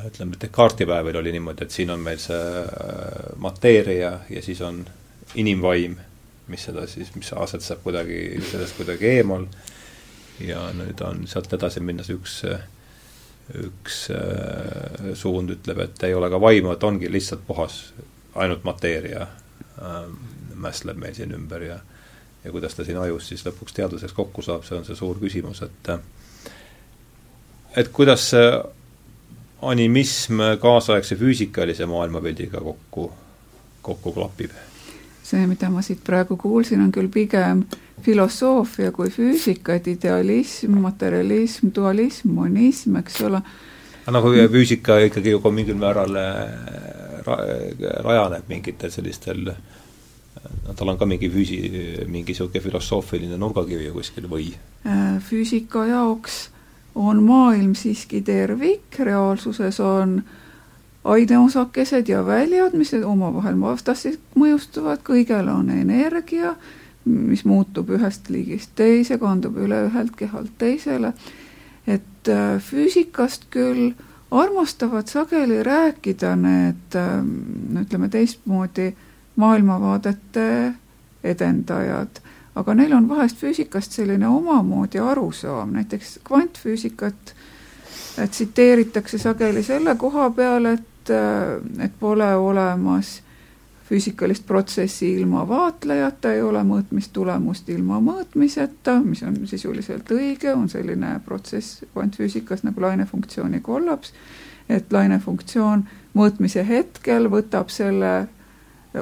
[0.10, 4.84] ütleme, Descartesi päevil oli niimoodi, et siin on meil see äh, mateeria ja siis on
[5.36, 5.98] inimvaim
[6.48, 8.20] mis seda siis, mis asetseb kuidagi
[8.52, 9.48] sellest kuidagi eemal.
[10.44, 12.42] Ja nüüd on sealt edasi minnes üks,
[13.54, 17.94] üks äh, suund ütleb, et ei ole ka vaimu, et ongi lihtsalt puhas,
[18.36, 20.00] ainult mateeria äh,
[20.56, 21.80] mässleb meil siin ümber ja
[22.46, 25.64] ja kuidas ta siin ajus siis lõpuks teaduseks kokku saab, see on see suur küsimus,
[25.66, 25.90] et
[27.82, 28.50] et kuidas see
[29.66, 33.12] animism kaasaegse füüsikalise maailmapildiga kokku,
[33.82, 34.54] kokku klapib?
[35.26, 37.66] see, mida ma siit praegu kuulsin, on küll pigem
[38.02, 43.42] filosoofia kui füüsika, et idealism, materialism, dualism, monism, eks ole.
[44.12, 47.38] nagu füüsika ikkagi ju ka mingil määral äh, ra
[48.06, 49.50] rajaneb mingitel sellistel
[50.68, 54.52] no tal on ka mingi füüsi-, mingi niisugune filosoofiline nurgakivi kuskil või?
[54.86, 56.50] Äh, füüsika jaoks
[56.96, 60.22] on maailm siiski tervik, reaalsuses on
[61.06, 66.56] aineosakesed ja väljad, mis omavahel vastastik mõjustuvad, kõigel on energia,
[67.06, 71.14] mis muutub ühest liigist teise, kandub üle ühelt kehalt teisele,
[71.88, 73.94] et äh, füüsikast küll
[74.32, 78.90] armastavad sageli rääkida need no ütleme teistmoodi
[79.36, 80.48] maailmavaadete
[81.24, 82.20] edendajad
[82.56, 87.36] aga neil on vahest füüsikast selline omamoodi arusaam, näiteks kvantfüüsikat
[88.32, 91.12] tsiteeritakse sageli selle koha peal, et,
[91.84, 93.20] et pole olemas
[93.90, 101.20] füüsikalist protsessi ilma vaatlejata, ei ole mõõtmistulemust ilma mõõtmiseta, mis on sisuliselt õige, on selline
[101.26, 104.14] protsess kvantfüüsikas nagu lainefunktsiooni kollaps,
[104.70, 105.86] et lainefunktsioon
[106.18, 108.16] mõõtmise hetkel võtab selle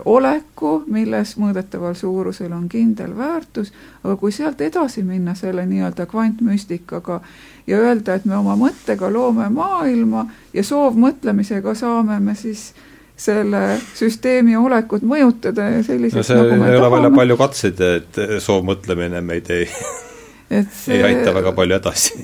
[0.06, 3.72] oleku, milles mõõdetaval suurusel on kindel väärtus,
[4.04, 7.22] aga kui sealt edasi minna selle nii-öelda kvantmüstikaga
[7.68, 12.74] ja öelda, et me oma mõttega loome maailma ja soovmõtlemisega saame me siis
[13.18, 13.64] selle
[13.96, 19.22] süsteemi olekut mõjutada ja selliselt no see nagu ei ole väga palju katseid, et soovmõtlemine
[19.26, 22.20] meid ei see, ei aita väga palju edasi.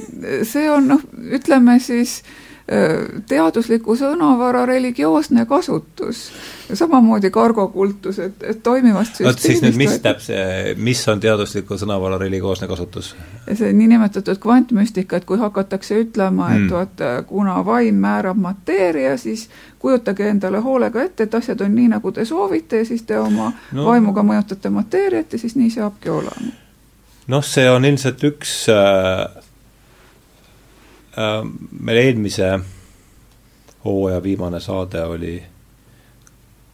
[0.49, 1.03] see on noh,
[1.37, 2.48] ütleme siis äh,
[3.27, 6.27] teadusliku sõnavara religioosne kasutus,
[6.73, 9.45] samamoodi kargokultus, et, et toimivast süsteemist.
[9.45, 10.37] siis nüüd, mis täpse,
[10.77, 13.15] mis on teadusliku sõnavara religioosne kasutus?
[13.49, 16.69] see niinimetatud kvantmüstika, et kui hakatakse ütlema, et mm.
[16.69, 19.47] vot kuna vaim määrab mateeria, siis
[19.79, 23.51] kujutage endale hoolega ette, et asjad on nii, nagu te soovite ja siis te oma
[23.71, 23.85] no.
[23.89, 26.53] vaimuga mõjutate mateeriat ja siis nii saabki olema.
[27.27, 29.48] noh, see on ilmselt üks Äh,
[31.15, 32.59] meil eelmise
[33.85, 35.43] hooaja viimane saade oli,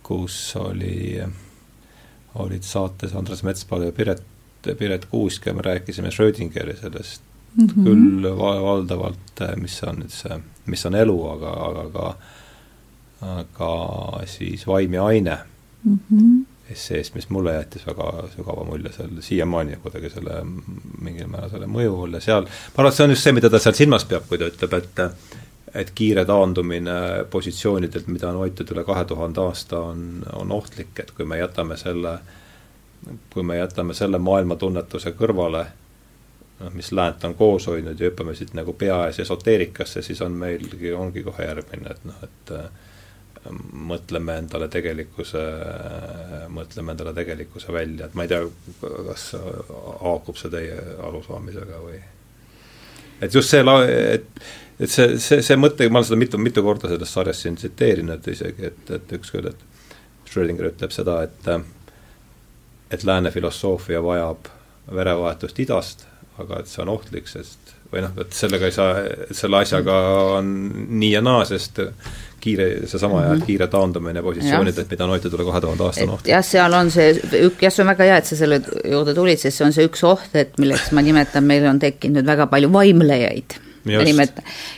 [0.03, 1.21] kus oli,
[2.35, 4.23] olid saates Andres Metspal ja Piret,
[4.77, 7.21] Piret Kuusk ja me rääkisime Schrödingeri sellest
[7.55, 7.83] mm -hmm.
[7.83, 12.15] küll valdavalt, äh, mis on nüüd see, mis on elu, aga, aga ka,
[13.21, 15.37] aga siis vaim ja aine
[15.83, 15.99] mm.
[16.11, 21.67] -hmm esseest, mis mulle jättis väga sügava mulje seal siiamaani kuidagi selle mingil määral selle
[21.69, 24.07] mõju all ja seal, ma arvan, et see on just see, mida ta seal silmas
[24.09, 25.03] peab, kui ta ütleb, et
[25.75, 31.11] et kiire taandumine positsioonidelt, mida on hoitud üle kahe tuhande aasta, on, on ohtlik, et
[31.11, 32.13] kui me jätame selle,
[33.33, 35.65] kui me jätame selle maailmatunnetuse kõrvale,
[36.61, 40.37] noh, mis läänt on koos hoidnud ja hüppame siit nagu pea ees esoteerikasse, siis on
[40.45, 42.55] meilgi, ongi kohe järgmine, et noh, et
[43.51, 45.41] mõtleme endale tegelikkuse,
[46.53, 48.41] mõtleme endale tegelikkuse välja, et ma ei tea,
[48.81, 49.31] kas
[50.01, 51.99] haakub see teie arusaamisega või?
[53.21, 54.27] et just see la-, et,
[54.79, 58.27] et see, see, see mõte, ma olen seda mitu, mitu korda selles sarjas siin tsiteerinud
[58.33, 59.71] isegi, et, et ükskord, et
[60.25, 61.51] Schrödinger ütleb seda, et
[62.93, 64.49] et lääne filosoofia vajab
[64.93, 66.05] verevahetust idast,
[66.37, 69.03] aga et see on ohtlik, sest või noh, et sellega ei saa,
[69.35, 69.95] selle asjaga
[70.37, 70.51] on
[70.99, 71.81] nii ja naa, sest
[72.45, 73.45] kiire, seesama mm -hmm.
[73.49, 76.23] kiire taandumine positsioonidelt, mida hoitud üle kahe tuhande aasta noh.
[76.29, 77.11] jah, seal on see,
[77.61, 78.61] jah, see on väga hea, et sa selle
[78.91, 82.25] juurde tulid, sest see on see üks oht, et milleks ma nimetan, meil on tekkinud
[82.27, 83.59] väga palju vaimlejaid.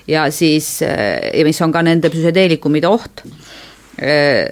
[0.07, 3.23] ja siis, ja mis on ka nende psühhedeelikumide oht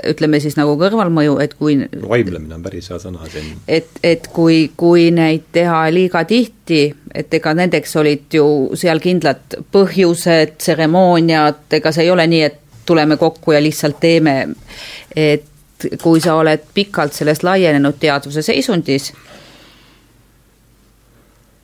[0.10, 1.76] ütleme siis nagu kõrvalmõju, et kui
[2.10, 3.52] vaimlemine on päris hea sõna siin.
[3.68, 9.60] et, et kui, kui neid teha liiga tihti, et ega nendeks olid ju seal kindlad
[9.72, 14.48] põhjused, tseremooniad, ega see ei ole nii, et tuleme kokku ja lihtsalt teeme.
[15.16, 15.46] et
[16.02, 19.12] kui sa oled pikalt sellest laienenud teadvuse seisundis,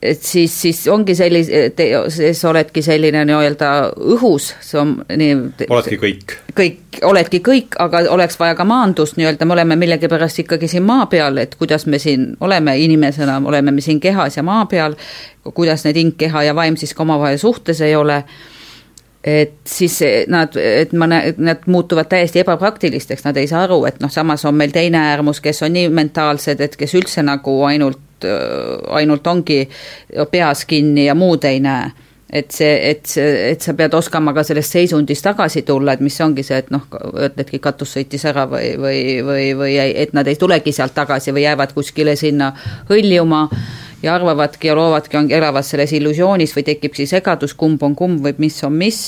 [0.02, 1.72] et siis, siis ongi sellise,
[2.08, 3.70] siis oledki selline nii-öelda
[4.16, 5.34] õhus, see on nii.
[5.68, 6.36] oledki kõik.
[6.58, 11.06] kõik, oledki kõik, aga oleks vaja ka maandust nii-öelda, me oleme millegipärast ikkagi siin maa
[11.06, 14.98] peal, et kuidas me siin oleme inimesena, oleme me siin kehas ja maa peal,
[15.54, 18.24] kuidas need hing, keha ja vaim siis ka omavahel suhtes ei ole
[19.24, 24.00] et siis nad, et ma näen, nad muutuvad täiesti ebapraktilisteks, nad ei saa aru, et
[24.02, 28.26] noh, samas on meil teine äärmus, kes on nii mentaalsed, et kes üldse nagu ainult,
[28.90, 29.60] ainult ongi
[30.30, 31.92] peas kinni ja muud ei näe.
[32.32, 36.14] Et see, et see, et sa pead oskama ka sellest seisundist tagasi tulla, et mis
[36.24, 40.38] ongi see, et noh, ütledki, katus sõitis ära või, või, või, või et nad ei
[40.40, 42.54] tulegi sealt tagasi või jäävad kuskile sinna
[42.88, 43.42] hõljuma
[44.02, 48.24] ja arvavadki ja loovadki, on, elavad selles illusioonis või tekib siis segadus, kumb on kumb
[48.24, 49.02] või mis on mis.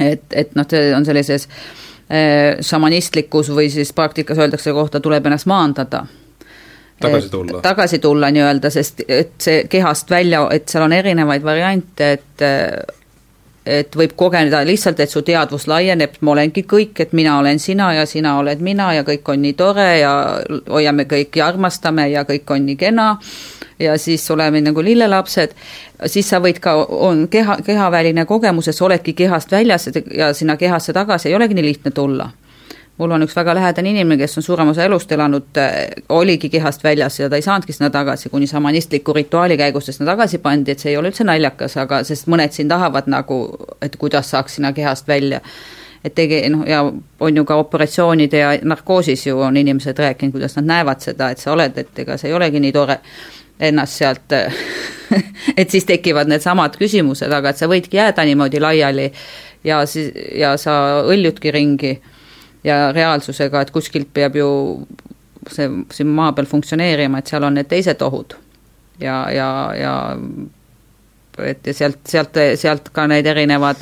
[0.00, 5.46] et, et noh, see on sellises äh, šamanistlikus või siis praktikas öeldakse kohta, tuleb ennast
[5.46, 6.06] maandada
[7.00, 7.60] tagasi tulla.
[7.62, 12.46] tagasi tulla nii-öelda, sest et see kehast välja, et seal on erinevaid variante, et
[13.68, 17.90] et võib kogeneda lihtsalt, et su teadvus laieneb, ma olengi kõik, et mina olen sina
[17.98, 20.12] ja sina oled mina ja kõik on nii tore ja
[20.70, 23.10] hoiame kõiki, armastame ja kõik on nii kena
[23.78, 25.54] ja siis oleme nagu lillelapsed,
[26.06, 30.56] siis sa võid ka, on keha, kehaväline kogemus, et sa oledki kehast väljas ja sinna
[30.56, 32.30] kehasse tagasi ei olegi nii lihtne tulla
[32.98, 35.76] mul on üks väga lähedane inimene, kes on suurema osa elust elanud, äh,
[36.08, 40.10] oligi kehast väljas ja ta ei saanudki sinna tagasi, kuni šamanistliku rituaali käigus ta sinna
[40.12, 43.42] tagasi pandi, et see ei ole üldse naljakas, aga sest mõned siin tahavad nagu,
[43.82, 45.40] et kuidas saaks sinna kehast välja.
[46.04, 46.84] et tegi, noh, ja
[47.20, 51.38] on ju ka operatsioonide ja narkoosis ju on inimesed rääkinud, kuidas nad näevad seda, et
[51.38, 53.00] sa oled, et ega see ei olegi nii tore
[53.60, 54.34] ennast sealt
[55.60, 59.08] et siis tekivad needsamad küsimused, aga et sa võidki jääda niimoodi laiali
[59.64, 61.94] ja siis, ja sa õljudki ringi
[62.64, 64.50] ja reaalsusega, et kuskilt peab ju
[65.48, 68.36] see siin maa peal funktsioneerima, et seal on need teised ohud.
[69.00, 69.48] ja, ja,
[69.78, 69.94] ja
[71.38, 73.78] et ja sealt, sealt, sealt ka need erinevad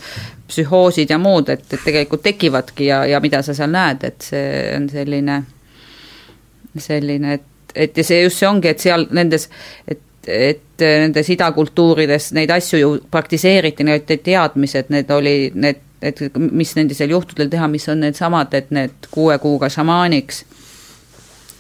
[0.49, 4.51] psühhoosid ja muud, et, et tegelikult tekivadki ja, ja mida sa seal näed, et see
[4.77, 5.41] on selline,
[6.79, 7.47] selline, et,
[7.77, 9.49] et ja see just see ongi, et seal nendes,
[9.89, 16.75] et et nendes idakultuurides neid asju ju praktiseeriti, need teadmised, need oli, need et mis
[16.77, 20.43] nendisel juhtudel teha, mis on needsamad, et need kuue kuuga šamaaniks,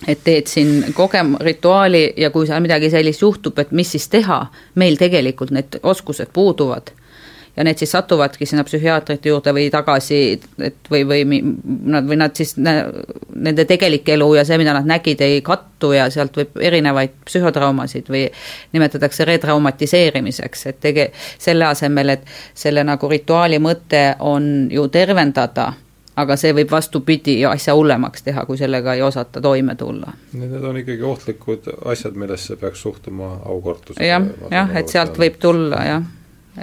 [0.06, 4.42] et teed siin kogem-, rituaali ja kui seal midagi sellist juhtub, et mis siis teha,
[4.74, 6.92] meil tegelikult need oskused puuduvad
[7.56, 10.18] ja need siis satuvadki sinna psühhiaatrite juurde või tagasi,
[10.58, 11.40] et või, või
[11.92, 16.10] nad, või nad siis, nende tegelik elu ja see, mida nad nägid, ei kattu ja
[16.12, 18.26] sealt võib erinevaid psühhotraumasid või
[18.76, 25.72] nimetatakse retraumatiseerimiseks, et tege-, selle asemel, et selle nagu rituaali mõte on ju tervendada
[26.16, 30.14] aga see võib vastupidi asja hullemaks teha, kui sellega ei osata toime tulla.
[30.32, 34.06] Need on ikkagi ohtlikud asjad, millesse peaks suhtuma aukartusega.
[34.06, 36.06] jah, jah, et sealt võib tulla jah,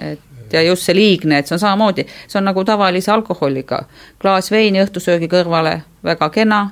[0.02, 3.84] et ja just see liigne, et see on samamoodi, see on nagu tavalise alkoholiga.
[4.22, 6.64] klaas veini õhtusöögi kõrvale, väga kena,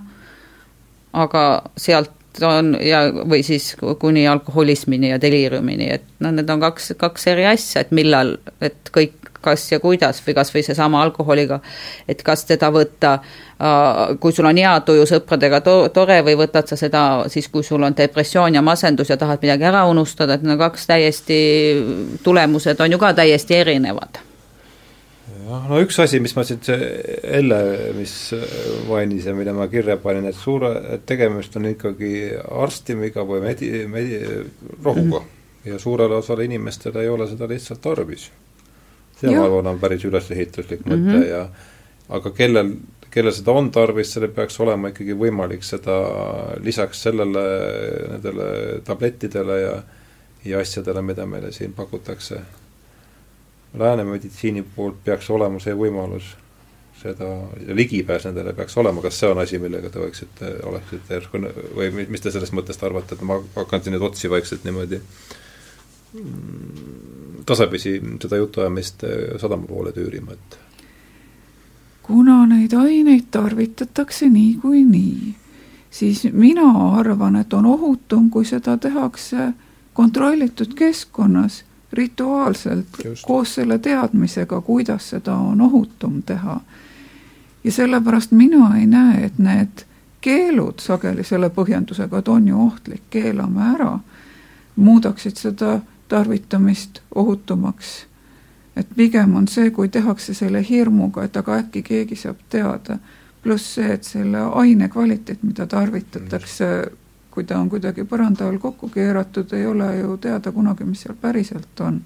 [1.13, 1.45] aga
[1.77, 2.11] sealt
[2.47, 7.45] on ja, või siis kuni alkoholismini ja deliiriumini, et noh, need on kaks, kaks eri
[7.49, 11.59] asja, et millal, et kõik kas ja kuidas või kas või seesama alkoholiga,
[12.07, 13.17] et kas teda võtta,
[14.19, 17.83] kui sul on hea tuju sõpradega to tore või võtad sa seda siis, kui sul
[17.83, 21.39] on depressioon ja masendus ja tahad midagi ära unustada, et need on kaks täiesti,
[22.23, 24.21] tulemused on ju ka täiesti erinevad
[25.51, 27.59] jah, no üks asi, mis ma siit, Elle,
[27.97, 28.13] mis
[28.89, 32.13] mainis ja mille ma kirja panin, et suure, et tegemist on ikkagi
[32.63, 34.21] arstimiga või medi-, medi-,
[34.83, 35.25] rohuga mm.
[35.25, 35.71] -hmm.
[35.71, 38.29] ja suurele osale inimestele ei ole seda lihtsalt tarvis
[39.21, 41.29] see, ma arvan, on päris ülesehituslik mõte mm -hmm.
[41.29, 42.75] ja aga kellel,
[43.09, 45.97] kellel seda on tarvis, sellel peaks olema ikkagi võimalik seda
[46.63, 47.45] lisaks sellele,
[48.11, 48.47] nendele
[48.85, 49.81] tablettidele ja
[50.45, 52.39] ja asjadele, mida meile siin pakutakse,
[53.77, 56.31] lääne meditsiini poolt peaks olema see võimalus
[57.01, 57.27] seda,
[57.77, 61.41] ligipääs nendele peaks olema, kas see on asi, millega te võiksite, oleksite järsku
[61.77, 65.01] või mis te sellest mõttest arvate, et ma hakkan siin nüüd otsi vaikselt niimoodi.
[66.11, 70.59] Mm, tasapisi seda jutuajamist äh, sadama poole tüürima, et
[72.03, 75.35] kuna neid aineid tarvitatakse niikuinii, nii,
[75.89, 79.51] siis mina arvan, et on ohutum, kui seda tehakse
[79.93, 81.63] kontrollitud keskkonnas,
[81.93, 82.87] rituaalselt,
[83.25, 86.61] koos selle teadmisega, kuidas seda on ohutum teha.
[87.63, 89.83] ja sellepärast mina ei näe, et need
[90.21, 93.99] keelud sageli selle põhjendusega, et on ju ohtlik, keelame ära,
[94.75, 95.79] muudaksid seda
[96.11, 98.07] tarvitamist ohutumaks.
[98.75, 102.97] et pigem on see, kui tehakse selle hirmuga, et aga äkki keegi saab teada,
[103.43, 106.69] pluss see, et selle aine kvaliteet, mida tarvitatakse,
[107.31, 111.15] kui ta on kuidagi põranda all kokku keeratud, ei ole ju teada kunagi, mis seal
[111.21, 112.01] päriselt on.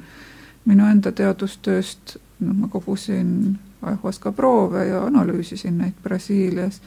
[0.65, 6.81] minu enda teadustööst, noh, ma kogusin ayahuasca proove ja analüüsisin neid Brasiilias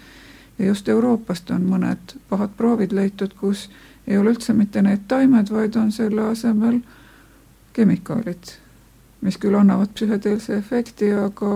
[0.58, 3.68] ja just Euroopast on mõned pahad proovid leitud, kus
[4.06, 6.80] ei ole üldse mitte need taimed, vaid on selle asemel
[7.78, 8.56] kemikaalid.
[9.20, 11.48] mis küll annavad psühhedeelse efekti, aga,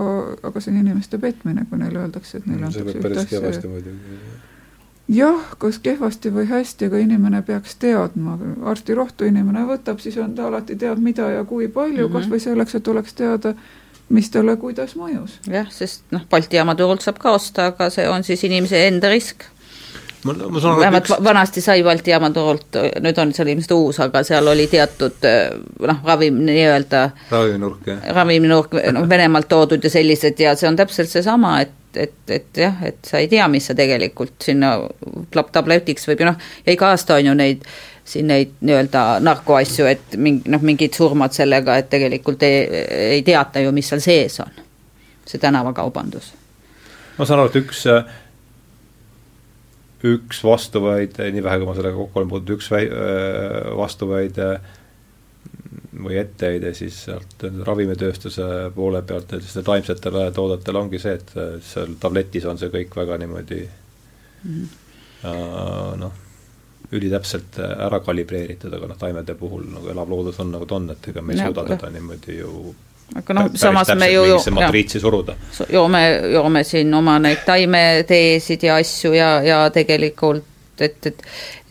[0.43, 3.61] aga see on inimeste petmine, kui neile öeldakse, et neile see antakse ühte asja.
[5.15, 8.35] jah, kas kehvasti või hästi, aga inimene peaks teadma,
[8.71, 12.15] arstirohtu inimene võtab, siis on ta alati teab, mida ja kui palju mm, Mhm.
[12.15, 12.19] -hmm.
[12.19, 13.53] kas või selleks, et oleks teada,
[14.09, 15.39] mis talle kuidas mõjus.
[15.47, 19.09] jah, sest noh, Balti jaama turult saab ka osta, aga see on siis inimese enda
[19.09, 19.43] risk.
[20.23, 23.75] Ma, ma saan aru, vähemalt üks, vanasti sai Balti jaama turult, nüüd on seal ilmselt
[23.77, 25.29] uus, aga seal oli teatud
[25.87, 31.11] noh, ravim nii-öelda ravinurk jah, raviminurk, noh, Venemaalt toodud ja sellised ja see on täpselt
[31.11, 34.71] seesama, et et, et jah, et sa ei tea, mis sa tegelikult sinna
[35.33, 37.67] tab- tabletiks võib ju noh, ja iga aasta on ju neid
[38.05, 42.63] siin neid nii-öelda narkoasju, et mingi noh, mingid surmad sellega, et tegelikult ei,
[43.17, 44.63] ei teata ju, mis seal sees on.
[45.25, 46.33] see tänavakaubandus.
[47.17, 47.85] ma saan aru, et üks
[50.03, 52.89] üks vastuväide, nii vähe, kui ma sellega kokku olen puutunud, üks väi-,
[53.79, 54.47] vastuväide
[56.03, 61.29] või etteheide siis sealt ravimitööstuse poole pealt sellistele taimsetele toodetele ongi see, et
[61.63, 63.69] seal tabletis on see kõik väga niimoodi äh,
[66.01, 66.13] noh,
[66.93, 71.03] ülitäpselt ära kalibreeritud, aga noh, taimede puhul nagu elav loodus on nagu ta on, et
[71.13, 72.75] ega me ei suuda teda niimoodi ju
[73.15, 75.35] aga noh, samas me ju jah, matriitsi suruda.
[75.69, 76.03] joome,
[76.33, 81.21] joome siin oma neid taimeteesid ja asju ja, ja tegelikult et, et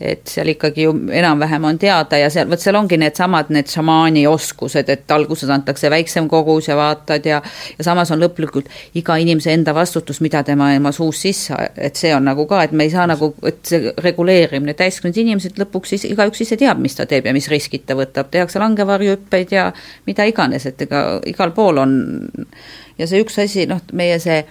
[0.03, 4.25] et seal ikkagi ju enam-vähem on teada ja seal, vot seal ongi needsamad need šamaani
[4.27, 7.41] oskused, et alguses antakse väiksem kogus ja vaatad ja
[7.77, 8.69] ja samas on lõplikult
[8.99, 12.71] iga inimese enda vastutus, mida tema oma suus sisse, et see on nagu ka, et
[12.71, 16.95] me ei saa nagu, et see reguleerimine, täiskasvanud inimesed lõpuks siis igaüks ise teab, mis
[16.99, 19.69] ta teeb ja mis riskid ta võtab, tehakse langevarjuhüppeid ja
[20.07, 21.97] mida iganes, et ega igal pool on
[22.97, 24.43] ja see üks asi, noh, meie see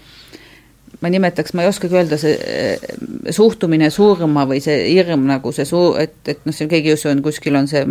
[1.03, 2.87] ma nimetaks, ma ei oskagi öelda, see eh,
[3.35, 7.23] suhtumine surma või see hirm nagu see suu-, et, et noh, siin keegi just on,
[7.25, 7.83] kuskil on see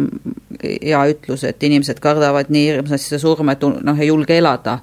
[0.62, 4.80] hea ütlus, et inimesed kardavad nii hirmsasti seda surma, et noh, ei julge elada.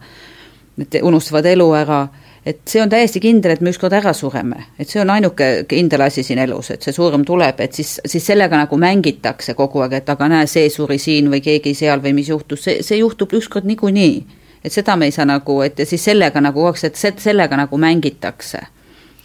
[0.78, 2.04] et unustavad elu ära,
[2.46, 6.04] et see on täiesti kindel, et me ükskord ära sureme, et see on ainuke kindel
[6.04, 9.96] asi siin elus, et see surm tuleb, et siis, siis sellega nagu mängitakse kogu aeg,
[9.98, 13.34] et aga näe, see suri siin või keegi seal või mis juhtus, see, see juhtub
[13.40, 16.84] ükskord niikuinii et seda me ei saa nagu, et ja siis sellega nagu kogu aeg,
[16.84, 18.58] et se- sellega nagu mängitakse,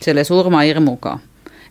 [0.02, 1.20] selle surmahirmuga.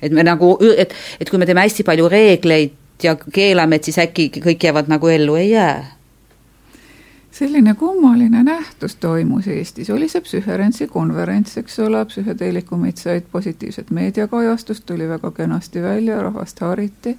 [0.02, 2.70] et me nagu, et, et kui me teeme hästi palju reegleid
[3.02, 5.96] ja keelame, et siis äkki kõik jäävad nagu ellu, ei jää.
[7.30, 14.86] selline kummaline nähtus toimus Eestis, oli see Psühherentsi konverents, eks ole, psühhedeelikumid said positiivset meediakajastust,
[14.86, 17.18] tuli väga kenasti välja, rahvast hariti.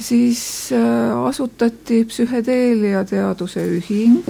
[0.00, 4.22] Siis äh, asutati psühhedeelia teaduse ühing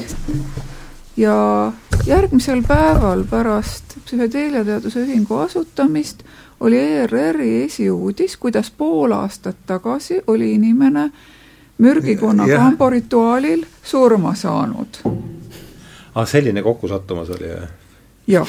[1.17, 1.73] ja
[2.07, 6.23] järgmisel päeval pärast psühhedeelia teaduse ühingu asutamist
[6.61, 11.11] oli ERR-i esiuudis, kuidas pool aastat tagasi oli inimene
[11.79, 12.65] mürgikonna Jah.
[12.65, 15.01] kamborituaalil surma saanud.
[16.15, 17.69] aa, selline kokkusattumus oli jah?
[18.27, 18.49] jah,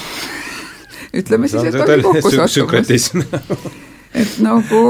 [1.20, 3.12] ütleme siis, et oli kokkusattumus.
[4.14, 4.82] et nagu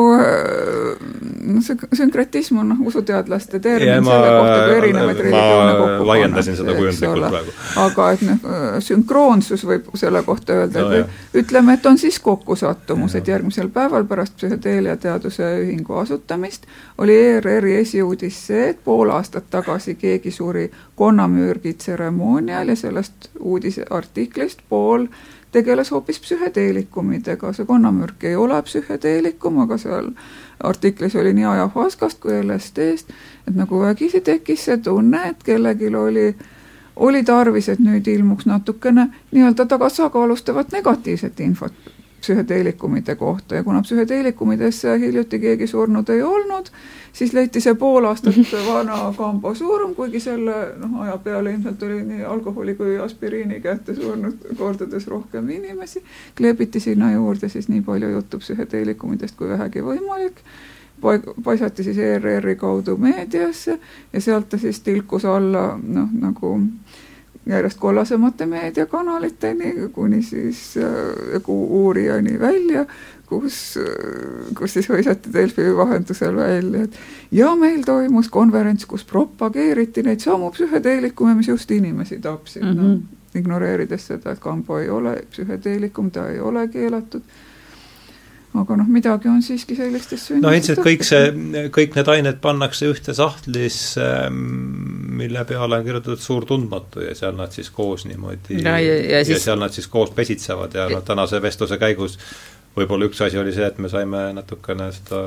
[1.42, 6.58] noh, see sünkretism on noh, usuteadlaste termin ma- selle kohta, kui erinevaid religioone kokku laiendasin
[6.58, 7.56] seda kujundlikult praegu.
[7.86, 8.48] aga et noh,
[8.88, 14.06] sünkroonsus võib selle kohta öelda No et ütleme, et on siis kokkusattumus, et järgmisel päeval
[14.10, 16.66] pärast psühhedeelia teaduse ühingu asutamist
[16.98, 23.86] oli ERR-i esiuudis see, et pool aastat tagasi keegi suri konnamürgi tseremoonial ja sellest uudise
[23.90, 25.08] artiklist pool
[25.52, 30.12] tegeles hoopis psühhedeelikumidega, see konnamürk ei ole psühhedeelikum, aga seal
[30.64, 33.14] artiklis oli nii ajahuaskast kui LSD-st,
[33.48, 36.28] et nagu vägisi tekkis see tunne, et kellelgi oli,
[36.96, 41.92] oli tarvis, et nüüd ilmuks natukene nii-öelda tasakaalustavat negatiivset infot
[42.22, 43.56] psühhedeelikumide kohta.
[43.56, 46.70] Ja kuna psühhedeelikumidesse hiljuti keegi surnud ei olnud,
[47.14, 48.36] siis leiti see pool aastat
[48.68, 53.96] vana Kambo surm, kuigi selle noh, aja peale ilmselt oli nii alkoholi kui aspiriini kätte
[53.96, 56.04] surnud kordades rohkem inimesi,
[56.38, 60.44] kleebiti sinna juurde siis nii palju juttu psühhedeelikumidest kui vähegi võimalik,
[61.44, 63.80] paisati siis ERR-i kaudu meediasse
[64.14, 66.58] ja sealt ta siis tilkus alla noh, nagu
[67.46, 72.86] järjest kollasemate meediakanaliteni, kuni siis äh, uurijani välja,
[73.32, 73.62] kus,
[74.58, 77.00] kus siis hõisati Delfi vahendusel välja, et
[77.40, 82.66] ja meil toimus konverents, kus propageeriti neid samu psühhedeelikume, mis just inimesi tapsid.
[82.66, 83.00] Mm, -hmm.
[83.00, 87.24] no, ignoreerides seda, et kambo ei ole psühhedeelikum, ta ei ole keelatud.
[88.52, 91.30] Aga noh, midagi on siiski sellistes no ilmselt kõik see,
[91.72, 97.56] kõik need ained pannakse ühte sahtlisse, mille peale on kirjutatud suur tundmatu ja seal nad
[97.56, 99.46] siis koos niimoodi ja, ja, ja, ja siis...
[99.46, 102.20] seal nad siis koos pesitsevad ja noh, tänase vestluse käigus
[102.76, 105.22] võib-olla üks asi oli see, et me saime natukene seda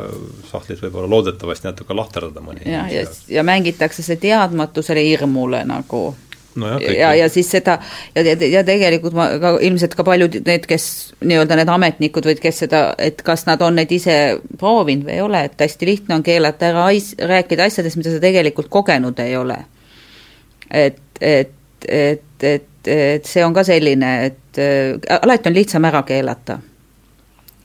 [0.48, 6.06] sahtlit võib-olla loodetavasti natuke lahterdada mõni ja, ja, ja mängitakse see teadmatusele hirmule nagu.
[6.54, 7.80] No jah, ja, ja siis seda
[8.14, 10.84] ja, ja, ja tegelikult ma ka ilmselt ka paljud need, kes
[11.26, 14.18] nii-öelda need ametnikud või kes seda, et kas nad on neid ise
[14.60, 18.22] proovinud või ei ole, et hästi lihtne on keelata ära ais-, rääkida asjadest, mida sa
[18.22, 19.58] tegelikult kogenud ei ole.
[20.70, 21.50] et, et,
[21.88, 26.60] et, et, et see on ka selline, et äh, alati on lihtsam ära keelata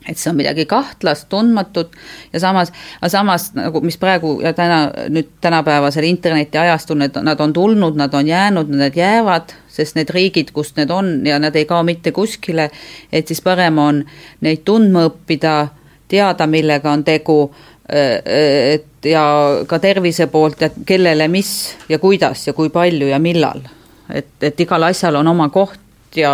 [0.08, 1.96] et see on midagi kahtlast, tundmatut
[2.32, 4.80] ja samas, aga samas nagu mis praegu ja täna,
[5.12, 10.54] nüüd tänapäevasel internetiajastul need, nad on tulnud, nad on jäänud, need jäävad, sest need riigid,
[10.56, 12.70] kust need on ja nad ei kao mitte kuskile,
[13.12, 14.04] et siis parem on
[14.40, 15.56] neid tundma õppida,
[16.10, 17.42] teada, millega on tegu,
[17.90, 19.24] et ja
[19.66, 21.52] ka tervise poolt, et kellele mis
[21.88, 23.62] ja kuidas ja kui palju ja millal.
[24.14, 25.78] et, et igal asjal on oma koht
[26.16, 26.32] ja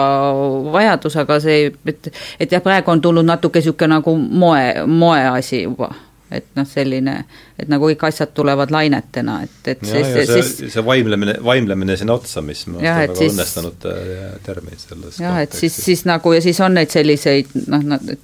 [0.72, 2.08] vajadus, aga see, et,
[2.40, 5.90] et jah, praegu on tulnud natuke niisugune nagu moe, moeasi juba.
[6.30, 7.12] et noh, selline,
[7.54, 11.94] et nagu kõik asjad tulevad lainetena, et, et ja, siis, see, siis see vaimlemine, vaimlemine
[11.96, 16.02] sinna otsa, mis minu Jah, väga siis- õnnestunud äh, termin selles jah, et siis, siis
[16.04, 18.16] nagu ja siis on neid selliseid noh, nad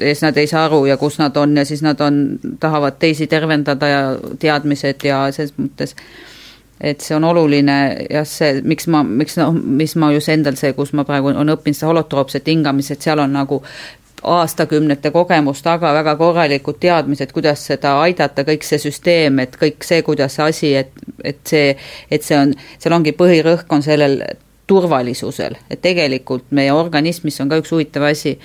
[0.00, 3.26] siis nad ei saa aru ja kus nad on ja siis nad on, tahavad teisi
[3.26, 4.02] tervendada ja
[4.38, 5.96] teadmised ja selles mõttes
[6.80, 7.76] et see on oluline
[8.10, 11.54] jah, see, miks ma, miks noh, mis ma just endal see, kus ma praegu on
[11.54, 13.60] õppinud seda holotroopset hingamist, et seal on nagu
[14.22, 20.02] aastakümnete kogemus taga, väga korralikud teadmised, kuidas seda aidata, kõik see süsteem, et kõik see,
[20.04, 20.92] kuidas see asi, et,
[21.24, 21.76] et see,
[22.10, 24.20] et see on, seal ongi põhirõhk on sellel
[24.70, 28.36] turvalisusel, et tegelikult meie organismis on ka üks huvitav asi,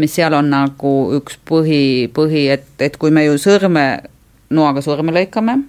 [0.00, 3.86] mis seal on nagu üks põhi, põhi, et, et kui me ju sõrme,
[4.54, 5.60] noaga sõrme lõikame,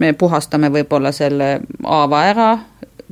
[0.00, 1.50] me puhastame võib-olla selle
[1.84, 2.50] haava ära,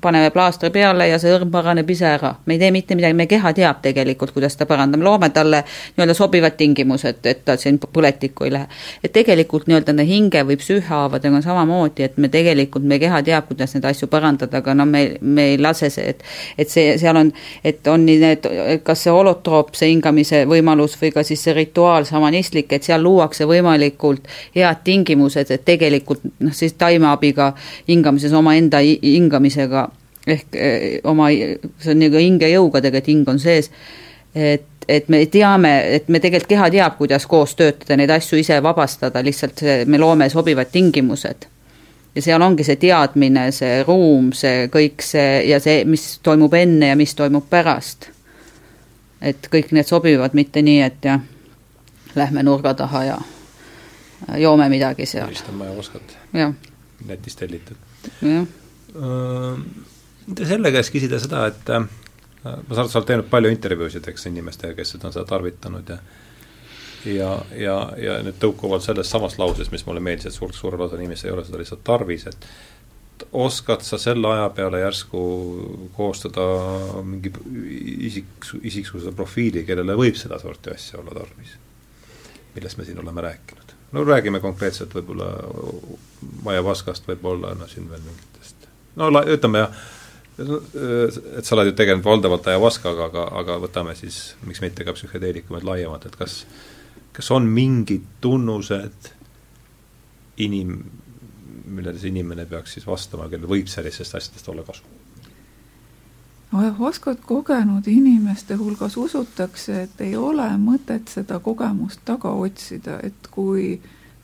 [0.01, 2.35] paneme plaastri peale ja see õrn paraneb ise ära.
[2.47, 5.63] me ei tee mitte midagi, meie keha teab tegelikult, kuidas ta parandab, loome talle
[5.97, 8.67] nii-öelda sobivad tingimused, et ta siin põletikku ei lähe.
[9.05, 13.49] et tegelikult nii-öelda nende hinge või psüühhaavadega on samamoodi, et me tegelikult, meie keha teab,
[13.49, 16.23] kuidas neid asju parandada, aga no me, me ei lase see, et
[16.59, 17.33] et see, seal on,
[17.65, 18.49] et on nii need,
[18.87, 24.29] kas see holotroopse hingamise võimalus või ka siis see rituaal šamanistlik, et seal luuakse võimalikult
[24.55, 27.53] head tingimused, et tegelikult noh, siis taimeabiga
[27.89, 29.88] hingamises omaenda hi- hingamisega
[30.29, 33.71] ehk eh, oma, see on nagu hingejõuga tegelikult hing on sees,
[34.35, 38.59] et, et me teame, et me tegelikult keha teab, kuidas koos töötada, neid asju ise
[38.65, 41.49] vabastada, lihtsalt see, me loome sobivad tingimused.
[42.15, 46.93] ja seal ongi see teadmine, see ruum, see kõik see ja see, mis toimub enne
[46.93, 48.11] ja mis toimub pärast.
[49.21, 51.21] et kõik need sobivad, mitte nii, et jah,
[52.15, 53.19] lähme nurga taha ja
[54.39, 56.55] joome midagi seal, helistame ja oskad jah,
[57.07, 57.77] netist tellitud.
[58.23, 58.47] jah.
[60.37, 61.85] Selle käest küsida seda, et äh,
[62.45, 65.95] ma saan aru, sa oled teinud palju intervjuusid, eks, inimestega, kes seda on seda tarvitanud
[65.95, 66.01] ja
[67.07, 71.01] ja, ja, ja nüüd tõukuvalt sellest samast lausest, mis mulle meeldis, et suur, suurel osal
[71.01, 72.49] inimestel ei ole seda lihtsalt tarvis, et
[73.33, 75.21] oskad sa selle aja peale järsku
[75.97, 76.45] koostada
[77.07, 77.33] mingi
[78.09, 81.57] isik, isiksuse profiili, kellele võib sedasorti asja olla tarvis?
[82.55, 83.75] millest me siin oleme rääkinud.
[83.93, 85.29] no räägime konkreetselt võib-olla
[86.43, 89.83] Maia Vaskast, võib-olla no siin veel mingitest, no ütleme jah,
[90.39, 95.67] et sa oled ju tegelenud valdavalt ajavaskaga, aga, aga võtame siis, miks mitte ka psühhedeelikumed
[95.67, 96.43] laiemalt, et kas
[97.19, 99.11] kas on mingid tunnused
[100.39, 100.85] inim-,
[101.67, 104.87] millele see inimene peaks siis vastama, kellel võib sellistest asjadest olla kasu?
[106.89, 113.75] oskad kogenud inimeste hulgas usutakse, et ei ole mõtet seda kogemust taga otsida, et kui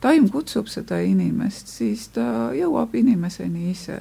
[0.01, 3.99] taim kutsub seda inimest, siis ta jõuab inimeseni ise.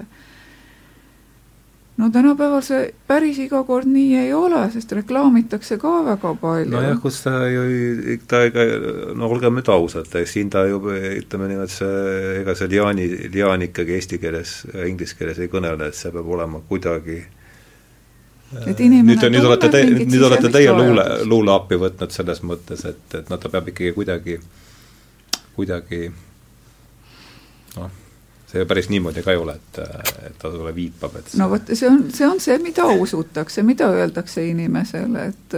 [1.98, 6.72] No tänapäeval see päris iga kord nii ei ole, sest reklaamitakse ka väga palju.
[6.74, 8.65] nojah, kus ta ju, ta ega,
[9.15, 13.98] no olgem nüüd ausad, siin ta ju ütleme niimoodi, see, ega see liaani, liaan ikkagi
[13.99, 14.57] eesti keeles,
[14.88, 17.22] inglise keeles ei kõnele, et see peab olema kuidagi
[18.68, 22.86] et inimene nüüd, nüüd olete te, nüüd olete teie luule, luule appi võtnud selles mõttes,
[22.90, 24.40] et, et noh, ta peab ikkagi kuidagi,
[25.57, 26.07] kuidagi
[27.78, 28.03] noh,
[28.54, 29.80] see ju päris niimoodi ka ei ole, et,
[30.28, 33.90] et ta sulle viipab, et no vot, see on, see on see, mida usutakse, mida
[33.90, 35.58] öeldakse inimesele, et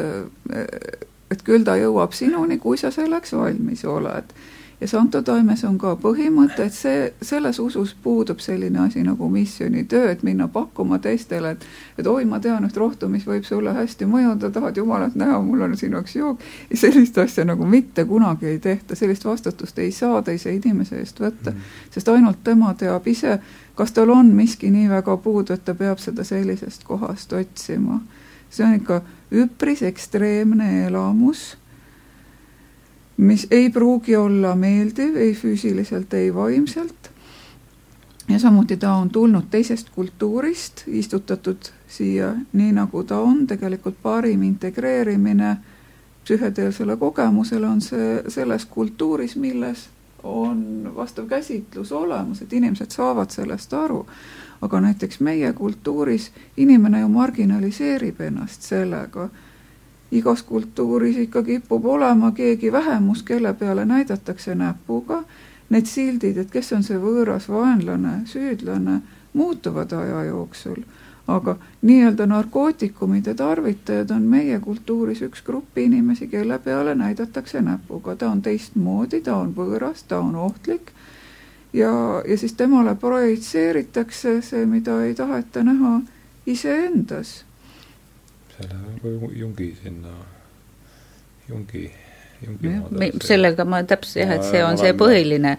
[1.36, 4.32] et küll ta jõuab sinuni, kui sa selleks valmis oled.
[4.82, 10.12] Ja Santo Taimes on ka põhimõte, et see, selles usus puudub selline asi nagu missioonitöö,
[10.12, 11.66] et minna pakkuma teistele, et
[11.98, 15.62] et oi, ma tean üht rohtu, mis võib sulle hästi mõjuda, tahad Jumalat näha, mul
[15.62, 16.40] on sinu jaoks jook,
[16.70, 21.20] ja sellist asja nagu mitte kunagi ei tehta, sellist vastutust ei saa teise inimese eest
[21.20, 21.62] võtta Mhm.
[21.92, 23.40] sest ainult tema teab ise,
[23.76, 28.02] kas tal on miski nii väga puudu, et ta peab seda sellisest kohast otsima.
[28.50, 31.58] see on ikka üpris ekstreemne elamus
[33.18, 37.12] mis ei pruugi olla meeldiv ei füüsiliselt, ei vaimselt.
[38.30, 44.44] ja samuti ta on tulnud teisest kultuurist, istutatud siia nii, nagu ta on, tegelikult parim
[44.44, 45.58] integreerimine
[46.24, 49.90] psühhedeelsele kogemusele on see selles kultuuris, milles
[50.26, 54.06] on vastav käsitlus olemas, et inimesed saavad sellest aru.
[54.62, 59.30] aga näiteks meie kultuuris inimene ju marginaliseerib ennast sellega.
[60.12, 65.24] Igas kultuuris ikka kipub olema keegi vähemus, kelle peale näidatakse näpuga.
[65.70, 69.02] Need sildid, et kes on see võõras vaenlane, süüdlane,
[69.34, 70.84] muutuvad aja jooksul
[71.28, 78.30] aga nii-öelda narkootikumide tarvitajad on meie kultuuris üks grupp inimesi, kelle peale näidatakse näpuga, ta
[78.30, 80.92] on teistmoodi, ta on võõras, ta on ohtlik
[81.74, 86.00] ja, ja siis temale projitseeritakse see, mida ei taheta näha
[86.46, 87.44] iseendas.
[88.56, 90.14] Selle nagu Jungi sinna,
[91.50, 91.90] Jungi,
[92.46, 95.58] Jungi sellega ma täpselt jah, et see on see põhiline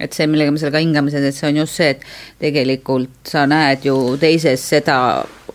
[0.00, 2.04] et see, millega me sellega hingame, et see on just see, et
[2.42, 4.98] tegelikult sa näed ju teises seda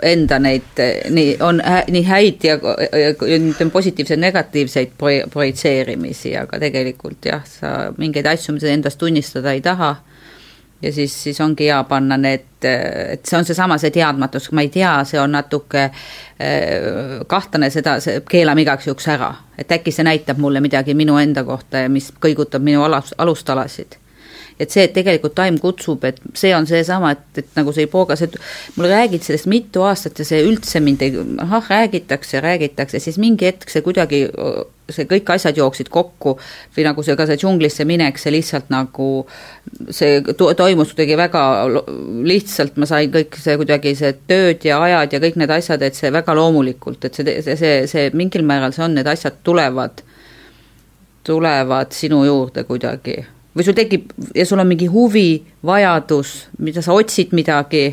[0.01, 0.81] enda neid
[1.13, 4.95] nii, on hä, nii häid ja ütleme, positiivseid, negatiivseid
[5.33, 9.93] projitseerimisi, aga tegelikult jah, sa mingeid asju, mida endast tunnistada ei taha,
[10.81, 14.69] ja siis, siis ongi hea panna need, et see on seesama, see teadmatus, ma ei
[14.73, 19.33] tea, see on natuke eh, kahtlane, seda, see keelame igaks juhuks ära.
[19.57, 24.00] et äkki see näitab mulle midagi minu enda kohta ja mis kõigutab minu alus, alustalasid
[24.59, 28.21] et see, et tegelikult taim kutsub, et see on seesama, et, et nagu see Ibogas,
[28.25, 28.35] et
[28.75, 33.49] mulle räägid sellest mitu aastat ja see üldse mind ei, ahah, räägitakse, räägitakse, siis mingi
[33.49, 34.25] hetk see kuidagi,
[34.91, 36.35] see kõik asjad jooksid kokku
[36.75, 39.09] või nagu see ka see džunglisse minek, see lihtsalt nagu,
[39.89, 41.43] see to toimus kuidagi väga
[42.27, 45.97] lihtsalt, ma sain kõik see kuidagi, see tööd ja ajad ja kõik need asjad, et
[45.97, 50.03] see väga loomulikult, et see, see, see, see mingil määral see on, need asjad tulevad,
[51.27, 53.21] tulevad sinu juurde kuidagi
[53.55, 57.89] või sul tekib ja sul on mingi huvi, vajadus, mida sa otsid midagi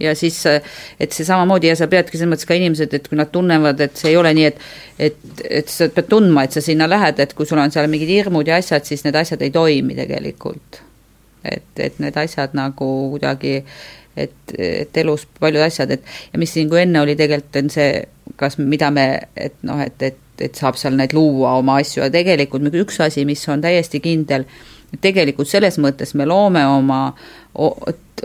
[0.00, 0.42] ja siis,
[1.00, 3.96] et see samamoodi ja sa peadki selles mõttes ka inimesed, et kui nad tunnevad, et
[3.96, 4.58] see ei ole nii, et
[5.08, 5.20] et,
[5.60, 8.48] et sa pead tundma, et sa sinna lähed, et kui sul on seal mingid hirmud
[8.48, 10.82] ja asjad, siis need asjad ei toimi tegelikult.
[11.46, 13.60] et, et need asjad nagu kuidagi,
[14.18, 16.02] et, et elus paljud asjad, et
[16.32, 17.90] ja mis siin, kui enne oli tegelikult, on see,
[18.36, 19.06] kas, mida me,
[19.36, 23.24] et noh, et, et, et saab seal neid luua oma asju ja tegelikult üks asi,
[23.28, 24.48] mis on täiesti kindel
[24.94, 27.00] et tegelikult selles mõttes me loome oma
[27.54, 27.70] o,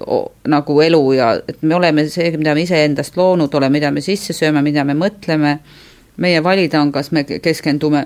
[0.06, 0.18] o,
[0.48, 4.36] nagu elu ja et me oleme see, mida me iseendast loonud oleme, mida me sisse
[4.38, 5.58] sööme, mida me mõtleme,
[6.22, 8.06] meie valida on, kas me keskendume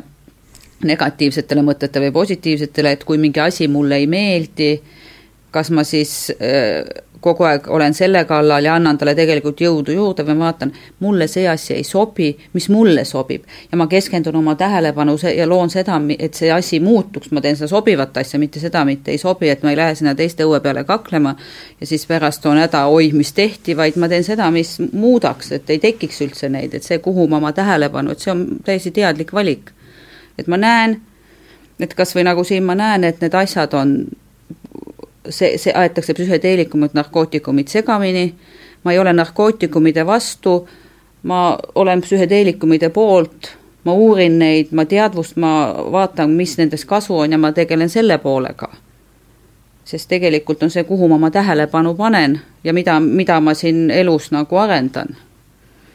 [0.86, 4.72] negatiivsetele mõtetele või positiivsetele, et kui mingi asi mulle ei meeldi,
[5.56, 6.84] kas ma siis äh,
[7.26, 10.72] kogu aeg olen selle kallal ja annan talle tegelikult jõudu juurde või vaatan,
[11.02, 13.45] mulle see asi ei sobi, mis mulle sobib.
[13.72, 17.69] ja ma keskendun oma tähelepanu ja loon seda, et see asi muutuks, ma teen seda
[17.72, 20.84] sobivat asja, mitte seda, mitte ei sobi, et ma ei lähe sinna teiste õue peale
[20.84, 21.35] kaklema
[21.80, 25.69] ja siis pärast on häda, oih, mis tehti, vaid ma teen seda, mis muudaks, et
[25.69, 29.34] ei tekiks üldse neid, et see, kuhu ma oma tähelepanu, et see on täiesti teadlik
[29.34, 29.72] valik.
[30.38, 30.99] et ma näen,
[31.80, 33.97] et kas või nagu siin ma näen, et need asjad on
[35.30, 38.34] see, see aetakse psühhedeelikumid, narkootikumid segamini,
[38.84, 40.68] ma ei ole narkootikumide vastu,
[41.23, 43.52] ma olen psühhedeelikumide poolt,
[43.84, 45.52] ma uurin neid, ma teadvust, ma
[45.91, 48.72] vaatan, mis nendest kasu on ja ma tegelen selle poolega.
[49.85, 54.31] sest tegelikult on see, kuhu ma oma tähelepanu panen ja mida, mida ma siin elus
[54.31, 55.15] nagu arendan.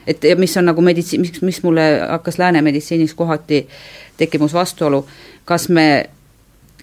[0.07, 3.69] et ja mis on nagu meditsiin, mis, mis mulle hakkas lääne meditsiinis kohati
[4.17, 5.07] tekkimus vastuolu,
[5.45, 6.11] kas me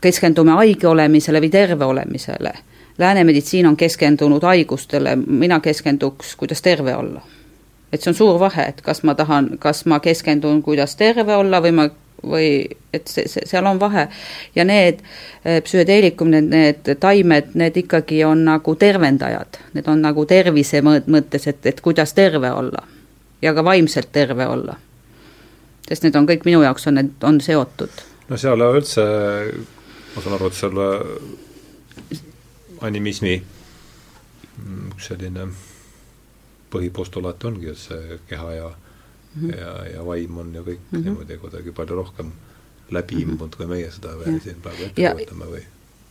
[0.01, 2.53] keskendume haige olemisele või terve olemisele.
[2.97, 7.21] Lääne meditsiin on keskendunud haigustele, mina keskenduks, kuidas terve olla.
[7.93, 11.61] et see on suur vahe, et kas ma tahan, kas ma keskendun, kuidas terve olla
[11.63, 11.89] või ma
[12.25, 14.07] või et see, see, seal on vahe.
[14.55, 14.99] ja need
[15.45, 21.47] eh, psühhedeelikum, need, need taimed, need ikkagi on nagu tervendajad, need on nagu tervise mõttes,
[21.47, 22.83] et, et kuidas terve olla.
[23.41, 24.75] ja ka vaimselt terve olla.
[25.87, 28.03] sest need on kõik minu jaoks on need, on seotud.
[28.29, 29.03] no seal üldse
[30.17, 30.85] ma saan aru, et selle
[32.81, 33.37] animismi
[34.89, 35.45] üks selline
[36.73, 39.57] põhipostulaat ongi, et see keha ja mm -hmm.
[39.59, 41.03] ja, ja vaim on ju kõik mm -hmm.
[41.03, 42.31] niimoodi kuidagi palju rohkem
[42.91, 43.57] läbi imbunud mm, -hmm.
[43.57, 45.63] kui meie seda veel siin praegu ette kujutame või?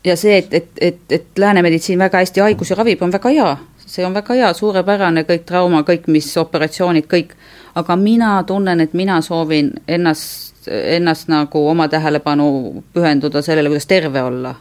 [0.05, 3.57] ja see, et, et, et, et lääne meditsiin väga hästi haigusi ravib, on väga hea,
[3.87, 7.35] see on väga hea, suurepärane, kõik trauma, kõik, mis operatsioonid, kõik,
[7.75, 14.23] aga mina tunnen, et mina soovin ennast ennast nagu oma tähelepanu pühenduda sellele, kuidas terve
[14.23, 14.55] olla.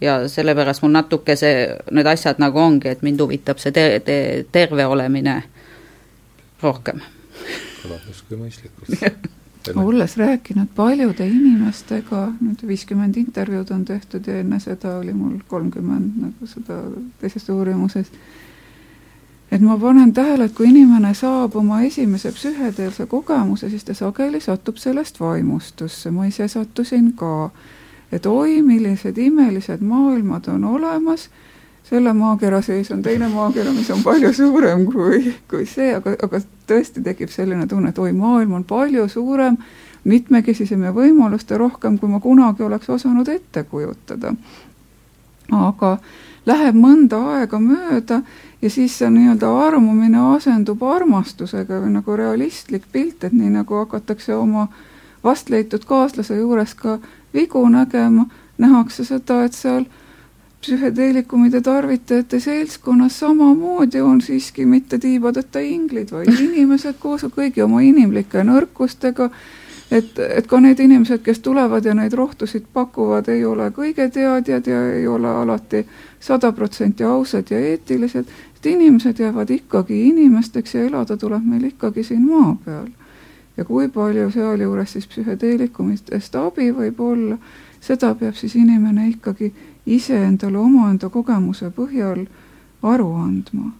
[0.00, 4.44] ja sellepärast mul natuke see, need asjad nagu ongi, et mind huvitab see te-, te-,
[4.52, 5.42] terve olemine
[6.62, 7.00] rohkem.
[7.82, 9.30] kõlab justkui mõistlikult
[9.74, 16.18] olles rääkinud paljude inimestega, nüüd viiskümmend intervjuud on tehtud ja enne seda oli mul kolmkümmend
[16.20, 16.80] nagu seda
[17.20, 18.10] teises uurimuses,
[19.54, 24.40] et ma panen tähele, et kui inimene saab oma esimese psühhedeelse kogemuse, siis ta sageli
[24.42, 27.50] satub sellest vaimustusse, ma ise sattusin ka.
[28.12, 31.28] et oi, millised imelised maailmad on olemas
[31.84, 36.40] selle maakera sees on teine maakera, mis on palju suurem kui, kui see, aga, aga
[36.68, 39.58] tõesti tekib selline tunne, et oi, maailm on palju suurem,
[40.04, 44.34] mitmekesisem ja võimaluste rohkem, kui ma kunagi oleks osanud ette kujutada.
[45.52, 45.98] Aga
[46.46, 48.22] läheb mõnda aega mööda
[48.62, 54.34] ja siis see nii-öelda armumine asendub armastusega või nagu realistlik pilt, et nii nagu hakatakse
[54.36, 54.68] oma
[55.24, 56.98] vastleitud kaaslase juures ka
[57.34, 58.26] vigu nägema,
[58.58, 59.86] nähakse seda, et seal
[60.64, 68.44] psühhedeelikumide tarvitajate seltskonnas samamoodi on siiski mitte tiibadeta inglid, vaid inimesed koos kõigi oma inimlike
[68.44, 69.28] nõrkustega,
[69.90, 74.66] et, et ka need inimesed, kes tulevad ja neid rohtusid pakuvad, ei ole kõige teadjad
[74.66, 75.84] ja ei ole alati
[76.20, 82.04] sada protsenti ausad ja eetilised, et inimesed jäävad ikkagi inimesteks ja elada tuleb meil ikkagi
[82.04, 82.88] siin maa peal.
[83.56, 87.36] ja kui palju sealjuures siis psühhedeelikumistest abi võib olla,
[87.80, 89.52] seda peab siis inimene ikkagi
[89.86, 92.24] iseendale omaenda kogemuse põhjal
[92.82, 93.70] aru andma,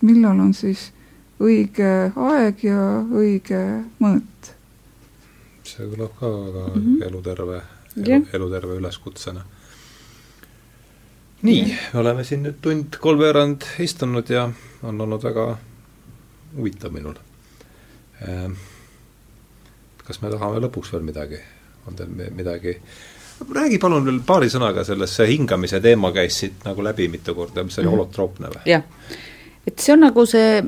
[0.00, 0.92] millal on siis
[1.40, 3.62] õige aeg ja õige
[4.00, 4.54] mõõt.
[5.74, 7.06] See kõlab ka väga mm -hmm.
[7.06, 7.60] eluterve
[7.96, 9.44] elu, eluterve üleskutsena.
[11.42, 14.48] nii, me oleme siin nüüd tund kolmveerand istunud ja
[14.82, 15.58] on olnud väga
[16.56, 17.14] huvitav minul.
[18.28, 18.52] Ehm,
[20.04, 21.38] kas me tahame lõpuks veel midagi,
[21.86, 22.80] on teil midagi
[23.54, 27.64] räägi palun veel paari sõnaga sellest, see hingamise teema käis siit nagu läbi mitu korda,
[27.64, 27.96] mis oli mm -hmm.
[27.96, 28.62] holotroopne või?
[28.66, 28.82] jah,
[29.66, 30.62] et see on nagu see,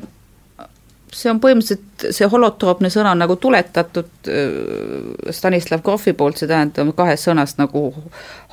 [1.11, 6.93] see on põhimõtteliselt, see holotroopne sõna on nagu tuletatud äh, Stanislav Grofi poolt, see tähendab
[6.97, 7.89] kahest sõnast nagu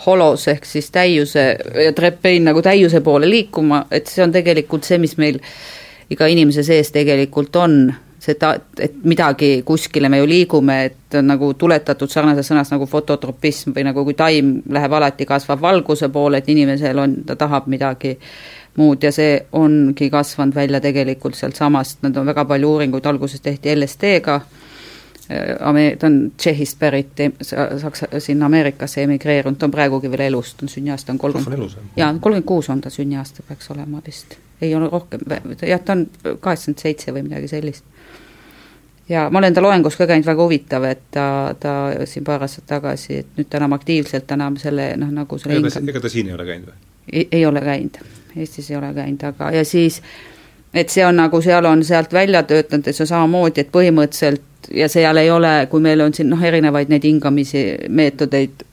[0.07, 1.49] holos ehk siis täiuse
[1.85, 5.41] ja trepein nagu täiuse poole liikuma, et see on tegelikult see, mis meil
[6.11, 7.81] iga inimese sees tegelikult on
[8.23, 13.75] seda, et midagi kuskile me ju liigume, et on nagu tuletatud sarnases sõnas nagu fototropism
[13.77, 18.17] või nagu kui taim läheb alati, kasvab valguse poole, et inimesel on, ta tahab midagi
[18.79, 23.75] muud ja see ongi kasvanud välja tegelikult sealtsamast, nad on väga palju uuringuid, alguses tehti
[23.75, 24.41] LSD-ga,
[25.61, 30.65] Ame-, ta on Tšehhist pärit, Saksa, sinna Ameerikasse emigreerunud, ta on praegugi veel elus, ta
[30.65, 34.39] on sünniaasta on kolmkümmend, jaa, kolmkümmend kuus on ta sünniaasta, peaks olema vist.
[34.63, 35.21] ei ole rohkem,
[35.63, 36.07] jah, ta on
[36.41, 37.85] kaheksakümmend seitse või midagi sellist
[39.09, 41.75] ja ma olen ta loengus ka käinud, väga huvitav, et ta, ta
[42.05, 45.73] siin paar aastat tagasi, et nüüd ta enam aktiivselt enam selle noh, nagu selle ega
[45.73, 47.27] ta, ega ta siin ei ole käinud või?
[47.33, 48.01] ei ole käinud,
[48.37, 50.03] Eestis ei ole käinud, aga ja siis
[50.75, 54.71] et see on nagu, seal on sealt välja töötanud, et see on samamoodi, et põhimõtteliselt
[54.75, 58.65] ja seal ei ole, kui meil on siin noh, erinevaid neid hingamisi meetodeid,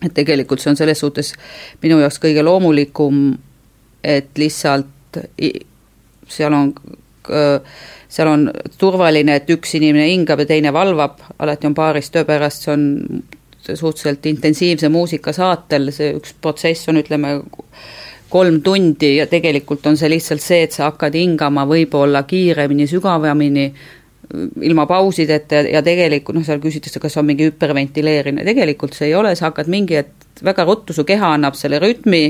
[0.00, 1.34] et tegelikult see on selles suhtes
[1.82, 3.24] minu jaoks kõige loomulikum,
[4.04, 5.20] et lihtsalt
[6.30, 6.72] seal on
[8.10, 8.48] seal on
[8.78, 13.22] turvaline, et üks inimene hingab ja teine valvab, alati on paaris töö pärast, see on
[13.60, 17.36] suhteliselt intensiivse muusika saatel, see üks protsess on, ütleme,
[18.30, 23.66] kolm tundi ja tegelikult on see lihtsalt see, et sa hakkad hingama võib-olla kiiremini, sügavamini,
[24.62, 29.34] ilma pausideta ja tegelikult noh, seal küsitakse, kas on mingi hüperventileerimine, tegelikult see ei ole,
[29.34, 32.24] sa hakkad mingi hetk väga ruttu, su keha annab selle rütmi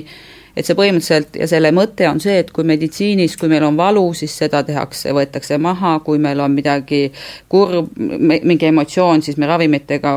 [0.57, 4.03] et see põhimõtteliselt ja selle mõte on see, et kui meditsiinis, kui meil on valu,
[4.19, 7.05] siis seda tehakse, võetakse maha, kui meil on midagi
[7.49, 10.17] kurb, mingi emotsioon, siis me ravimitega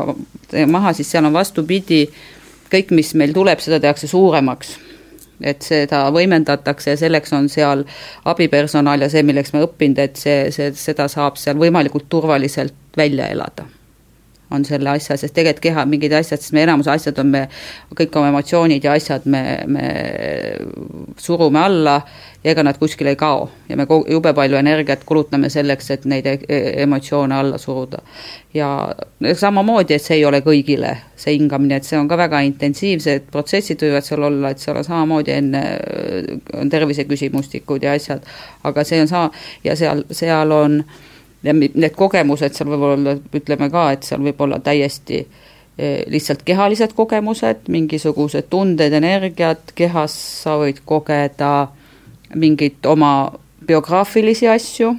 [0.70, 2.02] maha, siis seal on vastupidi,
[2.72, 4.74] kõik, mis meil tuleb, seda tehakse suuremaks
[5.42, 7.84] et seda võimendatakse ja selleks on seal
[8.24, 13.28] abipersonal ja see, milleks me õppinud, et see, see, seda saab seal võimalikult turvaliselt välja
[13.32, 13.66] elada
[14.54, 17.42] on selle asja, sest tegelikult keha mingid asjad, sest me enamus asjad on me,
[17.96, 19.88] kõik oma emotsioonid ja asjad me, me
[21.20, 21.98] surume alla
[22.44, 23.48] ja ega nad kuskile ei kao.
[23.68, 28.02] ja me jube palju energiat kulutame selleks, et neid e-, e-, emotsioone alla suruda.
[28.54, 28.68] ja
[29.34, 33.82] samamoodi, et see ei ole kõigile, see hingamine, et see on ka väga intensiivsed protsessid
[33.82, 35.64] võivad seal olla, et seal on samamoodi enne,
[36.60, 38.22] on terviseküsimustikud ja asjad,
[38.64, 39.32] aga see on sama,
[39.64, 41.02] ja seal, seal on äh,
[41.44, 46.44] ja need kogemused seal võib olla, ütleme ka, et seal võib olla täiesti eh, lihtsalt
[46.46, 51.54] kehalised kogemused, mingisugused tunded, energiat, kehas sa võid kogeda
[52.34, 53.32] mingeid oma
[53.66, 54.94] biograafilisi asju,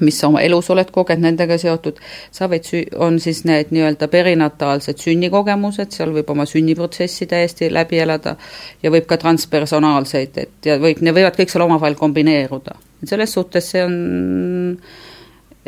[0.00, 1.98] mis sa oma elus oled kogenud, nendega seotud,
[2.32, 8.36] sa võid on siis need nii-öelda perinataalsed sünnikogemused, seal võib oma sünniprotsessi täiesti läbi elada
[8.82, 12.78] ja võib ka transpersonaalseid, et ja võib, need võivad kõik seal omavahel kombineeruda.
[13.04, 13.94] selles suhtes see on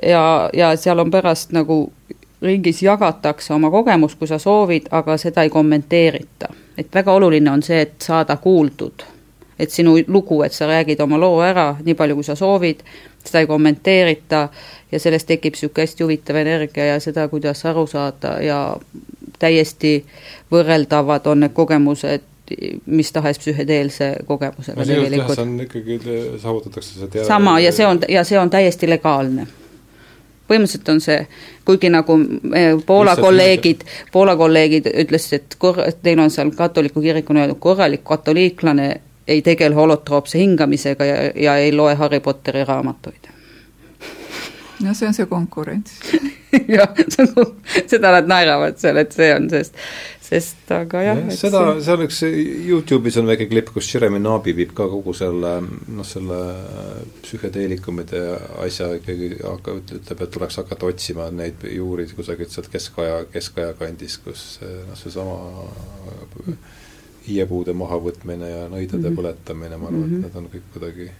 [0.03, 1.93] ja, ja seal on pärast nagu
[2.43, 6.49] ringis jagatakse oma kogemust, kui sa soovid, aga seda ei kommenteerita.
[6.79, 9.03] et väga oluline on see, et saada kuuldud.
[9.59, 12.81] et sinu lugu, et sa räägid oma loo ära nii palju, kui sa soovid,
[13.25, 14.49] seda ei kommenteerita
[14.93, 18.77] ja sellest tekib niisugune hästi huvitav energia ja seda, kuidas aru saada ja
[19.39, 20.05] täiesti
[20.51, 22.29] võrreldavad on need kogemused
[22.87, 25.35] mis tahes psühhedeelse kogemusega no, tegelikult.
[25.35, 25.99] see on ikkagi,
[26.43, 27.27] saavutatakse see teada.
[27.27, 29.47] sama ja see on, ja see on täiesti legaalne
[30.49, 31.19] põhimõtteliselt on see,
[31.69, 32.19] kuigi nagu
[32.55, 37.61] eh, Poola kolleegid, Poola kolleegid ütlesid, et kor-, et neil on seal katoliku kirikuna öeldud,
[37.63, 38.89] korralik katoliiklane
[39.29, 43.31] ei tegele holotroopse hingamisega ja, ja ei loe Harry Potteri raamatuid.
[44.83, 45.93] no see on see konkurents
[46.77, 46.89] jah,
[47.19, 47.53] on,
[47.93, 49.79] seda nad naeravad seal, et see on, sest
[50.33, 51.37] sest aga jah ja,.
[51.37, 52.21] seda, see on üks,
[52.69, 56.39] Youtube'is on väike klipp, kus Jeremy Nabi viib ka kogu selle noh, selle
[57.25, 58.23] psühhedeelikumide
[58.65, 64.17] asja ikkagi hakkab, ütleb, et tuleks hakata otsima neid juuri kusagilt sealt keskaja, keskaja kandis,
[64.25, 65.37] kus noh, seesama
[67.27, 69.19] hiiepuude mahavõtmine ja nõidade mm -hmm.
[69.21, 70.25] põletamine, ma arvan mm, -hmm.
[70.27, 70.33] et mhm.
[70.33, 71.11] need on kõik kuidagi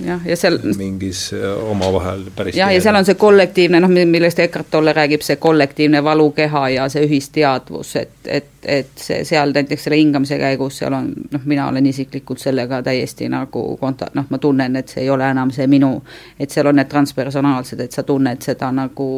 [0.00, 4.38] jah, ja seal mingis äh, omavahel päris jah, ja seal on see kollektiivne, noh, millest
[4.40, 9.86] Eckart Tolle räägib, see kollektiivne valukeha ja see ühisteadvus, et, et, et see seal näiteks
[9.86, 14.40] selle hingamise käigus, seal on noh, mina olen isiklikult sellega täiesti nagu konta-, noh, ma
[14.40, 15.94] tunnen, et see ei ole enam see minu,
[16.40, 19.10] et seal on need transpersonaalsed, et sa tunned seda nagu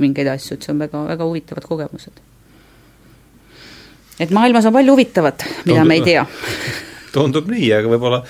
[0.00, 2.24] mingeid asju, et see on väga, väga huvitavad kogemused.
[4.20, 6.26] et maailmas on palju huvitavat, mida tundub, me ei tea
[7.16, 8.24] tundub nii, aga võib-olla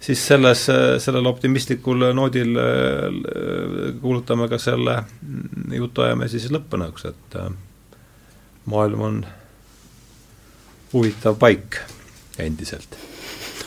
[0.00, 0.64] siis selles,
[1.02, 2.64] sellel optimistlikul noodil äh,
[4.02, 5.00] kuulutame ka selle
[5.74, 7.50] jutuajamise siis lõppenuks, et äh,
[8.70, 9.20] maailm on
[10.94, 11.82] huvitav paik
[12.38, 12.98] endiselt.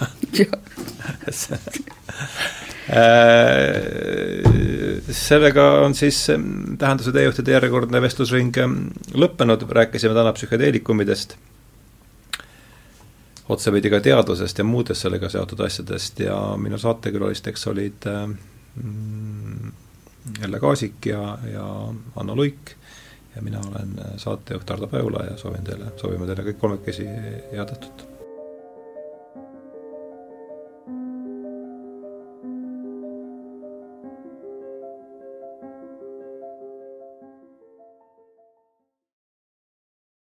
[2.91, 3.77] Äh,
[5.15, 6.17] sellega on siis
[6.81, 8.57] Tähenduse teejuhtide järjekordne vestlusring
[9.13, 11.37] lõppenud, rääkisime täna psühhedeelikumidest
[13.49, 18.07] otsapidi ka teadusest ja muudest sellega seotud asjadest ja minu saatekülalisteks olid
[18.75, 19.71] mm,
[20.41, 21.65] Jälle Kaasik ja, ja
[22.15, 22.75] Anno Luik
[23.35, 27.07] ja mina olen saatejuht Ardo Päula ja soovin teile, soovime teile kõik kolmekesi
[27.51, 28.10] head õhtut!